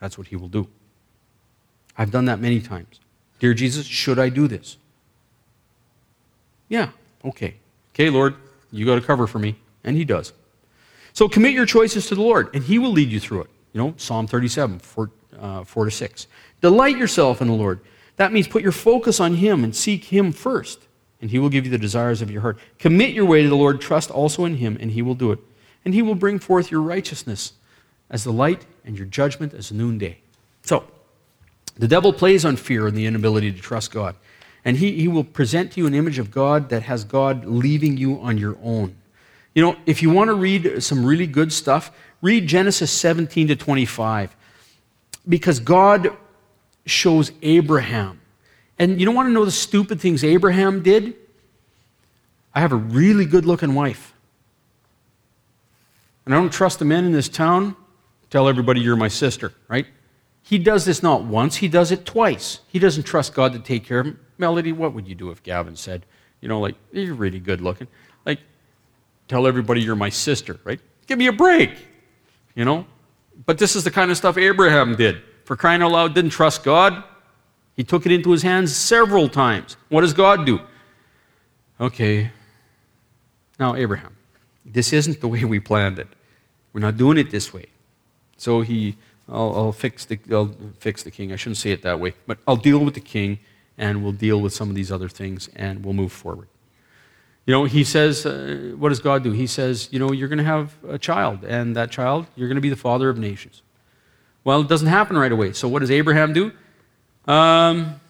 That's 0.00 0.18
what 0.18 0.26
he 0.26 0.36
will 0.36 0.48
do. 0.48 0.68
I've 1.96 2.10
done 2.10 2.24
that 2.26 2.40
many 2.40 2.60
times. 2.60 3.00
Dear 3.38 3.54
Jesus, 3.54 3.86
should 3.86 4.18
I 4.18 4.28
do 4.28 4.48
this? 4.48 4.76
Yeah, 6.68 6.90
okay. 7.24 7.56
Okay, 7.94 8.08
Lord, 8.08 8.34
You 8.70 8.86
got 8.86 8.94
to 8.94 9.02
cover 9.02 9.26
for 9.26 9.38
me. 9.38 9.56
And 9.84 9.96
he 9.96 10.04
does. 10.04 10.32
So 11.12 11.28
commit 11.28 11.52
your 11.52 11.66
choices 11.66 12.06
to 12.06 12.14
the 12.14 12.22
Lord, 12.22 12.48
and 12.54 12.64
he 12.64 12.78
will 12.78 12.92
lead 12.92 13.10
you 13.10 13.20
through 13.20 13.42
it. 13.42 13.50
You 13.72 13.82
know, 13.82 13.94
Psalm 13.96 14.26
37, 14.26 14.78
4, 14.78 15.10
uh, 15.38 15.64
4 15.64 15.84
to 15.84 15.90
6. 15.90 16.26
Delight 16.60 16.96
yourself 16.96 17.42
in 17.42 17.48
the 17.48 17.54
Lord. 17.54 17.80
That 18.16 18.32
means 18.32 18.48
put 18.48 18.62
your 18.62 18.72
focus 18.72 19.20
on 19.20 19.34
him 19.34 19.64
and 19.64 19.74
seek 19.74 20.04
him 20.04 20.32
first, 20.32 20.86
and 21.20 21.30
he 21.30 21.38
will 21.38 21.48
give 21.48 21.64
you 21.64 21.70
the 21.70 21.78
desires 21.78 22.22
of 22.22 22.30
your 22.30 22.42
heart. 22.42 22.58
Commit 22.78 23.12
your 23.12 23.24
way 23.24 23.42
to 23.42 23.48
the 23.48 23.56
Lord, 23.56 23.80
trust 23.80 24.10
also 24.10 24.44
in 24.44 24.56
him, 24.56 24.76
and 24.80 24.92
he 24.92 25.02
will 25.02 25.14
do 25.14 25.32
it. 25.32 25.38
And 25.84 25.94
he 25.94 26.02
will 26.02 26.14
bring 26.14 26.38
forth 26.38 26.70
your 26.70 26.80
righteousness 26.80 27.54
as 28.08 28.24
the 28.24 28.32
light 28.32 28.66
and 28.84 28.96
your 28.96 29.06
judgment 29.06 29.52
as 29.52 29.72
noonday. 29.72 30.18
So, 30.62 30.84
the 31.76 31.88
devil 31.88 32.12
plays 32.12 32.44
on 32.44 32.56
fear 32.56 32.86
and 32.86 32.96
the 32.96 33.06
inability 33.06 33.52
to 33.52 33.60
trust 33.60 33.90
God. 33.90 34.14
And 34.64 34.76
he, 34.76 34.92
he 34.92 35.08
will 35.08 35.24
present 35.24 35.72
to 35.72 35.80
you 35.80 35.86
an 35.86 35.94
image 35.94 36.18
of 36.18 36.30
God 36.30 36.68
that 36.68 36.82
has 36.84 37.04
God 37.04 37.44
leaving 37.44 37.96
you 37.96 38.20
on 38.20 38.38
your 38.38 38.56
own. 38.62 38.94
You 39.54 39.62
know, 39.62 39.76
if 39.86 40.02
you 40.02 40.10
want 40.10 40.28
to 40.28 40.34
read 40.34 40.82
some 40.82 41.04
really 41.04 41.26
good 41.26 41.52
stuff, 41.52 41.90
read 42.20 42.46
Genesis 42.46 42.90
17 42.90 43.48
to 43.48 43.56
25. 43.56 44.36
Because 45.28 45.60
God 45.60 46.16
shows 46.86 47.32
Abraham. 47.42 48.20
And 48.78 48.98
you 48.98 49.06
don't 49.06 49.14
want 49.14 49.28
to 49.28 49.32
know 49.32 49.44
the 49.44 49.50
stupid 49.50 50.00
things 50.00 50.24
Abraham 50.24 50.82
did? 50.82 51.14
I 52.54 52.60
have 52.60 52.72
a 52.72 52.76
really 52.76 53.24
good 53.24 53.44
looking 53.44 53.74
wife. 53.74 54.14
And 56.24 56.34
I 56.34 56.38
don't 56.38 56.52
trust 56.52 56.78
the 56.78 56.84
men 56.84 57.04
in 57.04 57.12
this 57.12 57.28
town. 57.28 57.76
Tell 58.30 58.48
everybody 58.48 58.80
you're 58.80 58.96
my 58.96 59.08
sister, 59.08 59.52
right? 59.68 59.86
He 60.42 60.58
does 60.58 60.84
this 60.84 61.02
not 61.02 61.24
once, 61.24 61.56
he 61.56 61.68
does 61.68 61.92
it 61.92 62.04
twice. 62.04 62.60
He 62.68 62.78
doesn't 62.78 63.04
trust 63.04 63.34
God 63.34 63.52
to 63.52 63.58
take 63.58 63.84
care 63.84 64.00
of 64.00 64.06
him. 64.06 64.20
Melody, 64.38 64.72
what 64.72 64.92
would 64.92 65.06
you 65.06 65.14
do 65.14 65.30
if 65.30 65.42
Gavin 65.42 65.76
said, 65.76 66.04
you 66.40 66.48
know, 66.48 66.60
like, 66.60 66.74
you're 66.92 67.14
really 67.14 67.38
good 67.38 67.60
looking? 67.60 67.86
Like, 68.26 68.40
tell 69.28 69.46
everybody 69.46 69.80
you're 69.80 69.96
my 69.96 70.08
sister, 70.08 70.58
right? 70.64 70.80
Give 71.06 71.18
me 71.18 71.28
a 71.28 71.32
break, 71.32 71.70
you 72.54 72.64
know? 72.64 72.86
But 73.46 73.58
this 73.58 73.76
is 73.76 73.84
the 73.84 73.90
kind 73.90 74.10
of 74.10 74.16
stuff 74.16 74.36
Abraham 74.36 74.96
did. 74.96 75.22
For 75.44 75.56
crying 75.56 75.82
out 75.82 75.92
loud, 75.92 76.14
didn't 76.14 76.30
trust 76.30 76.64
God. 76.64 77.04
He 77.74 77.84
took 77.84 78.04
it 78.04 78.12
into 78.12 78.30
his 78.30 78.42
hands 78.42 78.74
several 78.74 79.28
times. 79.28 79.76
What 79.88 80.02
does 80.02 80.12
God 80.12 80.44
do? 80.44 80.60
Okay. 81.80 82.30
Now, 83.58 83.74
Abraham, 83.74 84.16
this 84.64 84.92
isn't 84.92 85.20
the 85.20 85.28
way 85.28 85.44
we 85.44 85.60
planned 85.60 85.98
it. 85.98 86.08
We're 86.72 86.80
not 86.80 86.96
doing 86.96 87.18
it 87.18 87.30
this 87.30 87.52
way. 87.52 87.66
So 88.36 88.60
he, 88.60 88.96
I'll, 89.28 89.54
I'll, 89.54 89.72
fix 89.72 90.04
the, 90.04 90.18
I'll 90.30 90.54
fix 90.78 91.02
the 91.02 91.10
king. 91.10 91.32
I 91.32 91.36
shouldn't 91.36 91.58
say 91.58 91.70
it 91.70 91.82
that 91.82 92.00
way, 92.00 92.14
but 92.26 92.38
I'll 92.46 92.56
deal 92.56 92.78
with 92.78 92.94
the 92.94 93.00
king 93.00 93.38
and 93.78 94.02
we'll 94.02 94.12
deal 94.12 94.40
with 94.40 94.52
some 94.52 94.68
of 94.68 94.74
these 94.74 94.92
other 94.92 95.08
things 95.08 95.48
and 95.56 95.84
we'll 95.84 95.94
move 95.94 96.12
forward. 96.12 96.48
You 97.44 97.52
know, 97.52 97.64
he 97.64 97.82
says, 97.82 98.24
uh, 98.24 98.74
what 98.78 98.90
does 98.90 99.00
God 99.00 99.24
do? 99.24 99.32
He 99.32 99.48
says, 99.48 99.88
you 99.90 99.98
know, 99.98 100.12
you're 100.12 100.28
going 100.28 100.38
to 100.38 100.44
have 100.44 100.76
a 100.88 100.96
child, 100.96 101.42
and 101.42 101.74
that 101.74 101.90
child, 101.90 102.26
you're 102.36 102.46
going 102.46 102.56
to 102.56 102.62
be 102.62 102.68
the 102.68 102.76
father 102.76 103.08
of 103.08 103.18
nations. 103.18 103.62
Well, 104.44 104.60
it 104.60 104.68
doesn't 104.68 104.88
happen 104.88 105.18
right 105.18 105.32
away. 105.32 105.52
So 105.52 105.66
what 105.66 105.80
does 105.80 105.90
Abraham 105.90 106.32
do? 106.32 106.52
Um, 107.26 108.00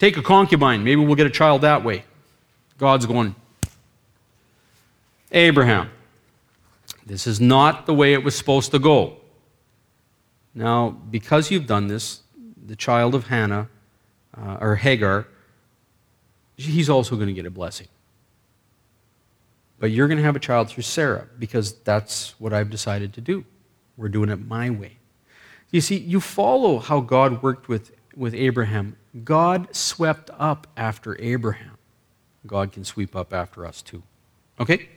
take 0.00 0.16
a 0.16 0.22
concubine. 0.22 0.82
Maybe 0.82 1.04
we'll 1.04 1.14
get 1.14 1.28
a 1.28 1.30
child 1.30 1.62
that 1.62 1.84
way. 1.84 2.04
God's 2.76 3.06
going, 3.06 3.36
Abraham, 5.30 5.90
this 7.06 7.28
is 7.28 7.40
not 7.40 7.86
the 7.86 7.94
way 7.94 8.14
it 8.14 8.24
was 8.24 8.34
supposed 8.34 8.72
to 8.72 8.80
go. 8.80 9.18
Now, 10.54 10.90
because 10.90 11.50
you've 11.50 11.66
done 11.66 11.86
this, 11.86 12.22
the 12.64 12.76
child 12.76 13.14
of 13.14 13.28
Hannah, 13.28 13.68
uh, 14.36 14.58
or 14.60 14.76
Hagar, 14.76 15.26
he's 16.56 16.88
also 16.88 17.16
going 17.16 17.28
to 17.28 17.34
get 17.34 17.46
a 17.46 17.50
blessing. 17.50 17.88
But 19.78 19.90
you're 19.90 20.06
going 20.06 20.18
to 20.18 20.24
have 20.24 20.36
a 20.36 20.40
child 20.40 20.68
through 20.68 20.84
Sarah 20.84 21.26
because 21.38 21.72
that's 21.80 22.38
what 22.38 22.52
I've 22.52 22.70
decided 22.70 23.12
to 23.14 23.20
do. 23.20 23.44
We're 23.96 24.08
doing 24.08 24.28
it 24.28 24.46
my 24.46 24.70
way. 24.70 24.98
You 25.70 25.80
see, 25.80 25.96
you 25.96 26.20
follow 26.20 26.78
how 26.78 27.00
God 27.00 27.42
worked 27.42 27.68
with, 27.68 27.92
with 28.14 28.34
Abraham. 28.34 28.96
God 29.24 29.74
swept 29.74 30.30
up 30.38 30.66
after 30.76 31.20
Abraham. 31.20 31.78
God 32.46 32.72
can 32.72 32.84
sweep 32.84 33.16
up 33.16 33.32
after 33.32 33.66
us 33.66 33.82
too. 33.82 34.02
Okay? 34.60 34.88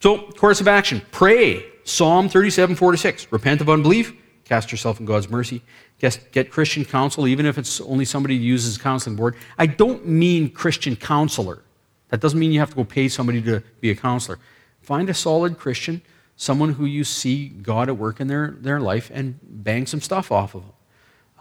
So, 0.00 0.18
course 0.30 0.60
of 0.60 0.68
action 0.68 1.02
pray. 1.10 1.64
Psalm 1.84 2.28
37, 2.28 2.76
4 2.76 2.92
to 2.92 2.98
6. 2.98 3.32
Repent 3.32 3.60
of 3.60 3.68
unbelief, 3.68 4.12
cast 4.50 4.72
yourself 4.72 4.98
in 4.98 5.06
God's 5.06 5.30
mercy. 5.30 5.62
Get, 6.00 6.18
get 6.32 6.50
Christian 6.50 6.84
counsel, 6.84 7.28
even 7.28 7.46
if 7.46 7.56
it's 7.56 7.80
only 7.82 8.04
somebody 8.04 8.36
who 8.36 8.42
uses 8.42 8.76
a 8.76 8.80
counseling 8.80 9.14
board. 9.14 9.36
I 9.56 9.66
don't 9.66 10.04
mean 10.08 10.50
Christian 10.50 10.96
counselor. 10.96 11.62
That 12.08 12.20
doesn't 12.20 12.38
mean 12.38 12.50
you 12.50 12.58
have 12.58 12.70
to 12.70 12.76
go 12.76 12.82
pay 12.82 13.08
somebody 13.08 13.40
to 13.42 13.62
be 13.80 13.92
a 13.92 13.94
counselor. 13.94 14.40
Find 14.82 15.08
a 15.08 15.14
solid 15.14 15.56
Christian, 15.56 16.02
someone 16.34 16.72
who 16.72 16.84
you 16.84 17.04
see 17.04 17.48
God 17.48 17.88
at 17.88 17.96
work 17.96 18.18
in 18.18 18.26
their, 18.26 18.56
their 18.60 18.80
life, 18.80 19.08
and 19.14 19.38
bang 19.42 19.86
some 19.86 20.00
stuff 20.00 20.32
off 20.32 20.56
of 20.56 20.62
them. 20.62 20.72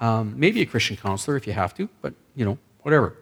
Um, 0.07 0.33
maybe 0.37 0.61
a 0.61 0.67
Christian 0.67 0.95
counselor 0.95 1.35
if 1.35 1.47
you 1.47 1.53
have 1.53 1.73
to, 1.77 1.89
but 2.03 2.13
you 2.35 2.45
know, 2.45 2.59
whatever. 2.83 3.15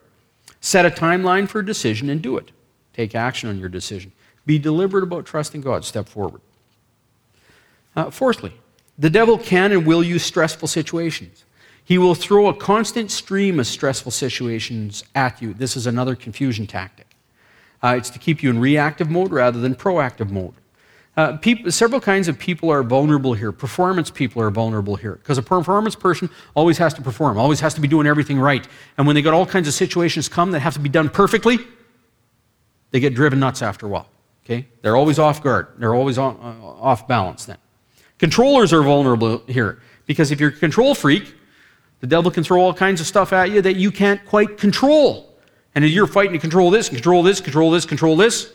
Set 0.59 0.85
a 0.85 0.91
timeline 0.91 1.47
for 1.47 1.59
a 1.59 1.65
decision 1.65 2.09
and 2.09 2.21
do 2.21 2.35
it. 2.35 2.51
Take 2.91 3.15
action 3.15 3.47
on 3.47 3.57
your 3.57 3.69
decision. 3.69 4.11
Be 4.45 4.59
deliberate 4.59 5.03
about 5.03 5.25
trusting 5.25 5.61
God. 5.61 5.85
Step 5.85 6.09
forward. 6.09 6.41
Uh, 7.95 8.09
fourthly, 8.11 8.53
the 8.97 9.09
devil 9.09 9.37
can 9.37 9.71
and 9.71 9.85
will 9.85 10.03
use 10.03 10.23
stressful 10.23 10.67
situations. 10.67 11.45
He 11.83 11.97
will 11.97 12.15
throw 12.15 12.47
a 12.47 12.53
constant 12.53 13.11
stream 13.11 13.59
of 13.59 13.67
stressful 13.67 14.11
situations 14.11 15.03
at 15.15 15.41
you. 15.41 15.53
This 15.53 15.77
is 15.77 15.87
another 15.87 16.15
confusion 16.15 16.67
tactic. 16.67 17.07
Uh, 17.81 17.95
it's 17.97 18.09
to 18.09 18.19
keep 18.19 18.43
you 18.43 18.49
in 18.49 18.59
reactive 18.59 19.09
mode 19.09 19.31
rather 19.31 19.59
than 19.59 19.75
proactive 19.75 20.29
mode. 20.29 20.53
Uh, 21.15 21.35
people, 21.37 21.71
several 21.71 21.99
kinds 21.99 22.27
of 22.27 22.37
people 22.37 22.69
are 22.69 22.83
vulnerable 22.83 23.33
here. 23.33 23.51
Performance 23.51 24.11
people 24.11 24.41
are 24.41 24.51
vulnerable 24.51 24.95
here 24.95 25.15
because 25.15 25.37
a 25.37 25.41
performance 25.41 25.95
person 25.95 26.29
always 26.55 26.77
has 26.77 26.93
to 26.93 27.01
perform, 27.01 27.37
always 27.37 27.59
has 27.59 27.73
to 27.73 27.81
be 27.81 27.87
doing 27.87 28.05
everything 28.05 28.39
right. 28.39 28.67
And 28.97 29.07
when 29.07 29.15
they 29.15 29.23
got 29.23 29.33
all 29.33 29.45
kinds 29.45 29.67
of 29.67 29.73
situations 29.73 30.29
come 30.29 30.51
that 30.51 30.59
have 30.59 30.73
to 30.73 30.79
be 30.79 30.89
done 30.89 31.09
perfectly, 31.09 31.57
they 32.91 32.99
get 32.99 33.15
driven 33.15 33.39
nuts 33.39 33.61
after 33.61 33.87
a 33.87 33.89
while. 33.89 34.09
Okay, 34.45 34.67
they're 34.81 34.95
always 34.95 35.19
off 35.19 35.43
guard. 35.43 35.67
They're 35.77 35.95
always 35.95 36.17
on, 36.17 36.37
uh, 36.41 36.65
off 36.65 37.07
balance. 37.07 37.45
Then, 37.45 37.57
controllers 38.17 38.73
are 38.73 38.83
vulnerable 38.83 39.43
here 39.47 39.81
because 40.05 40.31
if 40.31 40.39
you're 40.39 40.49
a 40.49 40.53
control 40.53 40.95
freak, 40.95 41.33
the 41.99 42.07
devil 42.07 42.29
can 42.31 42.43
throw 42.43 42.61
all 42.61 42.73
kinds 42.73 43.01
of 43.01 43.07
stuff 43.07 43.33
at 43.33 43.51
you 43.51 43.61
that 43.61 43.75
you 43.75 43.91
can't 43.91 44.23
quite 44.25 44.57
control. 44.57 45.35
And 45.75 45.85
you're 45.85 46.07
fighting 46.07 46.33
to 46.33 46.39
control 46.39 46.71
this, 46.71 46.89
control 46.89 47.21
this, 47.21 47.39
control 47.39 47.69
this, 47.69 47.85
control 47.85 48.15
this, 48.15 48.51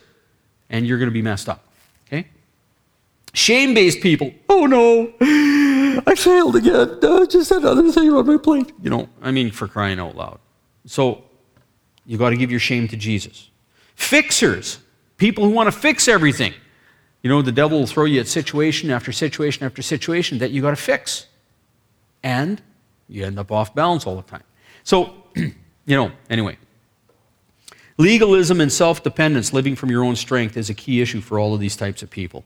and 0.71 0.87
you're 0.87 0.99
going 0.99 1.11
to 1.11 1.15
be 1.15 1.23
messed 1.23 1.49
up. 1.49 1.65
Okay? 2.07 2.27
Shame 3.33 3.75
based 3.75 4.01
people. 4.01 4.33
Oh 4.49 4.67
no, 4.67 5.13
I 5.21 6.15
failed 6.17 6.57
again. 6.57 6.99
Uh, 7.03 7.27
just 7.27 7.51
another 7.51 7.91
thing 7.93 8.11
on 8.11 8.27
my 8.27 8.39
plate. 8.39 8.73
You 8.83 8.91
know, 8.91 9.09
I 9.21 9.31
mean, 9.31 9.51
for 9.51 9.69
crying 9.69 10.01
out 10.01 10.17
loud. 10.17 10.41
So, 10.85 11.23
you 12.07 12.19
got 12.19 12.31
to 12.31 12.37
give 12.37 12.51
your 12.51 12.61
shame 12.61 12.89
to 12.89 12.97
Jesus. 12.97 13.51
Fixers. 13.95 14.79
People 15.17 15.45
who 15.45 15.51
want 15.51 15.73
to 15.73 15.73
fix 15.73 16.09
everything. 16.09 16.53
You 17.23 17.31
know, 17.31 17.41
the 17.41 17.53
devil 17.53 17.79
will 17.79 17.87
throw 17.87 18.05
you 18.05 18.21
at 18.21 18.27
situation 18.27 18.91
after 18.91 19.13
situation 19.13 19.65
after 19.65 19.81
situation 19.81 20.39
that 20.39 20.51
you 20.51 20.61
got 20.61 20.71
to 20.71 20.77
fix. 20.77 21.27
And 22.23 22.61
you 23.09 23.25
end 23.25 23.39
up 23.39 23.53
off 23.53 23.75
balance 23.75 24.07
all 24.07 24.17
the 24.17 24.23
time. 24.23 24.43
So, 24.85 25.15
you 25.37 25.53
know, 25.87 26.13
anyway. 26.29 26.59
Legalism 27.99 28.61
and 28.61 28.73
self 28.73 29.03
dependence, 29.03 29.53
living 29.53 29.77
from 29.77 29.91
your 29.91 30.03
own 30.03 30.17
strength, 30.17 30.57
is 30.57 30.71
a 30.71 30.75
key 30.75 31.01
issue 31.01 31.21
for 31.21 31.39
all 31.39 31.55
of 31.55 31.61
these 31.61 31.77
types 31.77 32.03
of 32.03 32.11
people. 32.11 32.45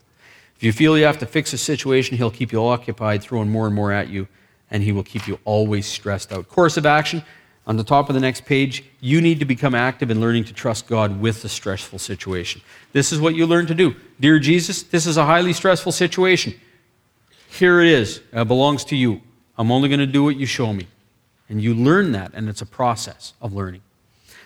If 0.57 0.63
you 0.63 0.73
feel 0.73 0.99
you 0.99 1.05
have 1.05 1.19
to 1.19 1.27
fix 1.27 1.53
a 1.53 1.59
situation, 1.59 2.17
he'll 2.17 2.31
keep 2.31 2.53
you 2.53 2.65
occupied, 2.65 3.23
throwing 3.23 3.51
more 3.51 3.67
and 3.67 3.75
more 3.75 3.93
at 3.93 4.09
you, 4.09 4.27
and 4.71 4.83
he 4.83 4.93
will 4.93 5.05
keep 5.05 5.29
you 5.29 5.39
always 5.45 5.87
stressed 5.87 6.33
out. 6.33 6.49
Course 6.49 6.77
of 6.77 6.85
action 6.85 7.23
on 7.67 7.77
the 7.77 7.85
top 7.85 8.09
of 8.09 8.15
the 8.15 8.21
next 8.21 8.45
page, 8.45 8.85
you 9.01 9.21
need 9.21 9.41
to 9.41 9.45
become 9.45 9.75
active 9.75 10.11
in 10.11 10.21
learning 10.21 10.45
to 10.45 10.53
trust 10.53 10.87
God 10.87 11.21
with 11.21 11.43
the 11.43 11.49
stressful 11.49 11.99
situation. 11.99 12.61
This 12.93 13.11
is 13.11 13.21
what 13.21 13.35
you 13.35 13.47
learn 13.47 13.67
to 13.67 13.75
do. 13.75 13.97
Dear 14.21 14.39
Jesus, 14.39 14.85
this 14.85 15.07
is 15.07 15.17
a 15.17 15.25
highly 15.25 15.53
stressful 15.53 15.93
situation. 15.93 16.55
Here 17.49 17.81
it 17.81 17.89
is. 17.89 18.21
It 18.33 18.47
belongs 18.47 18.85
to 18.87 18.97
you. 18.97 19.21
I'm 19.59 19.73
only 19.73 19.89
going 19.89 20.01
to 20.01 20.07
do 20.07 20.23
what 20.23 20.37
you 20.37 20.47
show 20.47 20.73
me. 20.73 20.87
And 21.49 21.61
you 21.63 21.75
learn 21.75 22.13
that, 22.13 22.33
and 22.35 22.49
it's 22.49 22.63
a 22.63 22.67
process 22.67 23.33
of 23.41 23.53
learning. 23.53 23.83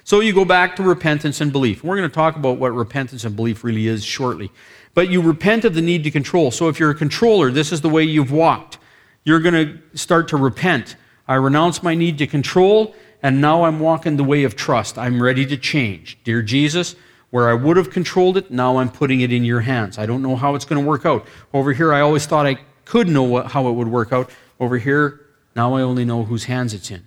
So 0.05 0.21
you 0.21 0.33
go 0.33 0.45
back 0.45 0.77
to 0.77 0.83
repentance 0.83 1.41
and 1.41 1.53
belief. 1.53 1.85
We're 1.85 1.97
going 1.97 2.09
to 2.09 2.15
talk 2.15 2.37
about 2.37 2.59
what 2.59 2.73
repentance 2.73 3.25
and 3.25 3.37
belief 3.37 3.63
really 3.63 3.87
is 3.87 4.05
shortly. 4.05 4.51
But 4.95 5.09
you 5.09 5.21
repent 5.21 5.65
of 5.65 5.75
the 5.75 5.83
need 5.83 6.05
to 6.05 6.11
control. 6.11 6.51
So 6.51 6.69
if 6.69 6.81
you're 6.81 6.91
a 6.91 6.95
controller, 6.95 7.51
this 7.51 7.71
is 7.71 7.81
the 7.81 7.89
way 7.89 8.03
you've 8.03 8.33
walked. 8.33 8.79
You're 9.25 9.41
going 9.41 9.55
to 9.55 9.99
start 9.99 10.29
to 10.29 10.37
repent. 10.37 10.97
I 11.29 11.35
renounce 11.35 11.83
my 11.83 11.95
need 11.95 12.19
to 12.19 12.27
control, 12.27 12.95
and 13.23 13.41
now 13.41 13.65
I'm 13.65 13.81
walking 13.81 14.17
the 14.17 14.25
way 14.25 14.45
of 14.45 14.57
trust. 14.57 14.99
I'm 14.99 15.23
ready 15.23 15.45
to 15.47 15.57
change. 15.57 16.19
Dear 16.25 16.43
Jesus, 16.43 16.97
where 17.31 17.49
I 17.49 17.55
would 17.55 17.77
have 17.77 17.91
controlled 17.91 18.37
it, 18.37 18.51
now 18.51 18.79
I'm 18.79 18.91
putting 18.91 19.21
it 19.21 19.33
in 19.33 19.45
your 19.45 19.61
hands. 19.61 19.99
I 19.99 20.07
don't 20.07 20.23
know 20.23 20.37
how 20.37 20.55
it's 20.55 20.65
going 20.65 20.83
to 20.83 20.89
work 20.89 21.07
out. 21.07 21.27
Over 21.53 21.73
here, 21.73 21.93
I 21.93 22.01
always 22.01 22.27
thought 22.27 22.47
I 22.47 22.59
could 22.85 23.09
know 23.09 23.23
what, 23.23 23.47
how 23.49 23.69
it 23.69 23.73
would 23.73 23.89
work 23.89 24.13
out. 24.13 24.31
Over 24.59 24.79
here, 24.79 25.21
now 25.55 25.75
I 25.75 25.83
only 25.83 26.05
know 26.05 26.25
whose 26.25 26.45
hands 26.45 26.75
it's 26.75 26.91
in 26.91 27.05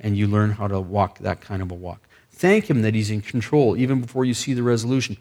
and 0.00 0.16
you 0.16 0.26
learn 0.26 0.50
how 0.52 0.66
to 0.66 0.80
walk 0.80 1.18
that 1.18 1.40
kind 1.40 1.62
of 1.62 1.70
a 1.70 1.74
walk. 1.74 2.00
Thank 2.32 2.70
Him 2.70 2.82
that 2.82 2.94
He's 2.94 3.10
in 3.10 3.20
control, 3.20 3.76
even 3.76 4.00
before 4.00 4.24
you 4.24 4.34
see 4.34 4.54
the 4.54 4.62
resolution. 4.62 5.16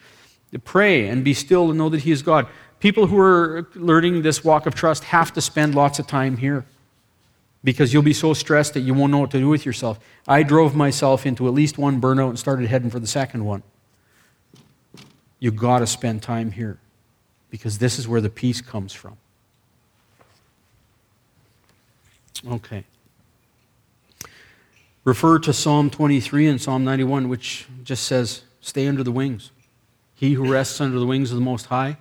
Pray 0.63 1.07
and 1.07 1.23
be 1.23 1.33
still 1.33 1.69
and 1.69 1.77
know 1.77 1.89
that 1.89 2.01
He 2.01 2.11
is 2.11 2.21
God. 2.21 2.47
People 2.79 3.07
who 3.07 3.19
are 3.19 3.67
learning 3.75 4.21
this 4.21 4.43
walk 4.43 4.65
of 4.65 4.73
trust 4.73 5.03
have 5.05 5.33
to 5.33 5.41
spend 5.41 5.75
lots 5.75 5.99
of 5.99 6.07
time 6.07 6.37
here 6.37 6.65
because 7.63 7.93
you'll 7.93 8.03
be 8.03 8.13
so 8.13 8.33
stressed 8.33 8.73
that 8.73 8.81
you 8.81 8.93
won't 8.93 9.11
know 9.11 9.19
what 9.19 9.31
to 9.31 9.39
do 9.39 9.49
with 9.49 9.65
yourself. 9.65 9.99
I 10.27 10.43
drove 10.43 10.75
myself 10.75 11.25
into 11.25 11.47
at 11.47 11.53
least 11.53 11.77
one 11.77 11.99
burnout 11.99 12.29
and 12.29 12.39
started 12.39 12.67
heading 12.67 12.89
for 12.89 12.99
the 12.99 13.07
second 13.07 13.45
one. 13.45 13.63
You've 15.39 15.55
got 15.55 15.79
to 15.79 15.87
spend 15.87 16.21
time 16.21 16.51
here 16.51 16.79
because 17.49 17.77
this 17.79 17.99
is 17.99 18.07
where 18.07 18.21
the 18.21 18.29
peace 18.29 18.61
comes 18.61 18.93
from. 18.93 19.17
Okay. 22.47 22.85
Refer 25.03 25.39
to 25.39 25.53
Psalm 25.53 25.89
23 25.89 26.47
and 26.47 26.61
Psalm 26.61 26.83
91, 26.83 27.29
which 27.29 27.67
just 27.83 28.03
says, 28.03 28.43
Stay 28.61 28.87
under 28.87 29.03
the 29.03 29.11
wings. 29.11 29.51
He 30.15 30.33
who 30.33 30.51
rests 30.51 30.81
under 30.81 30.99
the 30.99 31.05
wings 31.05 31.31
of 31.31 31.35
the 31.35 31.43
Most 31.43 31.67
High 31.67 31.97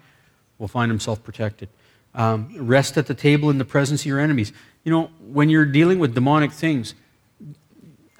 will 0.58 0.68
find 0.68 0.90
himself 0.90 1.22
protected. 1.22 1.68
Um, 2.14 2.48
rest 2.56 2.96
at 2.96 3.06
the 3.06 3.14
table 3.14 3.50
in 3.50 3.58
the 3.58 3.64
presence 3.64 4.02
of 4.02 4.06
your 4.06 4.18
enemies. 4.18 4.52
You 4.82 4.92
know, 4.92 5.10
when 5.20 5.50
you're 5.50 5.66
dealing 5.66 5.98
with 5.98 6.14
demonic 6.14 6.50
things, 6.50 6.94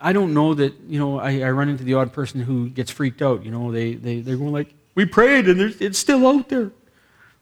I 0.01 0.12
don't 0.12 0.32
know 0.32 0.55
that, 0.55 0.74
you 0.86 0.99
know, 0.99 1.18
I, 1.18 1.41
I 1.41 1.51
run 1.51 1.68
into 1.68 1.82
the 1.84 1.95
odd 1.95 2.12
person 2.12 2.41
who 2.41 2.68
gets 2.68 2.91
freaked 2.91 3.22
out. 3.22 3.45
You 3.45 3.51
know, 3.51 3.72
they, 3.72 3.95
they, 3.95 4.20
they're 4.20 4.36
going 4.36 4.53
like, 4.53 4.74
we 4.95 5.05
prayed 5.05 5.49
and 5.49 5.61
it's 5.61 5.99
still 5.99 6.26
out 6.26 6.49
there. 6.49 6.70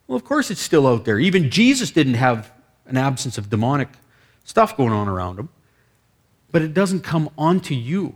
Well, 0.06 0.16
of 0.16 0.24
course 0.24 0.50
it's 0.50 0.60
still 0.60 0.86
out 0.86 1.04
there. 1.04 1.18
Even 1.18 1.50
Jesus 1.50 1.90
didn't 1.90 2.14
have 2.14 2.52
an 2.86 2.96
absence 2.96 3.38
of 3.38 3.50
demonic 3.50 3.88
stuff 4.44 4.76
going 4.76 4.92
on 4.92 5.08
around 5.08 5.38
him, 5.38 5.48
but 6.52 6.62
it 6.62 6.72
doesn't 6.72 7.00
come 7.00 7.28
onto 7.36 7.74
you. 7.74 8.14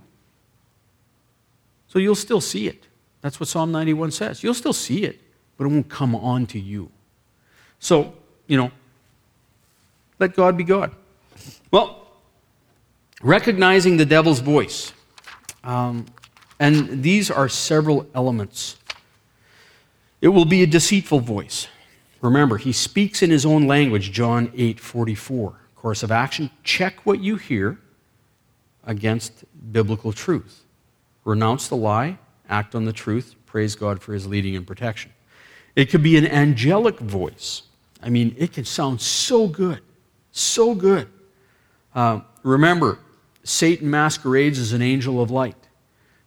So 1.88 1.98
you'll 1.98 2.14
still 2.14 2.40
see 2.40 2.68
it. 2.68 2.86
That's 3.20 3.40
what 3.40 3.48
Psalm 3.48 3.72
91 3.72 4.12
says. 4.12 4.42
You'll 4.42 4.54
still 4.54 4.72
see 4.72 5.04
it, 5.04 5.20
but 5.56 5.64
it 5.64 5.68
won't 5.68 5.88
come 5.88 6.14
onto 6.14 6.58
you. 6.58 6.90
So, 7.78 8.14
you 8.50 8.56
know, 8.56 8.72
let 10.18 10.34
God 10.34 10.56
be 10.56 10.64
God. 10.64 10.90
Well, 11.70 12.08
recognizing 13.22 13.96
the 13.96 14.04
devil's 14.04 14.40
voice. 14.40 14.92
Um, 15.62 16.06
and 16.58 17.00
these 17.00 17.30
are 17.30 17.48
several 17.48 18.08
elements. 18.12 18.76
It 20.20 20.28
will 20.28 20.44
be 20.44 20.64
a 20.64 20.66
deceitful 20.66 21.20
voice. 21.20 21.68
Remember, 22.20 22.56
he 22.56 22.72
speaks 22.72 23.22
in 23.22 23.30
his 23.30 23.46
own 23.46 23.68
language, 23.68 24.10
John 24.10 24.50
8 24.56 24.80
44. 24.80 25.54
Course 25.76 26.02
of 26.02 26.10
action 26.10 26.50
check 26.64 27.06
what 27.06 27.20
you 27.20 27.36
hear 27.36 27.78
against 28.84 29.44
biblical 29.72 30.12
truth. 30.12 30.64
Renounce 31.24 31.68
the 31.68 31.76
lie, 31.76 32.18
act 32.48 32.74
on 32.74 32.84
the 32.84 32.92
truth, 32.92 33.36
praise 33.46 33.76
God 33.76 34.02
for 34.02 34.12
his 34.12 34.26
leading 34.26 34.56
and 34.56 34.66
protection. 34.66 35.12
It 35.76 35.86
could 35.86 36.02
be 36.02 36.16
an 36.18 36.26
angelic 36.26 36.98
voice. 36.98 37.62
I 38.02 38.10
mean, 38.10 38.34
it 38.38 38.52
can 38.52 38.64
sound 38.64 39.00
so 39.00 39.46
good, 39.46 39.80
so 40.32 40.74
good. 40.74 41.08
Uh, 41.94 42.20
remember, 42.42 42.98
Satan 43.44 43.90
masquerades 43.90 44.58
as 44.58 44.72
an 44.72 44.82
angel 44.82 45.20
of 45.20 45.30
light. 45.30 45.56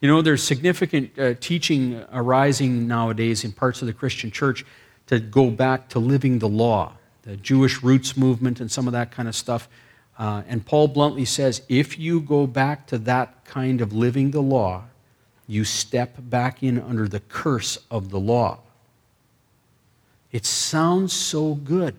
You 0.01 0.09
know, 0.09 0.21
there's 0.21 0.43
significant 0.43 1.17
uh, 1.17 1.35
teaching 1.39 2.03
arising 2.11 2.87
nowadays 2.87 3.43
in 3.43 3.53
parts 3.53 3.81
of 3.81 3.87
the 3.87 3.93
Christian 3.93 4.31
church 4.31 4.65
to 5.07 5.19
go 5.19 5.49
back 5.49 5.89
to 5.89 5.99
living 5.99 6.39
the 6.39 6.49
law, 6.49 6.93
the 7.21 7.37
Jewish 7.37 7.81
roots 7.81 8.17
movement, 8.17 8.59
and 8.59 8.69
some 8.71 8.87
of 8.87 8.93
that 8.93 9.11
kind 9.11 9.29
of 9.29 9.35
stuff. 9.35 9.69
Uh, 10.17 10.43
and 10.47 10.65
Paul 10.65 10.89
bluntly 10.89 11.25
says 11.25 11.61
if 11.69 11.97
you 11.97 12.19
go 12.19 12.45
back 12.45 12.85
to 12.87 12.97
that 12.99 13.45
kind 13.45 13.81
of 13.81 13.93
living 13.93 14.31
the 14.31 14.41
law, 14.41 14.83
you 15.47 15.63
step 15.63 16.15
back 16.19 16.63
in 16.63 16.79
under 16.79 17.07
the 17.07 17.19
curse 17.21 17.77
of 17.89 18.09
the 18.09 18.19
law. 18.19 18.59
It 20.33 20.45
sounds 20.45 21.13
so 21.13 21.53
good. 21.53 21.95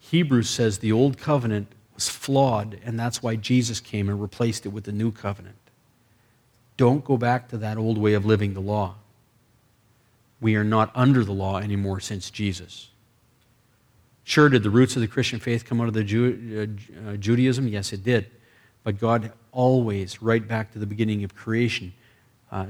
Hebrews 0.00 0.48
says 0.48 0.78
the 0.78 0.92
old 0.92 1.18
covenant 1.18 1.68
was 1.94 2.08
flawed, 2.08 2.80
and 2.84 2.98
that's 2.98 3.22
why 3.22 3.36
Jesus 3.36 3.78
came 3.78 4.08
and 4.08 4.20
replaced 4.20 4.66
it 4.66 4.70
with 4.70 4.84
the 4.84 4.92
new 4.92 5.12
covenant. 5.12 5.56
Don't 6.78 7.04
go 7.04 7.18
back 7.18 7.48
to 7.50 7.58
that 7.58 7.76
old 7.76 7.98
way 7.98 8.14
of 8.14 8.24
living 8.24 8.54
the 8.54 8.60
law. 8.60 8.96
We 10.40 10.56
are 10.56 10.64
not 10.64 10.90
under 10.94 11.22
the 11.22 11.32
law 11.32 11.58
anymore 11.58 12.00
since 12.00 12.30
Jesus. 12.30 12.88
Sure, 14.24 14.48
did 14.48 14.62
the 14.62 14.70
roots 14.70 14.96
of 14.96 15.02
the 15.02 15.08
Christian 15.08 15.38
faith 15.38 15.64
come 15.66 15.80
out 15.80 15.88
of 15.88 15.94
the 15.94 16.04
Jew, 16.04 16.78
uh, 17.06 17.10
uh, 17.10 17.16
Judaism? 17.16 17.68
Yes, 17.68 17.92
it 17.92 18.02
did. 18.02 18.30
But 18.84 18.98
God 18.98 19.32
always, 19.52 20.22
right 20.22 20.46
back 20.46 20.72
to 20.72 20.78
the 20.78 20.86
beginning 20.86 21.24
of 21.24 21.34
creation, 21.34 21.92
uh, 22.50 22.66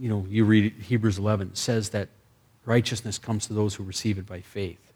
you 0.00 0.08
know, 0.08 0.26
you 0.28 0.44
read 0.44 0.72
Hebrews 0.80 1.18
11, 1.18 1.54
says 1.54 1.90
that 1.90 2.08
righteousness 2.66 3.18
comes 3.18 3.46
to 3.46 3.54
those 3.54 3.76
who 3.76 3.84
receive 3.84 4.18
it 4.18 4.26
by 4.26 4.40
faith. 4.42 4.92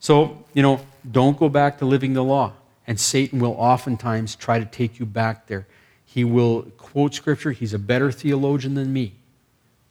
So, 0.00 0.44
you 0.52 0.62
know, 0.62 0.80
don't 1.10 1.38
go 1.38 1.48
back 1.48 1.78
to 1.78 1.86
living 1.86 2.12
the 2.12 2.22
law. 2.22 2.52
And 2.86 2.98
Satan 2.98 3.38
will 3.40 3.54
oftentimes 3.58 4.36
try 4.36 4.58
to 4.58 4.64
take 4.64 4.98
you 4.98 5.06
back 5.06 5.46
there. 5.46 5.66
He 6.04 6.24
will 6.24 6.62
quote 6.78 7.14
scripture. 7.14 7.52
He's 7.52 7.74
a 7.74 7.78
better 7.78 8.10
theologian 8.10 8.74
than 8.74 8.92
me. 8.92 9.14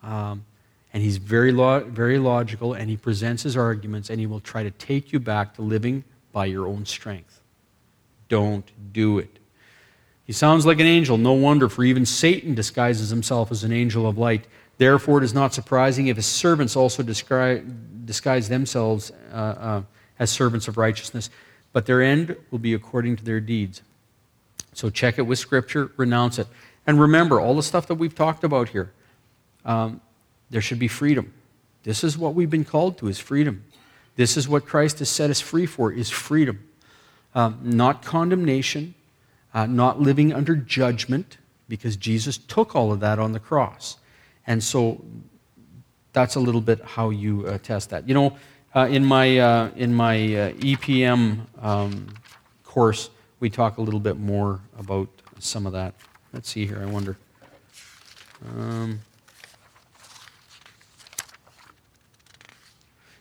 Um, 0.02 0.46
and 0.94 1.04
he's 1.04 1.18
very, 1.18 1.52
lo- 1.52 1.84
very 1.84 2.18
logical, 2.18 2.74
and 2.74 2.90
he 2.90 2.98
presents 2.98 3.44
his 3.44 3.56
arguments, 3.56 4.10
and 4.10 4.20
he 4.20 4.26
will 4.26 4.40
try 4.40 4.64
to 4.64 4.72
take 4.72 5.14
you 5.14 5.20
back 5.20 5.54
to 5.56 5.62
living 5.62 6.04
by 6.32 6.46
your 6.46 6.66
own 6.66 6.86
strength. 6.86 7.42
Don't 8.30 8.72
do 8.94 9.20
it. 9.20 9.38
He 10.26 10.34
sounds 10.34 10.66
like 10.66 10.80
an 10.80 10.88
angel. 10.88 11.18
No 11.18 11.34
wonder, 11.34 11.70
for 11.70 11.84
even 11.84 12.06
Satan 12.06 12.56
disguises 12.56 13.10
himself 13.10 13.52
as 13.52 13.64
an 13.64 13.72
angel 13.72 14.08
of 14.08 14.18
light. 14.18 14.48
Therefore, 14.78 15.18
it 15.20 15.24
is 15.24 15.34
not 15.34 15.54
surprising 15.54 16.08
if 16.08 16.18
his 16.18 16.26
servants 16.26 16.76
also 16.76 17.02
disguise 17.02 18.50
themselves 18.50 19.12
uh, 19.32 19.36
uh, 19.36 19.82
as 20.20 20.30
servants 20.30 20.68
of 20.68 20.78
righteousness, 20.78 21.30
but 21.74 21.86
their 21.86 22.02
end 22.02 22.36
will 22.52 22.60
be 22.60 22.74
according 22.74 23.16
to 23.16 23.24
their 23.24 23.40
deeds. 23.40 23.82
So 24.74 24.90
check 24.90 25.18
it 25.18 25.24
with 25.24 25.40
Scripture, 25.40 25.92
renounce 25.98 26.38
it. 26.38 26.48
And 26.86 27.02
remember, 27.02 27.40
all 27.40 27.56
the 27.56 27.64
stuff 27.64 27.88
that 27.88 27.96
we've 27.96 28.16
talked 28.16 28.44
about 28.44 28.70
here, 28.70 28.92
um, 29.66 30.00
there 30.50 30.62
should 30.62 30.80
be 30.80 30.88
freedom. 30.88 31.34
This 31.84 32.04
is 32.04 32.18
what 32.18 32.36
we've 32.36 32.50
been 32.50 32.66
called 32.66 32.98
to, 33.00 33.08
is 33.08 33.20
freedom. 33.20 33.64
This 34.16 34.38
is 34.38 34.48
what 34.48 34.66
Christ 34.66 35.00
has 35.00 35.10
set 35.10 35.30
us 35.30 35.42
free 35.42 35.66
for, 35.66 35.92
is 35.92 36.10
freedom. 36.10 36.68
Um, 37.34 37.60
not 37.64 38.04
condemnation, 38.04 38.94
uh, 39.54 39.66
not 39.66 40.00
living 40.00 40.34
under 40.34 40.56
judgment, 40.56 41.38
because 41.68 41.96
Jesus 41.96 42.38
took 42.38 42.76
all 42.76 42.92
of 42.92 43.00
that 43.00 43.20
on 43.20 43.32
the 43.32 43.40
cross. 43.40 43.98
And 44.48 44.64
so 44.64 45.04
that's 46.14 46.36
a 46.36 46.40
little 46.40 46.62
bit 46.62 46.82
how 46.84 47.10
you 47.10 47.46
uh, 47.46 47.58
test 47.60 47.92
that. 47.92 48.08
You 48.08 48.16
know, 48.16 48.38
uh, 48.74 48.88
in 48.90 49.06
my, 49.06 49.38
uh, 49.38 49.72
in 49.76 49.94
my 49.94 50.16
uh, 50.16 50.52
EPM 50.54 51.46
um, 51.64 52.08
course, 52.64 53.10
we 53.40 53.50
talk 53.50 53.78
a 53.78 53.82
little 53.82 54.00
bit 54.00 54.18
more 54.18 54.62
about 54.80 55.10
some 55.40 55.66
of 55.66 55.74
that. 55.74 55.94
Let's 56.34 56.50
see 56.50 56.66
here, 56.66 56.80
I 56.82 56.86
wonder. 56.86 57.18
Um, 58.56 59.00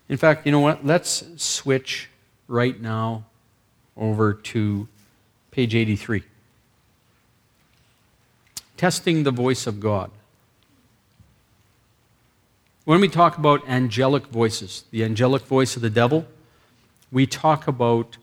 in 0.09 0.17
fact, 0.17 0.47
you 0.47 0.53
know 0.53 0.61
what? 0.61 0.85
Let's 0.85 1.25
switch 1.37 2.11
right 2.49 2.81
now 2.81 3.25
over 3.97 4.35
to 4.35 4.89
page 5.51 5.75
83. 5.75 6.23
Testing 8.77 9.23
the 9.23 9.31
voice 9.31 9.67
of 9.67 9.81
God. 9.81 10.11
When 12.87 13.01
we 13.01 13.09
talk 13.09 13.37
about 13.37 13.69
angelic 13.69 14.29
voices, 14.29 14.85
the 14.93 15.03
angelic 15.03 15.43
voice 15.43 15.75
of 15.75 15.83
the 15.83 15.91
devil, 15.91 16.25
we 17.11 17.27
talk 17.27 17.67
about 17.67 18.17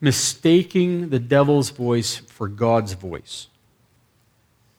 mistaking 0.00 1.10
the 1.10 1.20
devil's 1.20 1.70
voice 1.70 2.16
for 2.16 2.48
God's 2.48 2.94
voice. 2.94 3.46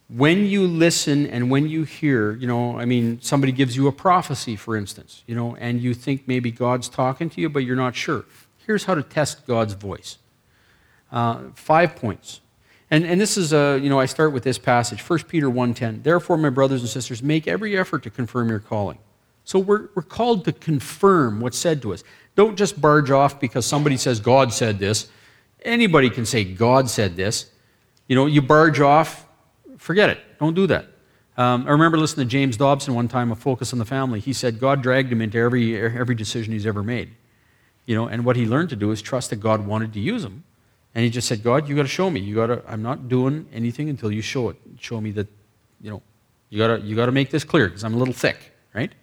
When 0.10 0.46
you 0.46 0.68
listen 0.68 1.26
and 1.26 1.50
when 1.50 1.70
you 1.70 1.86
hear, 1.86 2.34
you 2.34 2.46
know, 2.46 2.78
I 2.78 2.84
mean, 2.84 3.22
somebody 3.22 3.54
gives 3.54 3.78
you 3.78 3.88
a 3.88 3.94
prophecy, 3.94 4.58
for 4.58 4.76
instance, 4.76 5.24
you 5.28 5.34
know, 5.34 5.56
and 5.56 5.80
you 5.80 5.94
think 5.94 6.28
maybe 6.28 6.52
God's 6.52 6.90
talking 6.90 7.30
to 7.30 7.40
you, 7.40 7.48
but 7.48 7.60
you're 7.60 7.78
not 7.78 7.96
sure. 7.96 8.26
Here's 8.68 8.84
how 8.84 8.96
to 8.96 9.04
test 9.04 9.48
God's 9.48 9.76
voice. 9.76 10.18
Uh, 11.10 11.44
five 11.56 11.96
points. 11.96 12.42
And, 12.94 13.08
and 13.08 13.20
this 13.20 13.38
is, 13.38 13.54
a, 13.54 13.80
you 13.82 13.90
know, 13.90 14.00
I 14.00 14.06
start 14.06 14.34
with 14.34 14.44
this 14.44 14.60
passage, 14.60 15.02
1 15.02 15.24
Peter 15.24 15.50
1.10. 15.50 16.04
Therefore, 16.04 16.38
my 16.38 16.52
brothers 16.52 16.82
and 16.82 16.90
sisters, 16.90 17.24
make 17.24 17.48
every 17.48 17.76
effort 17.76 18.04
to 18.04 18.12
confirm 18.12 18.50
your 18.50 18.60
calling. 18.60 19.00
So 19.46 19.58
we're, 19.58 19.90
we're 19.96 20.04
called 20.04 20.46
to 20.46 20.52
confirm 20.52 21.40
what's 21.40 21.58
said 21.58 21.82
to 21.82 21.94
us. 21.94 22.04
Don't 22.36 22.56
just 22.56 22.80
barge 22.80 23.10
off 23.10 23.40
because 23.40 23.66
somebody 23.66 23.98
says 23.98 24.20
God 24.20 24.54
said 24.54 24.78
this. 24.78 25.08
Anybody 25.64 26.12
can 26.12 26.24
say 26.24 26.44
God 26.44 26.88
said 26.88 27.16
this. 27.16 27.50
You 28.08 28.16
know, 28.16 28.28
you 28.28 28.44
barge 28.44 28.80
off, 28.80 29.26
forget 29.80 30.12
it. 30.12 30.20
Don't 30.38 30.54
do 30.54 30.68
that. 30.68 30.86
Um, 31.36 31.66
I 31.66 31.72
remember 31.72 31.98
listening 31.98 32.28
to 32.28 32.32
James 32.32 32.58
Dobson 32.58 32.94
one 32.94 33.08
time, 33.08 33.32
a 33.32 33.36
focus 33.36 33.74
on 33.74 33.80
the 33.80 33.86
family. 33.86 34.20
He 34.20 34.34
said 34.34 34.60
God 34.60 34.84
dragged 34.84 35.12
him 35.12 35.20
into 35.20 35.40
every, 35.40 35.76
every 35.82 36.14
decision 36.14 36.54
he's 36.54 36.68
ever 36.68 36.84
made. 36.84 37.16
You 37.88 37.96
know, 37.96 38.06
and 38.06 38.24
what 38.24 38.36
he 38.36 38.46
learned 38.46 38.70
to 38.70 38.76
do 38.76 38.92
is 38.92 39.02
trust 39.02 39.32
that 39.32 39.38
God 39.38 39.66
wanted 39.66 39.94
to 39.94 40.00
use 40.00 40.24
him 40.24 40.44
And 40.96 41.04
he 41.04 41.10
just 41.10 41.28
said, 41.28 41.44
God, 41.44 41.68
you 41.68 41.76
got 41.76 41.84
to 41.84 41.88
show 41.88 42.10
me. 42.10 42.20
You 42.20 42.36
got 42.36 42.48
to. 42.48 42.64
I'm 42.68 42.84
not 42.84 43.08
doing 43.10 43.48
anything 43.52 43.90
until 43.90 44.12
you 44.12 44.22
show 44.22 44.50
it. 44.50 44.58
Show 44.80 45.02
me 45.02 45.12
that, 45.12 45.28
you 45.82 45.90
know, 45.90 46.02
you 46.50 46.60
got 46.60 46.78
to 46.78 46.82
you 46.82 46.96
got 46.96 47.08
to 47.08 47.12
make 47.12 47.32
this 47.32 47.44
clear 47.44 47.68
because 47.68 47.84
I'm 47.84 47.96
a 47.96 47.98
little 47.98 48.14
thick, 48.14 48.54
right? 48.74 48.94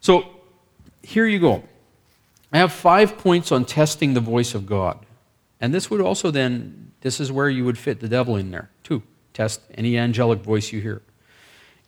So 0.00 0.26
here 1.02 1.26
you 1.26 1.38
go. 1.38 1.62
I 2.52 2.58
have 2.58 2.72
five 2.72 3.18
points 3.18 3.52
on 3.52 3.64
testing 3.64 4.14
the 4.14 4.20
voice 4.20 4.54
of 4.54 4.66
God. 4.66 5.04
And 5.60 5.72
this 5.72 5.90
would 5.90 6.00
also 6.00 6.30
then, 6.30 6.92
this 7.00 7.20
is 7.20 7.32
where 7.32 7.48
you 7.48 7.64
would 7.64 7.78
fit 7.78 8.00
the 8.00 8.08
devil 8.08 8.36
in 8.36 8.50
there, 8.50 8.70
too. 8.82 9.02
Test 9.32 9.60
any 9.74 9.98
angelic 9.98 10.40
voice 10.40 10.72
you 10.72 10.80
hear. 10.80 11.02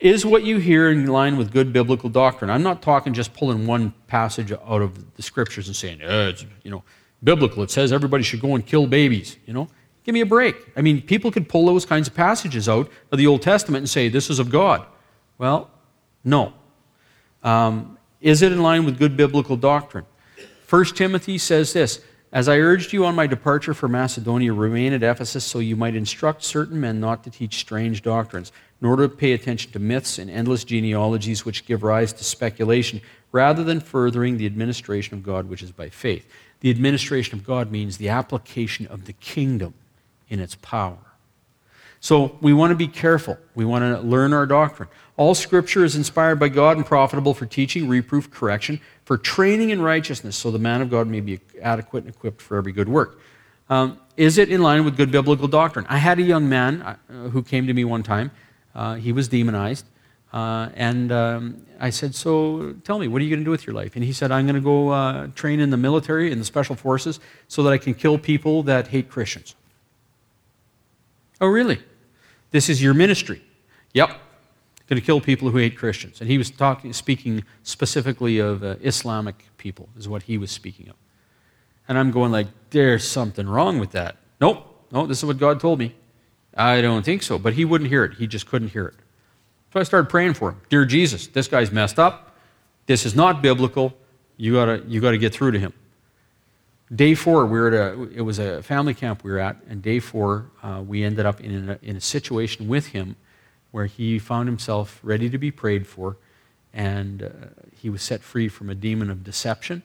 Is 0.00 0.24
what 0.24 0.44
you 0.44 0.58
hear 0.58 0.90
in 0.90 1.06
line 1.06 1.36
with 1.36 1.52
good 1.52 1.72
biblical 1.72 2.08
doctrine? 2.08 2.50
I'm 2.50 2.62
not 2.62 2.82
talking 2.82 3.12
just 3.14 3.34
pulling 3.34 3.66
one 3.66 3.92
passage 4.06 4.52
out 4.52 4.82
of 4.82 5.16
the 5.16 5.22
scriptures 5.22 5.66
and 5.66 5.74
saying, 5.74 6.00
eh, 6.02 6.28
it's, 6.28 6.46
you 6.62 6.70
know, 6.70 6.84
biblical. 7.22 7.62
It 7.62 7.70
says 7.70 7.92
everybody 7.92 8.22
should 8.22 8.40
go 8.40 8.54
and 8.54 8.64
kill 8.64 8.86
babies, 8.86 9.36
you 9.46 9.52
know? 9.52 9.68
Give 10.04 10.14
me 10.14 10.20
a 10.20 10.26
break. 10.26 10.56
I 10.76 10.80
mean, 10.80 11.02
people 11.02 11.30
could 11.30 11.48
pull 11.48 11.66
those 11.66 11.84
kinds 11.84 12.08
of 12.08 12.14
passages 12.14 12.68
out 12.68 12.90
of 13.12 13.18
the 13.18 13.26
Old 13.26 13.42
Testament 13.42 13.82
and 13.82 13.90
say, 13.90 14.08
this 14.08 14.30
is 14.30 14.38
of 14.38 14.50
God. 14.50 14.86
Well, 15.36 15.70
no. 16.24 16.54
Um, 17.42 17.98
is 18.20 18.42
it 18.42 18.52
in 18.52 18.62
line 18.62 18.84
with 18.84 18.98
good 18.98 19.16
biblical 19.16 19.56
doctrine? 19.56 20.06
1 20.68 20.84
Timothy 20.86 21.38
says 21.38 21.72
this 21.72 22.00
As 22.32 22.48
I 22.48 22.58
urged 22.58 22.92
you 22.92 23.04
on 23.04 23.14
my 23.14 23.26
departure 23.26 23.74
for 23.74 23.88
Macedonia, 23.88 24.52
remain 24.52 24.92
at 24.92 25.02
Ephesus 25.02 25.44
so 25.44 25.58
you 25.58 25.76
might 25.76 25.94
instruct 25.94 26.42
certain 26.42 26.80
men 26.80 27.00
not 27.00 27.24
to 27.24 27.30
teach 27.30 27.56
strange 27.56 28.02
doctrines, 28.02 28.50
nor 28.80 28.96
to 28.96 29.08
pay 29.08 29.32
attention 29.32 29.72
to 29.72 29.78
myths 29.78 30.18
and 30.18 30.30
endless 30.30 30.64
genealogies 30.64 31.44
which 31.44 31.66
give 31.66 31.82
rise 31.82 32.12
to 32.14 32.24
speculation, 32.24 33.00
rather 33.30 33.62
than 33.62 33.80
furthering 33.80 34.36
the 34.36 34.46
administration 34.46 35.14
of 35.14 35.22
God 35.22 35.48
which 35.48 35.62
is 35.62 35.72
by 35.72 35.88
faith. 35.88 36.26
The 36.60 36.70
administration 36.70 37.38
of 37.38 37.44
God 37.44 37.70
means 37.70 37.98
the 37.98 38.08
application 38.08 38.86
of 38.86 39.04
the 39.04 39.12
kingdom 39.12 39.74
in 40.28 40.40
its 40.40 40.56
power. 40.56 40.98
So 42.00 42.36
we 42.40 42.52
want 42.52 42.70
to 42.70 42.76
be 42.76 42.88
careful. 42.88 43.38
We 43.54 43.64
want 43.64 43.82
to 43.82 44.00
learn 44.00 44.32
our 44.32 44.46
doctrine. 44.46 44.88
All 45.16 45.34
scripture 45.34 45.84
is 45.84 45.96
inspired 45.96 46.38
by 46.38 46.48
God 46.48 46.76
and 46.76 46.86
profitable 46.86 47.34
for 47.34 47.44
teaching, 47.44 47.88
reproof, 47.88 48.30
correction, 48.30 48.80
for 49.04 49.18
training 49.18 49.70
in 49.70 49.82
righteousness, 49.82 50.36
so 50.36 50.50
the 50.50 50.60
man 50.60 50.80
of 50.80 50.90
God 50.90 51.08
may 51.08 51.20
be 51.20 51.40
adequate 51.60 52.04
and 52.04 52.14
equipped 52.14 52.40
for 52.40 52.56
every 52.56 52.72
good 52.72 52.88
work. 52.88 53.18
Um, 53.68 53.98
is 54.16 54.38
it 54.38 54.48
in 54.48 54.62
line 54.62 54.84
with 54.84 54.96
good 54.96 55.10
biblical 55.10 55.48
doctrine? 55.48 55.86
I 55.88 55.98
had 55.98 56.18
a 56.18 56.22
young 56.22 56.48
man 56.48 56.82
uh, 56.82 56.96
who 57.30 57.42
came 57.42 57.66
to 57.66 57.74
me 57.74 57.84
one 57.84 58.02
time. 58.02 58.30
Uh, 58.74 58.94
he 58.94 59.12
was 59.12 59.28
demonized. 59.28 59.84
Uh, 60.32 60.68
and 60.74 61.10
um, 61.10 61.66
I 61.80 61.90
said, 61.90 62.14
So 62.14 62.74
tell 62.84 62.98
me, 62.98 63.08
what 63.08 63.20
are 63.20 63.24
you 63.24 63.30
going 63.30 63.40
to 63.40 63.44
do 63.44 63.50
with 63.50 63.66
your 63.66 63.74
life? 63.74 63.96
And 63.96 64.04
he 64.04 64.12
said, 64.12 64.30
I'm 64.30 64.46
going 64.46 64.56
to 64.56 64.60
go 64.60 64.90
uh, 64.90 65.28
train 65.34 65.60
in 65.60 65.70
the 65.70 65.76
military, 65.76 66.30
in 66.30 66.38
the 66.38 66.44
special 66.44 66.76
forces, 66.76 67.18
so 67.48 67.62
that 67.62 67.72
I 67.72 67.78
can 67.78 67.94
kill 67.94 68.18
people 68.18 68.62
that 68.64 68.88
hate 68.88 69.08
Christians. 69.08 69.54
Oh, 71.40 71.46
really? 71.46 71.80
This 72.50 72.68
is 72.68 72.82
your 72.82 72.94
ministry? 72.94 73.42
Yep. 73.94 74.08
Going 74.88 75.00
to 75.00 75.04
kill 75.04 75.20
people 75.20 75.50
who 75.50 75.58
hate 75.58 75.76
Christians. 75.76 76.20
And 76.20 76.30
he 76.30 76.38
was 76.38 76.50
talking, 76.50 76.92
speaking 76.92 77.44
specifically 77.62 78.38
of 78.38 78.64
uh, 78.64 78.76
Islamic 78.80 79.44
people, 79.58 79.88
is 79.96 80.08
what 80.08 80.24
he 80.24 80.38
was 80.38 80.50
speaking 80.50 80.88
of. 80.88 80.96
And 81.88 81.98
I'm 81.98 82.10
going 82.10 82.32
like, 82.32 82.48
there's 82.70 83.06
something 83.06 83.46
wrong 83.46 83.78
with 83.78 83.92
that. 83.92 84.16
Nope. 84.40 84.64
No, 84.90 85.06
this 85.06 85.18
is 85.18 85.24
what 85.24 85.38
God 85.38 85.60
told 85.60 85.78
me. 85.78 85.94
I 86.54 86.80
don't 86.80 87.04
think 87.04 87.22
so. 87.22 87.38
But 87.38 87.54
he 87.54 87.64
wouldn't 87.64 87.90
hear 87.90 88.04
it. 88.04 88.14
He 88.14 88.26
just 88.26 88.46
couldn't 88.46 88.68
hear 88.68 88.86
it. 88.86 88.94
So 89.72 89.80
I 89.80 89.82
started 89.82 90.08
praying 90.08 90.34
for 90.34 90.50
him. 90.50 90.60
Dear 90.68 90.84
Jesus, 90.84 91.26
this 91.26 91.46
guy's 91.46 91.70
messed 91.70 91.98
up. 91.98 92.36
This 92.86 93.04
is 93.04 93.14
not 93.14 93.42
biblical. 93.42 93.94
You 94.36 94.54
gotta, 94.54 94.82
you 94.86 95.00
gotta 95.00 95.18
get 95.18 95.34
through 95.34 95.52
to 95.52 95.58
him. 95.58 95.72
Day 96.94 97.14
four, 97.14 97.44
we 97.44 97.60
were 97.60 97.68
at 97.68 97.74
a, 97.74 98.02
it 98.14 98.22
was 98.22 98.38
a 98.38 98.62
family 98.62 98.94
camp 98.94 99.22
we 99.22 99.30
were 99.30 99.38
at, 99.38 99.56
and 99.68 99.82
day 99.82 100.00
four, 100.00 100.50
uh, 100.62 100.82
we 100.86 101.04
ended 101.04 101.26
up 101.26 101.40
in 101.40 101.68
a, 101.68 101.78
in 101.82 101.96
a 101.96 102.00
situation 102.00 102.66
with 102.66 102.86
him 102.86 103.16
where 103.72 103.84
he 103.84 104.18
found 104.18 104.48
himself 104.48 104.98
ready 105.02 105.28
to 105.28 105.36
be 105.36 105.50
prayed 105.50 105.86
for, 105.86 106.16
and 106.72 107.22
uh, 107.22 107.28
he 107.76 107.90
was 107.90 108.00
set 108.00 108.22
free 108.22 108.48
from 108.48 108.70
a 108.70 108.74
demon 108.74 109.10
of 109.10 109.22
deception. 109.22 109.82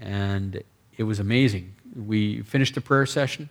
And 0.00 0.62
it 0.96 1.02
was 1.02 1.20
amazing. 1.20 1.74
We 1.94 2.40
finished 2.40 2.74
the 2.74 2.80
prayer 2.80 3.04
session. 3.04 3.50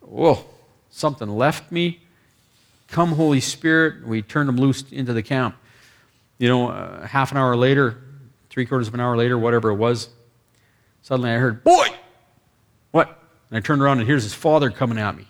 Whoa, 0.00 0.44
something 0.90 1.28
left 1.28 1.70
me. 1.70 2.00
Come, 2.92 3.12
Holy 3.12 3.40
Spirit. 3.40 4.06
We 4.06 4.22
turned 4.22 4.48
them 4.48 4.56
loose 4.56 4.84
into 4.92 5.12
the 5.12 5.22
camp. 5.22 5.56
You 6.38 6.48
know, 6.48 6.68
uh, 6.68 7.06
half 7.06 7.32
an 7.32 7.38
hour 7.38 7.56
later, 7.56 8.00
three 8.50 8.66
quarters 8.66 8.86
of 8.86 8.94
an 8.94 9.00
hour 9.00 9.16
later, 9.16 9.36
whatever 9.36 9.70
it 9.70 9.76
was, 9.76 10.10
Suddenly 11.02 11.30
I 11.30 11.34
heard, 11.34 11.62
Boy! 11.64 11.88
What? 12.92 13.18
And 13.50 13.58
I 13.58 13.60
turned 13.60 13.82
around 13.82 13.98
and 13.98 14.06
here's 14.06 14.22
his 14.22 14.34
father 14.34 14.70
coming 14.70 14.98
at 14.98 15.16
me. 15.16 15.26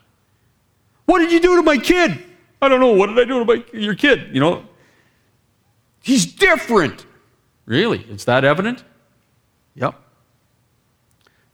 What 1.06 1.18
did 1.18 1.32
you 1.32 1.40
do 1.40 1.56
to 1.56 1.62
my 1.62 1.78
kid? 1.78 2.22
I 2.60 2.68
don't 2.68 2.80
know. 2.80 2.92
What 2.92 3.08
did 3.08 3.18
I 3.18 3.24
do 3.24 3.38
to 3.40 3.44
my, 3.44 3.64
your 3.72 3.94
kid? 3.94 4.34
You 4.34 4.40
know? 4.40 4.64
He's 6.02 6.26
different. 6.26 7.06
Really? 7.64 8.04
It's 8.10 8.24
that 8.24 8.44
evident? 8.44 8.84
Yep. 9.74 9.94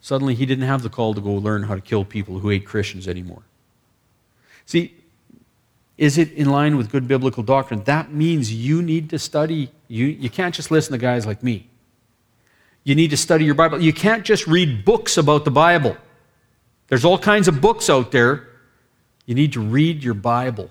Suddenly 0.00 0.34
he 0.34 0.46
didn't 0.46 0.66
have 0.66 0.82
the 0.82 0.90
call 0.90 1.14
to 1.14 1.20
go 1.20 1.32
learn 1.32 1.62
how 1.62 1.74
to 1.74 1.80
kill 1.80 2.04
people 2.04 2.38
who 2.40 2.48
hate 2.48 2.66
Christians 2.66 3.06
anymore. 3.06 3.42
See, 4.66 4.94
is 5.98 6.16
it 6.16 6.32
in 6.32 6.48
line 6.48 6.76
with 6.76 6.90
good 6.90 7.08
biblical 7.08 7.42
doctrine? 7.42 7.82
That 7.84 8.12
means 8.12 8.52
you 8.52 8.80
need 8.80 9.10
to 9.10 9.18
study. 9.18 9.72
You, 9.88 10.06
you 10.06 10.30
can't 10.30 10.54
just 10.54 10.70
listen 10.70 10.92
to 10.92 10.98
guys 10.98 11.26
like 11.26 11.42
me. 11.42 11.68
You 12.84 12.94
need 12.94 13.10
to 13.10 13.16
study 13.16 13.44
your 13.44 13.56
Bible. 13.56 13.82
You 13.82 13.92
can't 13.92 14.24
just 14.24 14.46
read 14.46 14.84
books 14.84 15.18
about 15.18 15.44
the 15.44 15.50
Bible. 15.50 15.96
There's 16.86 17.04
all 17.04 17.18
kinds 17.18 17.48
of 17.48 17.60
books 17.60 17.90
out 17.90 18.12
there. 18.12 18.48
You 19.26 19.34
need 19.34 19.52
to 19.54 19.60
read 19.60 20.04
your 20.04 20.14
Bible. 20.14 20.70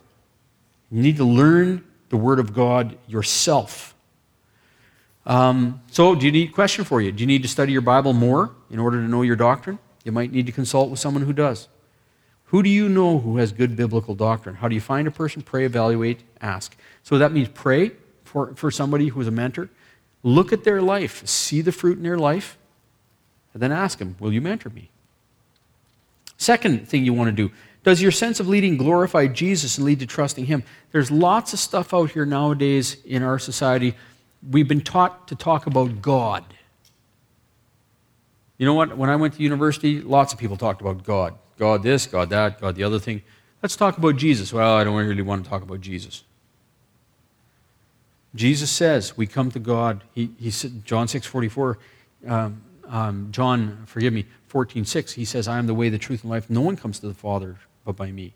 You 0.89 1.01
need 1.03 1.17
to 1.17 1.25
learn 1.25 1.84
the 2.09 2.17
Word 2.17 2.39
of 2.39 2.53
God 2.53 2.97
yourself. 3.05 3.93
Um, 5.25 5.82
so, 5.91 6.15
do 6.15 6.25
you 6.25 6.32
need 6.32 6.53
question 6.53 6.86
for 6.86 7.01
you? 7.01 7.11
Do 7.11 7.21
you 7.21 7.28
need 7.28 7.43
to 7.43 7.49
study 7.49 7.73
your 7.73 7.82
Bible 7.82 8.13
more 8.13 8.51
in 8.71 8.80
order 8.80 9.01
to 9.01 9.07
know 9.07 9.23
your 9.23 9.36
doctrine? 9.36 9.78
You 10.05 10.13
might 10.13 10.32
need 10.32 10.45
to 10.45 10.53
consult 10.53 10.89
with 10.89 10.99
someone 10.99 11.23
who 11.23 11.34
does. 11.34 11.67
Who 12.48 12.64
do 12.64 12.70
you 12.70 12.88
know 12.88 13.20
who 13.20 13.38
has 13.38 13.52
good 13.52 13.76
biblical 13.76 14.16
doctrine? 14.16 14.56
How 14.56 14.68
do 14.68 14.76
you 14.76 14.82
find 14.82 15.08
a 15.08 15.12
person? 15.12 15.41
Pray, 15.41 15.66
evaluate, 15.66 16.22
ask. 16.41 16.76
So 17.04 17.18
that 17.18 17.32
means 17.32 17.50
pray 17.50 17.91
for, 18.24 18.56
for 18.56 18.72
somebody 18.72 19.10
who 19.10 19.20
is 19.20 19.28
a 19.28 19.32
mentor. 19.32 19.70
Look 20.24 20.54
at 20.54 20.64
their 20.64 20.82
life, 20.82 21.26
see 21.28 21.62
the 21.62 21.72
fruit 21.72 21.98
in 21.98 22.04
their 22.04 22.18
life, 22.18 22.58
and 23.54 23.62
then 23.62 23.72
ask 23.72 24.00
them, 24.00 24.16
Will 24.20 24.32
you 24.32 24.41
mentor 24.41 24.70
me? 24.70 24.89
Second 26.38 26.88
thing 26.88 27.04
you 27.04 27.14
want 27.14 27.28
to 27.30 27.32
do 27.32 27.52
does 27.84 28.02
your 28.02 28.12
sense 28.12 28.41
of 28.41 28.50
leading 28.50 28.76
glorify 28.76 29.28
Jesus 29.28 29.78
and 29.78 29.86
lead 29.86 30.00
to 30.00 30.06
trusting 30.06 30.45
Him? 30.45 30.64
There's 30.91 31.10
lots 31.10 31.54
of 31.54 31.60
stuff 31.60 31.93
out 31.93 32.12
here 32.12 32.26
nowadays 32.26 32.98
in 33.06 33.24
our 33.24 33.39
society. 33.39 33.95
We've 34.50 34.68
been 34.68 34.82
taught 34.82 35.30
to 35.30 35.36
talk 35.36 35.68
about 35.68 36.02
God. 36.02 36.43
You 38.58 38.66
know 38.66 38.74
what? 38.74 38.98
When 38.98 39.10
I 39.10 39.16
went 39.16 39.36
to 39.36 39.41
university, 39.41 40.02
lots 40.02 40.34
of 40.34 40.39
people 40.39 40.58
talked 40.58 40.82
about 40.82 41.04
God. 41.04 41.36
God 41.58 41.84
this, 41.84 42.05
God 42.05 42.30
that, 42.30 42.62
God 42.62 42.76
the 42.76 42.84
other 42.84 42.99
thing. 42.99 43.22
Let's 43.62 43.76
talk 43.76 43.97
about 43.97 44.16
Jesus. 44.16 44.53
Well, 44.53 44.76
I 44.76 44.84
don't 44.84 44.95
really 44.95 45.22
want 45.22 45.43
to 45.43 45.49
talk 45.49 45.64
about 45.64 45.82
Jesus. 45.82 46.24
Jesus 48.36 48.70
says 48.70 49.18
we 49.18 49.26
come 49.26 49.49
to 49.51 49.60
God. 49.60 50.03
He, 50.14 50.32
he 50.39 50.51
said, 50.51 50.86
John 50.86 51.08
6 51.08 51.26
44, 51.26 51.78
um, 52.28 52.62
um, 52.88 53.28
John, 53.32 53.84
forgive 53.86 54.14
me, 54.14 54.26
14 54.47 54.86
6, 54.86 55.14
he 55.14 55.26
says, 55.26 55.47
I 55.47 55.58
am 55.58 55.68
the 55.68 55.74
way, 55.74 55.89
the 55.89 55.97
truth, 55.97 56.24
and 56.24 56.32
life. 56.32 56.49
No 56.49 56.62
one 56.62 56.78
comes 56.78 56.99
to 56.99 57.08
the 57.08 57.14
Father 57.14 57.58
but 57.84 57.95
by 57.95 58.12
me. 58.12 58.34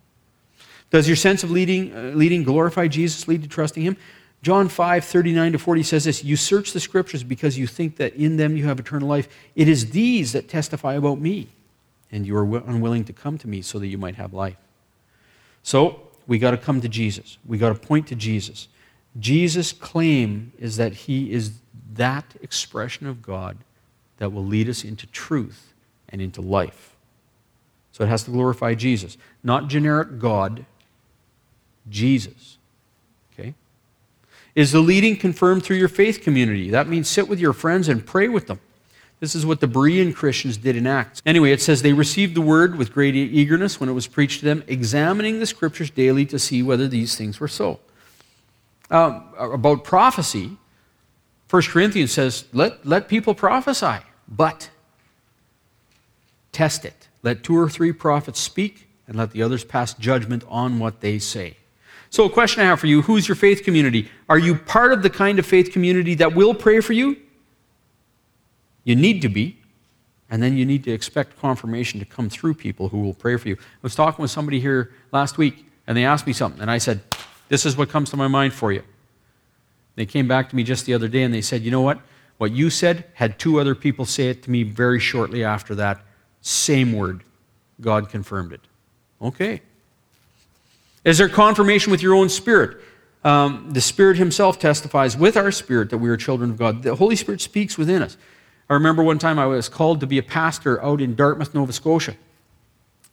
Does 0.89 1.07
your 1.07 1.15
sense 1.15 1.43
of 1.43 1.51
leading, 1.51 1.95
uh, 1.95 2.11
leading 2.15 2.43
glorify 2.43 2.87
Jesus, 2.87 3.27
lead 3.27 3.43
to 3.43 3.49
trusting 3.49 3.83
him? 3.83 3.95
John 4.41 4.69
5, 4.69 5.05
39 5.05 5.51
to 5.51 5.59
40 5.59 5.83
says 5.83 6.03
this 6.03 6.23
You 6.23 6.35
search 6.35 6.73
the 6.73 6.79
scriptures 6.79 7.23
because 7.23 7.57
you 7.57 7.67
think 7.67 7.97
that 7.97 8.15
in 8.15 8.37
them 8.37 8.57
you 8.57 8.65
have 8.65 8.79
eternal 8.79 9.07
life. 9.07 9.29
It 9.55 9.67
is 9.67 9.91
these 9.91 10.33
that 10.33 10.49
testify 10.49 10.95
about 10.95 11.19
me, 11.19 11.47
and 12.11 12.25
you 12.25 12.35
are 12.35 12.57
unwilling 12.57 13.03
to 13.05 13.13
come 13.13 13.37
to 13.37 13.47
me 13.47 13.61
so 13.61 13.79
that 13.79 13.87
you 13.87 13.97
might 13.97 14.15
have 14.15 14.33
life. 14.33 14.57
So, 15.63 16.01
we 16.27 16.39
got 16.39 16.51
to 16.51 16.57
come 16.57 16.81
to 16.81 16.89
Jesus. 16.89 17.37
We 17.45 17.57
got 17.57 17.69
to 17.69 17.87
point 17.87 18.07
to 18.07 18.15
Jesus. 18.15 18.67
Jesus' 19.19 19.73
claim 19.73 20.53
is 20.57 20.77
that 20.77 20.93
he 20.93 21.31
is 21.31 21.53
that 21.93 22.25
expression 22.41 23.07
of 23.07 23.21
God 23.21 23.57
that 24.17 24.31
will 24.31 24.45
lead 24.45 24.69
us 24.69 24.83
into 24.83 25.07
truth 25.07 25.73
and 26.09 26.21
into 26.21 26.41
life. 26.41 26.95
So 27.91 28.03
it 28.03 28.07
has 28.07 28.23
to 28.23 28.31
glorify 28.31 28.73
Jesus. 28.75 29.17
Not 29.43 29.67
generic 29.67 30.19
God, 30.19 30.65
Jesus. 31.89 32.57
Okay? 33.33 33.53
Is 34.55 34.71
the 34.71 34.79
leading 34.79 35.17
confirmed 35.17 35.63
through 35.63 35.77
your 35.77 35.89
faith 35.89 36.21
community? 36.21 36.69
That 36.69 36.87
means 36.87 37.09
sit 37.09 37.27
with 37.27 37.39
your 37.39 37.53
friends 37.53 37.89
and 37.89 38.05
pray 38.05 38.27
with 38.27 38.47
them. 38.47 38.59
This 39.21 39.33
is 39.33 39.45
what 39.45 39.61
the 39.61 39.67
Berean 39.67 40.13
Christians 40.13 40.57
did 40.57 40.75
in 40.75 40.85
Acts. 40.85 41.21
Anyway, 41.25 41.53
it 41.53 41.61
says 41.61 41.81
they 41.81 41.93
received 41.93 42.35
the 42.35 42.41
word 42.41 42.77
with 42.77 42.91
great 42.91 43.15
eagerness 43.15 43.79
when 43.79 43.87
it 43.87 43.93
was 43.93 44.07
preached 44.07 44.39
to 44.39 44.45
them, 44.45 44.63
examining 44.67 45.39
the 45.39 45.45
scriptures 45.45 45.89
daily 45.89 46.25
to 46.25 46.37
see 46.37 46.61
whether 46.61 46.89
these 46.89 47.15
things 47.15 47.39
were 47.39 47.47
so. 47.47 47.79
Um, 48.89 49.23
about 49.37 49.85
prophecy, 49.85 50.57
1 51.49 51.61
Corinthians 51.63 52.11
says, 52.11 52.43
let, 52.51 52.85
let 52.85 53.07
people 53.07 53.33
prophesy, 53.33 53.99
but 54.27 54.69
Test 56.51 56.85
it. 56.85 57.07
Let 57.23 57.43
two 57.43 57.57
or 57.57 57.69
three 57.69 57.91
prophets 57.91 58.39
speak, 58.39 58.87
and 59.07 59.15
let 59.15 59.31
the 59.31 59.41
others 59.41 59.63
pass 59.63 59.93
judgment 59.93 60.43
on 60.47 60.79
what 60.79 61.01
they 61.01 61.19
say. 61.19 61.57
So, 62.09 62.25
a 62.25 62.29
question 62.29 62.61
I 62.61 62.65
have 62.65 62.79
for 62.79 62.87
you 62.87 63.03
who's 63.03 63.27
your 63.27 63.35
faith 63.35 63.63
community? 63.63 64.09
Are 64.27 64.37
you 64.37 64.55
part 64.55 64.91
of 64.91 65.01
the 65.01 65.09
kind 65.09 65.39
of 65.39 65.45
faith 65.45 65.71
community 65.71 66.15
that 66.15 66.35
will 66.35 66.53
pray 66.53 66.81
for 66.81 66.93
you? 66.93 67.17
You 68.83 68.95
need 68.95 69.21
to 69.21 69.29
be. 69.29 69.57
And 70.29 70.41
then 70.41 70.55
you 70.55 70.65
need 70.65 70.85
to 70.85 70.91
expect 70.91 71.37
confirmation 71.39 71.99
to 71.99 72.05
come 72.05 72.29
through 72.29 72.53
people 72.53 72.87
who 72.87 73.01
will 73.01 73.13
pray 73.13 73.35
for 73.35 73.49
you. 73.49 73.57
I 73.59 73.79
was 73.81 73.95
talking 73.95 74.21
with 74.21 74.31
somebody 74.31 74.61
here 74.61 74.93
last 75.11 75.37
week, 75.37 75.65
and 75.87 75.97
they 75.97 76.05
asked 76.05 76.25
me 76.25 76.31
something, 76.31 76.61
and 76.61 76.71
I 76.71 76.77
said, 76.77 77.01
This 77.49 77.65
is 77.65 77.75
what 77.75 77.89
comes 77.89 78.09
to 78.11 78.17
my 78.17 78.29
mind 78.29 78.53
for 78.53 78.71
you. 78.71 78.81
They 79.95 80.05
came 80.05 80.27
back 80.27 80.49
to 80.49 80.55
me 80.55 80.63
just 80.63 80.85
the 80.85 80.93
other 80.93 81.07
day 81.07 81.23
and 81.23 81.33
they 81.33 81.41
said, 81.41 81.63
You 81.63 81.71
know 81.71 81.81
what? 81.81 81.99
What 82.37 82.53
you 82.53 82.69
said 82.69 83.05
had 83.13 83.37
two 83.37 83.59
other 83.59 83.75
people 83.75 84.05
say 84.05 84.29
it 84.29 84.41
to 84.43 84.51
me 84.51 84.63
very 84.63 84.99
shortly 84.99 85.43
after 85.43 85.75
that. 85.75 86.01
Same 86.41 86.93
word. 86.93 87.23
God 87.81 88.09
confirmed 88.09 88.53
it. 88.53 88.61
Okay. 89.21 89.61
Is 91.03 91.17
there 91.17 91.29
confirmation 91.29 91.91
with 91.91 92.01
your 92.01 92.15
own 92.15 92.29
spirit? 92.29 92.77
Um, 93.23 93.69
the 93.71 93.81
Spirit 93.81 94.17
Himself 94.17 94.57
testifies 94.57 95.15
with 95.15 95.37
our 95.37 95.51
spirit 95.51 95.91
that 95.91 95.99
we 95.99 96.09
are 96.09 96.17
children 96.17 96.49
of 96.49 96.57
God. 96.57 96.81
The 96.81 96.95
Holy 96.95 97.15
Spirit 97.15 97.41
speaks 97.41 97.77
within 97.77 98.01
us. 98.01 98.17
I 98.71 98.75
remember 98.75 99.03
one 99.03 99.19
time 99.19 99.37
I 99.37 99.47
was 99.47 99.67
called 99.67 99.99
to 99.99 100.07
be 100.07 100.17
a 100.17 100.23
pastor 100.23 100.81
out 100.81 101.01
in 101.01 101.13
Dartmouth, 101.13 101.53
Nova 101.53 101.73
Scotia. 101.73 102.15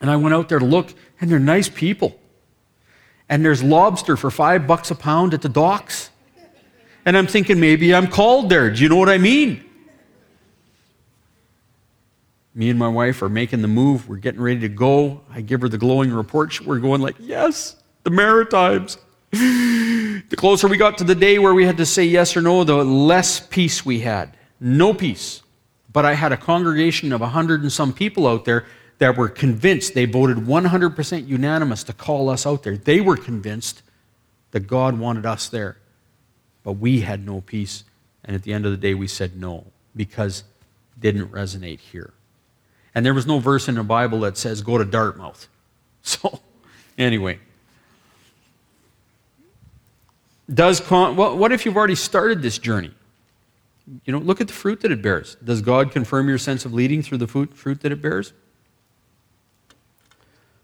And 0.01 0.09
I 0.09 0.15
went 0.15 0.33
out 0.33 0.49
there 0.49 0.61
to 0.61 0.65
look, 0.65 0.95
and 1.21 1.29
they're 1.29 1.41
nice 1.41 1.69
people. 1.69 2.17
And 3.29 3.45
there's 3.45 3.61
lobster 3.61 4.17
for 4.17 4.31
five 4.31 4.69
bucks 4.69 4.93
a 4.93 4.95
pound 4.95 5.35
at 5.35 5.43
the 5.43 5.49
docks. 5.49 6.11
And 7.05 7.19
I'm 7.19 7.27
thinking, 7.27 7.59
maybe 7.59 7.93
I'm 7.93 8.07
called 8.07 8.51
there. 8.51 8.71
Do 8.71 8.81
you 8.81 8.89
know 8.89 8.99
what 8.99 9.09
I 9.09 9.19
mean? 9.19 9.65
Me 12.55 12.71
and 12.71 12.79
my 12.79 12.87
wife 12.87 13.21
are 13.23 13.29
making 13.29 13.61
the 13.61 13.67
move. 13.67 14.09
We're 14.09 14.19
getting 14.19 14.41
ready 14.41 14.61
to 14.61 14.69
go. 14.69 15.23
I 15.29 15.41
give 15.41 15.63
her 15.63 15.69
the 15.69 15.77
glowing 15.77 16.13
report. 16.13 16.61
We're 16.61 16.79
going 16.79 17.01
like, 17.01 17.17
yes, 17.19 17.75
the 18.05 18.11
Maritimes. 18.11 18.97
the 19.33 20.37
closer 20.37 20.69
we 20.69 20.77
got 20.77 20.99
to 20.99 21.05
the 21.05 21.17
day 21.17 21.41
where 21.41 21.53
we 21.53 21.67
had 21.67 21.79
to 21.79 21.87
say 21.87 22.05
yes 22.05 22.37
or 22.37 22.43
no, 22.43 22.63
the 22.63 22.77
less 22.77 23.41
peace 23.41 23.85
we 23.85 23.99
had. 23.99 24.37
No 24.61 24.95
peace. 24.95 25.43
But 25.93 26.05
I 26.05 26.15
had 26.15 26.33
a 26.33 26.37
congregation 26.37 27.13
of 27.13 27.21
100 27.21 27.63
and 27.63 27.73
some 27.73 27.93
people 27.93 28.27
out 28.27 28.45
there 28.45 28.67
that 28.99 29.17
were 29.17 29.29
convinced, 29.29 29.95
they 29.95 30.05
voted 30.05 30.39
100% 30.39 31.29
unanimous 31.29 31.85
to 31.85 31.93
call 31.93 32.29
us 32.29 32.47
out 32.47 32.63
there. 32.65 32.77
They 32.77 33.01
were 33.01 33.17
convinced 33.17 33.83
that 34.51 34.61
God 34.67 34.99
wanted 34.99 35.25
us 35.25 35.49
there. 35.49 35.79
But 36.65 36.73
we 36.73 37.01
had 37.01 37.25
no 37.25 37.41
peace. 37.41 37.85
And 38.25 38.35
at 38.35 38.43
the 38.43 38.53
end 38.53 38.67
of 38.67 38.73
the 38.73 38.77
day, 38.77 38.95
we 38.95 39.07
said 39.07 39.37
no 39.41 39.65
because 39.95 40.41
it 40.41 41.01
didn't 41.01 41.29
resonate 41.31 41.79
here. 41.79 42.13
And 42.95 43.07
there 43.07 43.15
was 43.15 43.27
no 43.27 43.39
verse 43.39 43.69
in 43.69 43.77
the 43.77 43.85
Bible 43.85 44.21
that 44.21 44.37
says, 44.37 44.63
go 44.63 44.79
to 44.79 44.85
Dartmouth. 44.85 45.49
So, 46.03 46.41
anyway. 46.97 47.39
Does 50.53 50.81
con- 50.81 51.17
what 51.17 51.53
if 51.53 51.67
you've 51.67 51.77
already 51.77 51.97
started 51.97 52.41
this 52.41 52.57
journey? 52.57 52.95
You 54.05 54.13
know, 54.13 54.19
look 54.19 54.41
at 54.41 54.49
the 54.49 54.53
fruit 54.53 54.81
that 54.81 54.93
it 54.93 55.03
bears. 55.03 55.37
Does 55.43 55.63
God 55.63 55.91
confirm 55.91 56.29
your 56.29 56.39
sense 56.39 56.65
of 56.65 56.75
leading 56.75 57.03
through 57.03 57.19
the 57.19 57.27
fruit, 57.27 57.81
that 57.81 57.93
it 57.93 58.03
bears? 58.03 58.33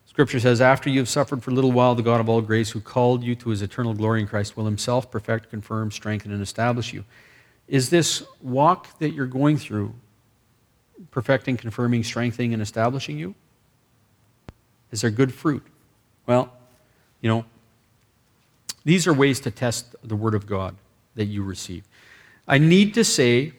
Scripture 0.07 0.39
says, 0.39 0.61
After 0.61 0.91
you 0.91 0.99
have 1.01 1.09
suffered 1.09 1.43
for 1.43 1.51
a 1.51 1.55
little 1.55 1.72
while, 1.72 1.95
the 1.95 2.03
God 2.03 2.20
of 2.20 2.29
all 2.29 2.41
grace, 2.41 2.70
who 2.70 2.81
called 2.81 3.25
you 3.25 3.35
to 3.37 3.51
his 3.51 3.62
eternal 3.62 3.95
glory 3.95 4.20
in 4.20 4.27
Christ, 4.27 4.57
will 4.57 4.66
himself 4.66 5.11
perfect, 5.11 5.51
confirm, 5.51 5.91
strengthen, 5.91 6.33
and 6.33 6.43
establish 6.43 6.93
you. 6.93 7.05
Is 7.66 7.91
this 7.91 8.22
walk 8.43 8.99
that 8.99 9.11
you're 9.11 9.27
going 9.27 9.57
through 9.57 9.95
perfecting, 11.11 11.57
confirming, 11.57 12.05
strengthening, 12.05 12.53
and 12.53 12.62
establishing 12.62 13.18
you? 13.18 13.35
Is 14.93 15.01
there 15.01 15.11
good 15.11 15.35
fruit? 15.35 15.64
Well, 16.27 16.53
you 17.20 17.29
know, 17.29 17.45
these 18.85 19.07
are 19.07 19.14
ways 19.14 19.41
to 19.41 19.51
test 19.51 19.97
the 20.05 20.14
Word 20.14 20.35
of 20.35 20.47
God 20.47 20.77
that 21.14 21.25
you 21.25 21.43
receive. 21.43 21.85
I 22.47 22.59
need 22.59 22.95
to 22.95 23.05
say 23.05 23.53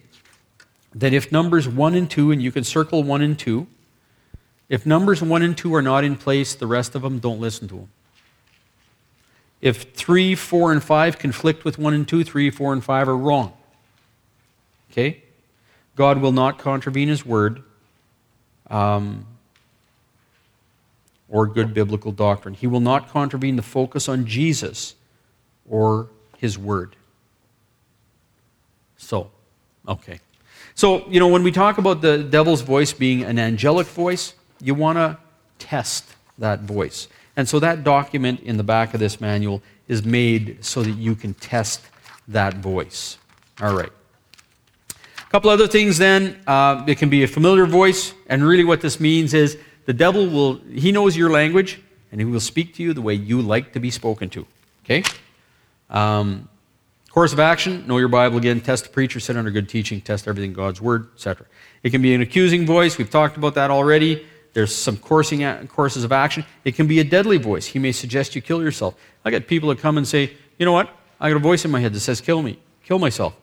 that 0.93 1.13
if 1.13 1.31
numbers 1.31 1.67
1 1.67 1.95
and 1.95 2.09
2, 2.09 2.31
and 2.31 2.41
you 2.41 2.51
can 2.51 2.63
circle 2.63 3.03
1 3.03 3.21
and 3.21 3.37
2, 3.37 3.67
if 4.69 4.85
numbers 4.85 5.21
1 5.21 5.41
and 5.41 5.57
2 5.57 5.73
are 5.75 5.81
not 5.81 6.03
in 6.03 6.15
place, 6.15 6.55
the 6.55 6.67
rest 6.67 6.95
of 6.95 7.01
them, 7.01 7.19
don't 7.19 7.39
listen 7.39 7.67
to 7.67 7.75
them. 7.75 7.89
If 9.61 9.93
3, 9.93 10.35
4, 10.35 10.71
and 10.71 10.83
5 10.83 11.17
conflict 11.17 11.65
with 11.65 11.77
1 11.77 11.93
and 11.93 12.07
2, 12.07 12.23
3, 12.23 12.49
4, 12.49 12.73
and 12.73 12.83
5 12.83 13.09
are 13.09 13.17
wrong. 13.17 13.53
Okay? 14.91 15.23
God 15.95 16.19
will 16.19 16.31
not 16.31 16.57
contravene 16.59 17.07
his 17.07 17.25
word 17.25 17.63
um, 18.69 19.25
or 21.29 21.47
good 21.47 21.73
biblical 21.73 22.11
doctrine. 22.11 22.53
He 22.53 22.67
will 22.67 22.79
not 22.79 23.09
contravene 23.09 23.55
the 23.55 23.61
focus 23.61 24.07
on 24.07 24.25
Jesus 24.25 24.95
or 25.69 26.09
his 26.37 26.57
word. 26.57 26.95
So, 29.05 29.29
okay. 29.87 30.19
So, 30.73 31.07
you 31.07 31.19
know, 31.19 31.27
when 31.27 31.43
we 31.43 31.51
talk 31.51 31.77
about 31.77 32.01
the 32.01 32.23
devil's 32.23 32.61
voice 32.61 32.91
being 32.91 33.23
an 33.23 33.37
angelic 33.37 33.87
voice, 33.87 34.33
you 34.61 34.73
want 34.73 34.97
to 34.97 35.17
test 35.59 36.05
that 36.39 36.61
voice. 36.61 37.07
And 37.37 37.47
so 37.47 37.59
that 37.59 37.83
document 37.83 38.39
in 38.41 38.57
the 38.57 38.63
back 38.63 38.93
of 38.93 38.99
this 38.99 39.21
manual 39.21 39.61
is 39.87 40.03
made 40.03 40.65
so 40.65 40.81
that 40.81 40.91
you 40.91 41.13
can 41.13 41.35
test 41.35 41.81
that 42.27 42.55
voice. 42.55 43.17
All 43.61 43.75
right. 43.75 43.91
A 44.89 45.29
couple 45.29 45.51
other 45.51 45.67
things 45.67 45.99
then. 45.99 46.41
Uh, 46.47 46.83
it 46.87 46.97
can 46.97 47.09
be 47.09 47.23
a 47.23 47.27
familiar 47.27 47.67
voice, 47.67 48.13
and 48.27 48.43
really 48.43 48.63
what 48.63 48.81
this 48.81 48.99
means 48.99 49.33
is 49.33 49.57
the 49.85 49.93
devil 49.93 50.27
will, 50.27 50.59
he 50.71 50.91
knows 50.91 51.15
your 51.15 51.29
language, 51.29 51.79
and 52.11 52.19
he 52.19 52.25
will 52.25 52.39
speak 52.39 52.73
to 52.75 52.83
you 52.83 52.93
the 52.93 53.01
way 53.01 53.13
you 53.13 53.41
like 53.41 53.71
to 53.73 53.79
be 53.79 53.91
spoken 53.91 54.29
to. 54.29 54.47
Okay? 54.83 55.03
Um, 55.91 56.49
Course 57.15 57.31
of 57.31 57.39
action, 57.39 57.87
know 57.87 57.97
your 57.97 58.09
Bible 58.09 58.35
again, 58.35 58.59
test 58.59 58.83
the 58.83 58.89
preacher, 58.89 59.21
sit 59.21 59.37
under 59.37 59.49
good 59.49 59.69
teaching, 59.69 60.01
test 60.01 60.27
everything 60.27 60.51
God's 60.51 60.81
word, 60.81 61.07
etc. 61.15 61.45
It 61.81 61.91
can 61.91 62.01
be 62.01 62.13
an 62.13 62.19
accusing 62.19 62.65
voice. 62.65 62.97
We've 62.97 63.09
talked 63.09 63.37
about 63.37 63.55
that 63.55 63.71
already. 63.71 64.25
There's 64.51 64.75
some 64.75 64.97
coursing 64.97 65.39
courses 65.67 66.03
of 66.03 66.11
action. 66.11 66.43
It 66.65 66.75
can 66.75 66.87
be 66.87 66.99
a 66.99 67.05
deadly 67.05 67.37
voice. 67.37 67.67
He 67.67 67.79
may 67.79 67.93
suggest 67.93 68.35
you 68.35 68.41
kill 68.41 68.61
yourself. 68.61 68.95
I 69.23 69.31
get 69.31 69.47
people 69.47 69.69
that 69.69 69.79
come 69.79 69.97
and 69.97 70.05
say, 70.05 70.33
you 70.59 70.65
know 70.65 70.73
what? 70.73 70.89
I 71.17 71.29
got 71.29 71.37
a 71.37 71.39
voice 71.39 71.63
in 71.63 71.71
my 71.71 71.79
head 71.79 71.93
that 71.93 72.01
says, 72.01 72.19
kill 72.19 72.41
me, 72.41 72.59
kill 72.83 72.99
myself. 72.99 73.33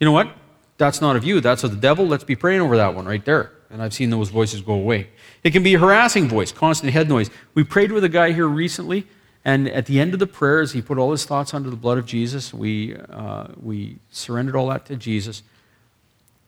You 0.00 0.04
know 0.04 0.12
what? 0.12 0.34
That's 0.76 1.00
not 1.00 1.14
of 1.14 1.22
you. 1.22 1.40
That's 1.40 1.62
of 1.62 1.70
the 1.70 1.76
devil. 1.76 2.08
Let's 2.08 2.24
be 2.24 2.34
praying 2.34 2.60
over 2.60 2.76
that 2.76 2.96
one 2.96 3.06
right 3.06 3.24
there. 3.24 3.52
And 3.70 3.80
I've 3.80 3.94
seen 3.94 4.10
those 4.10 4.30
voices 4.30 4.62
go 4.62 4.72
away. 4.72 5.10
It 5.44 5.52
can 5.52 5.62
be 5.62 5.74
a 5.74 5.78
harassing 5.78 6.28
voice, 6.28 6.50
constant 6.50 6.92
head 6.92 7.08
noise. 7.08 7.30
We 7.54 7.62
prayed 7.62 7.92
with 7.92 8.02
a 8.02 8.08
guy 8.08 8.32
here 8.32 8.48
recently 8.48 9.06
and 9.44 9.68
at 9.68 9.86
the 9.86 10.00
end 10.00 10.14
of 10.14 10.20
the 10.20 10.26
prayers, 10.26 10.72
he 10.72 10.82
put 10.82 10.98
all 10.98 11.10
his 11.10 11.24
thoughts 11.24 11.52
under 11.52 11.68
the 11.68 11.76
blood 11.76 11.98
of 11.98 12.06
Jesus. 12.06 12.54
We, 12.54 12.96
uh, 12.96 13.48
we 13.60 13.98
surrendered 14.10 14.54
all 14.54 14.68
that 14.68 14.86
to 14.86 14.96
Jesus. 14.96 15.42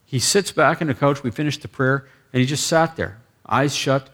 He 0.07 0.19
sits 0.19 0.53
back 0.53 0.81
in 0.81 0.87
the 0.87 0.95
couch. 0.95 1.23
We 1.23 1.31
finished 1.31 1.63
the 1.63 1.69
prayer, 1.69 2.07
and 2.33 2.41
he 2.41 2.47
just 2.47 2.67
sat 2.67 2.95
there, 2.97 3.19
eyes 3.49 3.75
shut, 3.75 4.11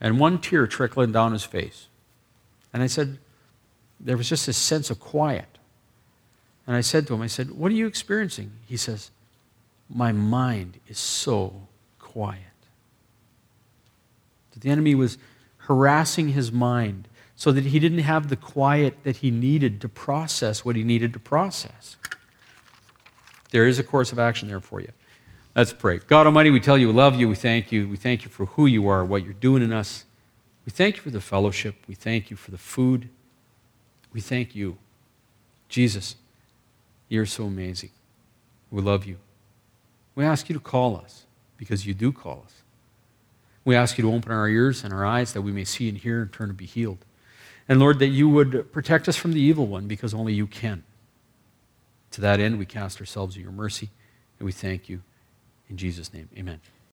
and 0.00 0.18
one 0.18 0.40
tear 0.40 0.66
trickling 0.66 1.12
down 1.12 1.32
his 1.32 1.44
face. 1.44 1.86
And 2.72 2.82
I 2.82 2.88
said, 2.88 3.18
there 4.00 4.16
was 4.16 4.28
just 4.28 4.46
this 4.46 4.58
sense 4.58 4.90
of 4.90 5.00
quiet. 5.00 5.58
And 6.66 6.76
I 6.76 6.80
said 6.80 7.06
to 7.06 7.14
him, 7.14 7.22
I 7.22 7.26
said, 7.26 7.50
What 7.52 7.70
are 7.72 7.74
you 7.74 7.86
experiencing? 7.86 8.52
He 8.66 8.76
says, 8.76 9.10
My 9.88 10.12
mind 10.12 10.78
is 10.88 10.98
so 10.98 11.68
quiet. 11.98 12.40
The 14.58 14.70
enemy 14.70 14.94
was 14.94 15.18
harassing 15.58 16.28
his 16.28 16.52
mind 16.52 17.08
so 17.44 17.52
that 17.52 17.66
he 17.66 17.78
didn't 17.78 17.98
have 17.98 18.30
the 18.30 18.36
quiet 18.36 18.96
that 19.02 19.18
he 19.18 19.30
needed 19.30 19.78
to 19.78 19.86
process 19.86 20.64
what 20.64 20.76
he 20.76 20.82
needed 20.82 21.12
to 21.12 21.18
process. 21.18 21.98
There 23.50 23.66
is 23.66 23.78
a 23.78 23.84
course 23.84 24.12
of 24.12 24.18
action 24.18 24.48
there 24.48 24.60
for 24.60 24.80
you. 24.80 24.88
Let's 25.54 25.70
pray. 25.70 25.98
God 25.98 26.24
Almighty, 26.24 26.48
we 26.48 26.58
tell 26.58 26.78
you 26.78 26.86
we 26.86 26.94
love 26.94 27.16
you. 27.16 27.28
We 27.28 27.34
thank 27.34 27.70
you. 27.70 27.86
We 27.86 27.98
thank 27.98 28.24
you 28.24 28.30
for 28.30 28.46
who 28.46 28.64
you 28.64 28.88
are, 28.88 29.04
what 29.04 29.24
you're 29.24 29.34
doing 29.34 29.62
in 29.62 29.74
us. 29.74 30.06
We 30.64 30.72
thank 30.72 30.96
you 30.96 31.02
for 31.02 31.10
the 31.10 31.20
fellowship. 31.20 31.74
We 31.86 31.94
thank 31.94 32.30
you 32.30 32.36
for 32.38 32.50
the 32.50 32.56
food. 32.56 33.10
We 34.10 34.22
thank 34.22 34.56
you. 34.56 34.78
Jesus, 35.68 36.16
you're 37.10 37.26
so 37.26 37.44
amazing. 37.44 37.90
We 38.70 38.80
love 38.80 39.04
you. 39.04 39.18
We 40.14 40.24
ask 40.24 40.48
you 40.48 40.54
to 40.54 40.60
call 40.60 40.96
us 40.96 41.26
because 41.58 41.86
you 41.86 41.92
do 41.92 42.10
call 42.10 42.44
us. 42.46 42.62
We 43.66 43.76
ask 43.76 43.98
you 43.98 44.02
to 44.04 44.14
open 44.14 44.32
our 44.32 44.48
ears 44.48 44.82
and 44.82 44.94
our 44.94 45.04
eyes 45.04 45.34
that 45.34 45.42
we 45.42 45.52
may 45.52 45.64
see 45.64 45.90
and 45.90 45.98
hear 45.98 46.22
and 46.22 46.32
turn 46.32 46.48
to 46.48 46.54
be 46.54 46.64
healed. 46.64 47.04
And 47.68 47.80
Lord, 47.80 47.98
that 47.98 48.08
you 48.08 48.28
would 48.28 48.72
protect 48.72 49.08
us 49.08 49.16
from 49.16 49.32
the 49.32 49.40
evil 49.40 49.66
one 49.66 49.86
because 49.86 50.12
only 50.12 50.34
you 50.34 50.46
can. 50.46 50.84
To 52.12 52.20
that 52.20 52.40
end, 52.40 52.58
we 52.58 52.66
cast 52.66 53.00
ourselves 53.00 53.36
in 53.36 53.42
your 53.42 53.52
mercy 53.52 53.90
and 54.38 54.46
we 54.46 54.52
thank 54.52 54.88
you. 54.88 55.02
In 55.68 55.76
Jesus' 55.76 56.12
name, 56.12 56.28
amen. 56.36 56.60